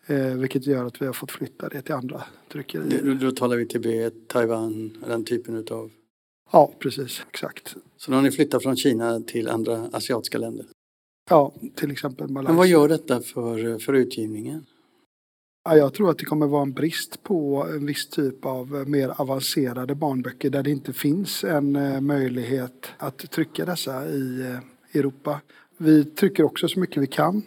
Eh, 0.07 0.35
vilket 0.35 0.67
gör 0.67 0.85
att 0.85 1.01
vi 1.01 1.05
har 1.05 1.13
fått 1.13 1.31
flytta 1.31 1.69
det 1.69 1.81
till 1.81 1.93
andra 1.95 2.23
tryckerier. 2.51 3.01
Då, 3.03 3.13
då 3.13 3.31
talar 3.31 3.57
vi 3.57 3.65
Tibet, 3.65 4.27
Taiwan, 4.27 4.97
den 5.07 5.25
typen 5.25 5.55
utav... 5.55 5.91
Ja, 6.51 6.73
precis. 6.79 7.21
Exakt. 7.29 7.75
Så 7.97 8.11
då 8.11 8.17
har 8.17 8.21
ni 8.21 8.31
flyttat 8.31 8.63
från 8.63 8.75
Kina 8.75 9.19
till 9.19 9.49
andra 9.49 9.89
asiatiska 9.93 10.37
länder? 10.37 10.65
Ja, 11.29 11.53
till 11.75 11.91
exempel 11.91 12.25
Men 12.25 12.33
Malaysia. 12.33 12.57
vad 12.57 12.67
gör 12.67 12.87
detta 12.87 13.21
för, 13.21 13.79
för 13.79 13.93
utgivningen? 13.93 14.65
Ja, 15.63 15.77
jag 15.77 15.93
tror 15.93 16.09
att 16.09 16.17
det 16.17 16.25
kommer 16.25 16.47
vara 16.47 16.61
en 16.61 16.73
brist 16.73 17.23
på 17.23 17.67
en 17.69 17.85
viss 17.85 18.09
typ 18.09 18.45
av 18.45 18.89
mer 18.89 19.21
avancerade 19.21 19.95
barnböcker 19.95 20.49
där 20.49 20.63
det 20.63 20.69
inte 20.69 20.93
finns 20.93 21.43
en 21.43 21.75
eh, 21.75 22.01
möjlighet 22.01 22.87
att 22.97 23.31
trycka 23.31 23.65
dessa 23.65 24.09
i 24.09 24.41
eh, 24.41 24.99
Europa. 24.99 25.41
Vi 25.77 26.05
trycker 26.05 26.43
också 26.43 26.67
så 26.67 26.79
mycket 26.79 27.03
vi 27.03 27.07
kan 27.07 27.43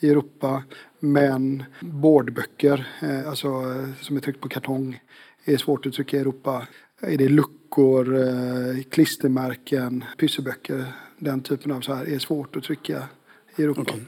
i 0.00 0.10
Europa 0.10 0.64
men 1.00 1.64
boardböcker, 1.80 2.86
eh, 3.02 3.28
alltså 3.28 3.48
eh, 3.48 3.88
som 4.00 4.16
är 4.16 4.20
tryckt 4.20 4.40
på 4.40 4.48
kartong, 4.48 5.00
är 5.44 5.56
svårt 5.56 5.86
att 5.86 5.92
trycka 5.92 6.16
i 6.16 6.20
Europa. 6.20 6.66
Är 7.00 7.18
det 7.18 7.28
luckor, 7.28 8.16
eh, 8.16 8.82
klistermärken, 8.90 10.04
pysselböcker, 10.18 10.84
den 11.18 11.40
typen 11.40 11.72
av 11.72 11.80
så 11.80 11.94
här 11.94 12.08
är 12.08 12.18
svårt 12.18 12.56
att 12.56 12.62
trycka 12.62 13.02
i 13.56 13.62
Europa. 13.62 13.80
Okej. 13.80 14.02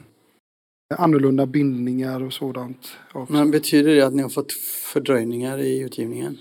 Annorlunda 0.97 1.45
bindningar 1.45 2.23
och 2.23 2.33
sådant. 2.33 2.97
också. 3.11 3.33
Men 3.33 3.51
betyder 3.51 3.95
det 3.95 4.01
att 4.01 4.13
ni 4.13 4.21
har 4.21 4.29
fått 4.29 4.53
fördröjningar 4.93 5.57
i 5.57 5.79
utgivningen? 5.79 6.37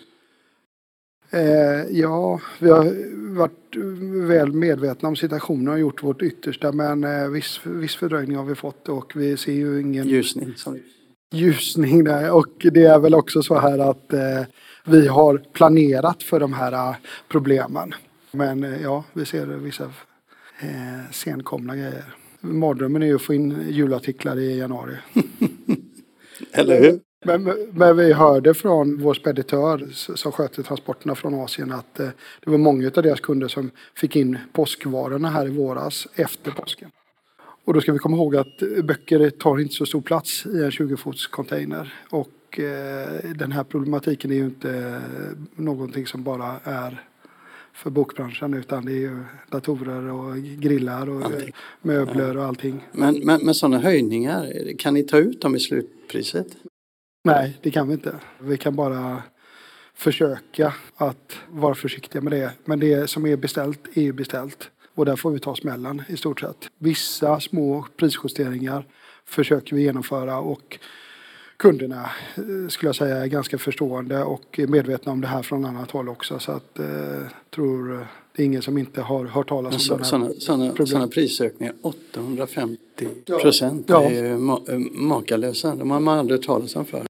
Eh, 1.30 1.82
ja, 1.90 2.40
vi 2.58 2.70
har 2.70 2.94
varit 3.36 3.76
väl 4.28 4.52
medvetna 4.52 5.08
om 5.08 5.16
situationen 5.16 5.68
och 5.68 5.78
gjort 5.78 6.02
vårt 6.02 6.22
yttersta 6.22 6.72
men 6.72 7.04
eh, 7.04 7.28
viss, 7.28 7.60
viss 7.64 7.96
fördröjning 7.96 8.36
har 8.36 8.44
vi 8.44 8.54
fått 8.54 8.88
och 8.88 9.12
vi 9.14 9.36
ser 9.36 9.52
ju 9.52 9.80
ingen 9.80 10.08
Ljusning? 10.08 10.54
Som... 10.56 10.78
ljusning 11.32 12.04
där. 12.04 12.32
Och 12.32 12.66
det 12.72 12.84
är 12.84 12.98
väl 12.98 13.14
också 13.14 13.42
så 13.42 13.58
här 13.58 13.78
att 13.78 14.12
eh, 14.12 14.42
vi 14.84 15.06
har 15.06 15.38
planerat 15.52 16.22
för 16.22 16.40
de 16.40 16.52
här 16.52 16.72
eh, 16.72 16.96
problemen. 17.28 17.94
Men 18.30 18.64
eh, 18.64 18.82
ja, 18.82 19.04
vi 19.12 19.24
ser 19.24 19.46
vissa 19.46 19.84
eh, 20.60 21.10
senkomna 21.12 21.76
grejer. 21.76 22.04
Mardrömmen 22.40 23.02
är 23.02 23.06
ju 23.06 23.14
att 23.14 23.22
få 23.22 23.34
in 23.34 23.66
julartiklar 23.70 24.38
i 24.38 24.58
januari. 24.58 24.96
Eller 26.52 26.80
hur? 26.80 27.00
Men, 27.24 27.42
men 27.72 27.96
vi 27.96 28.12
hörde 28.12 28.54
från 28.54 29.02
vår 29.02 29.14
speditör 29.14 29.88
som 29.92 30.33
sköter 30.33 30.62
transporterna 30.62 31.14
från 31.14 31.35
Asien 31.35 31.72
att 31.72 32.00
eh, 32.00 32.09
det 32.44 32.50
var 32.50 32.59
många 32.59 32.87
av 32.87 33.02
deras 33.02 33.20
kunder 33.20 33.48
som 33.48 33.70
fick 33.94 34.16
in 34.16 34.38
påskvarorna 34.52 35.28
här 35.31 35.46
i 35.46 35.50
våras 35.50 36.07
efter 36.14 36.50
påsken. 36.50 36.90
Och 37.64 37.74
då 37.74 37.81
ska 37.81 37.92
vi 37.92 37.98
komma 37.98 38.16
ihåg 38.16 38.37
att 38.37 38.62
eh, 38.62 38.85
böcker 38.85 39.31
tar 39.31 39.61
inte 39.61 39.74
så 39.74 39.87
stor 39.87 40.00
plats 40.00 40.46
i 40.46 40.62
en 40.64 40.70
20-fots 40.70 41.26
container. 41.31 41.94
Och 42.11 42.61
eh, 42.61 43.31
den 43.35 43.52
här 43.52 43.64
problematiken 43.64 44.31
är 44.31 44.35
ju 44.35 44.44
inte 44.44 44.70
eh, 44.70 45.62
någonting 45.62 46.07
som 46.07 46.22
bara 46.22 46.61
är 46.64 47.04
för 47.72 47.90
bokbranschen 47.90 48.54
utan 48.54 48.85
det 48.85 48.92
är 48.92 49.00
ju 49.00 49.24
datorer 49.50 50.12
och 50.12 50.37
grillar 50.37 51.09
och 51.09 51.22
Allting. 51.22 51.52
möbler 51.83 52.37
och 52.37 52.44
allting. 52.44 52.88
Men, 52.92 53.20
men, 53.24 53.40
men 53.44 53.54
sådana 53.54 53.78
höjningar, 53.78 54.52
kan 54.78 54.94
ni 54.94 55.02
ta 55.02 55.18
ut 55.18 55.40
dem 55.40 55.57
i 55.57 55.61
slutpriset? 55.61 56.46
Nej, 57.24 57.59
det 57.62 57.70
kan 57.70 57.88
vi 57.88 57.94
inte. 57.94 58.14
Vi 58.40 58.57
kan 58.59 58.76
bara 58.76 59.22
försöka 59.94 60.74
att 60.96 61.37
vara 61.48 61.74
försiktiga 61.74 62.22
med 62.22 62.33
det. 62.33 62.52
Men 62.64 62.81
det 62.81 63.11
som 63.11 63.26
är 63.26 63.37
beställt 63.37 63.81
är 63.94 64.02
ju 64.02 64.12
beställt. 64.12 64.70
Och 64.94 65.04
där 65.04 65.16
får 65.16 65.31
vi 65.31 65.38
ta 65.40 65.54
smällen 65.57 66.02
i 66.09 66.16
stort 66.16 66.40
sett. 66.40 66.57
Vissa 66.78 67.40
små 67.40 67.87
prisjusteringar 67.96 68.87
försöker 69.24 69.76
vi 69.76 69.83
genomföra 69.83 70.38
och 70.38 70.78
kunderna 71.57 72.11
eh, 72.37 72.68
skulle 72.68 72.88
jag 72.88 72.96
säga 72.96 73.16
är 73.16 73.26
ganska 73.26 73.59
förstående 73.59 74.22
och 74.24 74.61
medvetna 74.68 75.12
om 75.12 75.20
det 75.20 75.26
här 75.26 75.42
från 75.42 75.64
annat 75.64 75.90
håll 75.90 76.09
också. 76.09 76.38
Så 76.38 76.52
att 76.52 76.78
eh, 76.78 76.87
tror 77.54 77.94
eh, 78.00 78.07
det 78.37 78.42
är 78.42 78.46
ingen 78.46 78.62
som 78.62 78.78
inte 78.78 79.00
har 79.02 79.24
hört 79.24 79.48
talas 79.48 79.74
om 79.90 79.96
den 79.96 79.98
här. 79.98 80.04
sådana, 80.04 80.31
sådana, 80.38 80.87
sådana 80.87 81.09
prisökningar, 81.09 81.74
850 81.83 82.78
procent, 83.42 83.85
Ja. 83.88 84.00
det 84.00 84.07
är 84.18 84.24
ju 84.24 84.37
ma- 84.37 84.70
eh, 84.72 84.78
makalösa. 85.00 85.74
De 85.74 85.90
har 85.90 86.00
man 86.00 86.18
aldrig 86.18 86.38
hört 86.38 86.46
talas 86.46 86.76
om 86.76 86.85
för. 86.85 87.08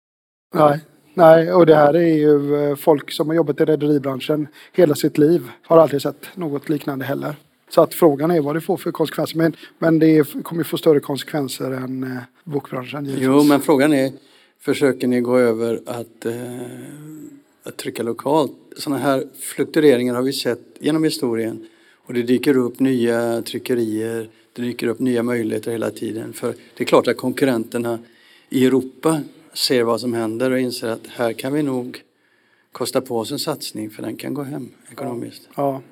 Nej, 0.54 0.80
nej, 1.14 1.52
och 1.52 1.66
det 1.66 1.74
här 1.74 1.94
är 1.94 2.16
ju 2.16 2.56
eh, 2.70 2.76
folk 2.76 3.10
som 3.10 3.28
har 3.28 3.34
jobbat 3.34 3.60
i 3.60 3.64
rederibranschen 3.64 4.48
hela 4.72 4.94
sitt 4.94 5.18
liv. 5.18 5.50
Har 5.62 5.78
aldrig 5.78 6.02
sett 6.02 6.26
något 6.34 6.68
liknande 6.68 7.04
heller. 7.04 7.36
Så 7.70 7.80
att 7.80 7.94
frågan 7.94 8.30
är 8.30 8.40
vad 8.40 8.56
det 8.56 8.60
får 8.60 8.76
för 8.76 8.92
konsekvenser. 8.92 9.36
Men, 9.36 9.52
men 9.78 9.98
det 9.98 10.32
kommer 10.42 10.60
ju 10.60 10.64
få 10.64 10.78
större 10.78 11.00
konsekvenser 11.00 11.70
än 11.70 12.02
eh, 12.02 12.18
bokbranschen 12.44 13.04
givetvis. 13.04 13.26
Jo, 13.26 13.42
men 13.42 13.60
frågan 13.60 13.92
är, 13.92 14.12
försöker 14.60 15.06
ni 15.06 15.20
gå 15.20 15.38
över 15.38 15.80
att, 15.86 16.26
eh, 16.26 16.34
att 17.62 17.76
trycka 17.76 18.02
lokalt? 18.02 18.52
Sådana 18.76 19.02
här 19.02 19.24
fluktueringar 19.40 20.14
har 20.14 20.22
vi 20.22 20.32
sett 20.32 20.76
genom 20.78 21.04
historien. 21.04 21.66
Och 22.06 22.14
det 22.14 22.22
dyker 22.22 22.56
upp 22.56 22.80
nya 22.80 23.42
tryckerier, 23.42 24.28
det 24.52 24.62
dyker 24.62 24.86
upp 24.86 24.98
nya 24.98 25.22
möjligheter 25.22 25.70
hela 25.70 25.90
tiden. 25.90 26.32
För 26.32 26.54
det 26.76 26.84
är 26.84 26.86
klart 26.86 27.08
att 27.08 27.16
konkurrenterna 27.16 27.98
i 28.48 28.66
Europa 28.66 29.20
ser 29.58 29.82
vad 29.82 30.00
som 30.00 30.14
händer 30.14 30.50
och 30.50 30.58
inser 30.58 30.88
att 30.88 31.06
här 31.06 31.32
kan 31.32 31.52
vi 31.52 31.62
nog 31.62 32.02
kosta 32.72 33.00
på 33.00 33.18
oss 33.18 33.32
en 33.32 33.38
satsning 33.38 33.90
för 33.90 34.02
den 34.02 34.16
kan 34.16 34.34
gå 34.34 34.42
hem 34.42 34.68
ekonomiskt. 34.92 35.48
Ja. 35.54 35.82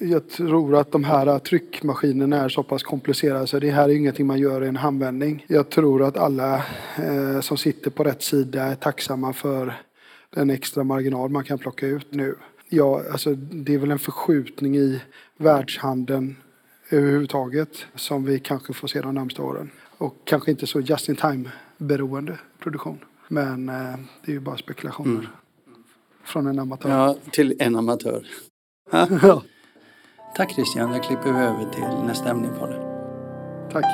Jag 0.00 0.28
tror 0.28 0.76
att 0.76 0.92
de 0.92 1.04
här 1.04 1.38
tryckmaskinerna 1.38 2.36
är 2.36 2.48
så 2.48 2.62
pass 2.62 2.82
komplicerade 2.82 3.46
så 3.46 3.58
det 3.58 3.70
här 3.70 3.88
är 3.88 3.94
ingenting 3.94 4.26
man 4.26 4.38
gör 4.38 4.64
i 4.64 4.68
en 4.68 4.76
handvändning. 4.76 5.44
Jag 5.48 5.70
tror 5.70 6.02
att 6.02 6.16
alla 6.16 6.64
eh, 6.96 7.40
som 7.40 7.56
sitter 7.56 7.90
på 7.90 8.04
rätt 8.04 8.22
sida 8.22 8.62
är 8.62 8.74
tacksamma 8.74 9.32
för 9.32 9.74
den 10.30 10.50
extra 10.50 10.84
marginal 10.84 11.30
man 11.30 11.44
kan 11.44 11.58
plocka 11.58 11.86
ut 11.86 12.06
nu. 12.14 12.34
Ja, 12.68 13.02
alltså, 13.12 13.34
det 13.34 13.74
är 13.74 13.78
väl 13.78 13.90
en 13.90 13.98
förskjutning 13.98 14.76
i 14.76 15.00
världshandeln 15.36 16.36
överhuvudtaget 16.90 17.86
som 17.94 18.24
vi 18.24 18.38
kanske 18.38 18.72
får 18.72 18.88
se 18.88 19.00
de 19.00 19.14
närmsta 19.14 19.42
åren. 19.42 19.70
Och 19.98 20.14
kanske 20.24 20.50
inte 20.50 20.66
så 20.66 20.80
just 20.80 21.08
in 21.08 21.16
time 21.16 21.50
beroende 21.82 22.38
produktion. 22.58 22.98
Men 23.28 23.68
eh, 23.68 23.98
det 24.24 24.32
är 24.32 24.34
ju 24.34 24.40
bara 24.40 24.56
spekulationer. 24.56 25.28
Från 26.24 26.46
en 26.46 26.58
amatör. 26.58 26.90
Ja, 26.90 27.16
till 27.30 27.56
en 27.58 27.76
amatör. 27.76 28.26
Ja. 29.22 29.42
Tack 30.36 30.54
Christian, 30.54 30.92
jag 30.92 31.04
klipper 31.04 31.28
över 31.28 31.70
till 31.70 32.06
nästa 32.06 32.30
ämne 32.30 32.48
i 32.48 32.58
podden. 32.58 32.82
Tack. 33.72 33.84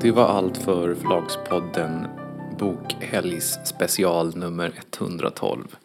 Det 0.00 0.10
var 0.10 0.24
allt 0.24 0.56
för 0.56 0.94
Förlagspodden 0.94 2.06
Bokhelgs 2.58 3.58
special 3.64 4.36
nummer 4.36 4.72
112. 4.98 5.76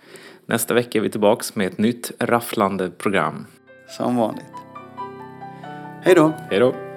Nästa 0.45 0.73
vecka 0.73 0.99
är 0.99 1.01
vi 1.01 1.09
tillbaks 1.09 1.55
med 1.55 1.67
ett 1.67 1.77
nytt 1.77 2.11
rafflande 2.19 2.89
program. 2.89 3.45
Som 3.97 4.15
vanligt. 4.15 4.45
Hej 6.03 6.15
då! 6.15 6.33
Hej 6.49 6.59
då! 6.59 6.90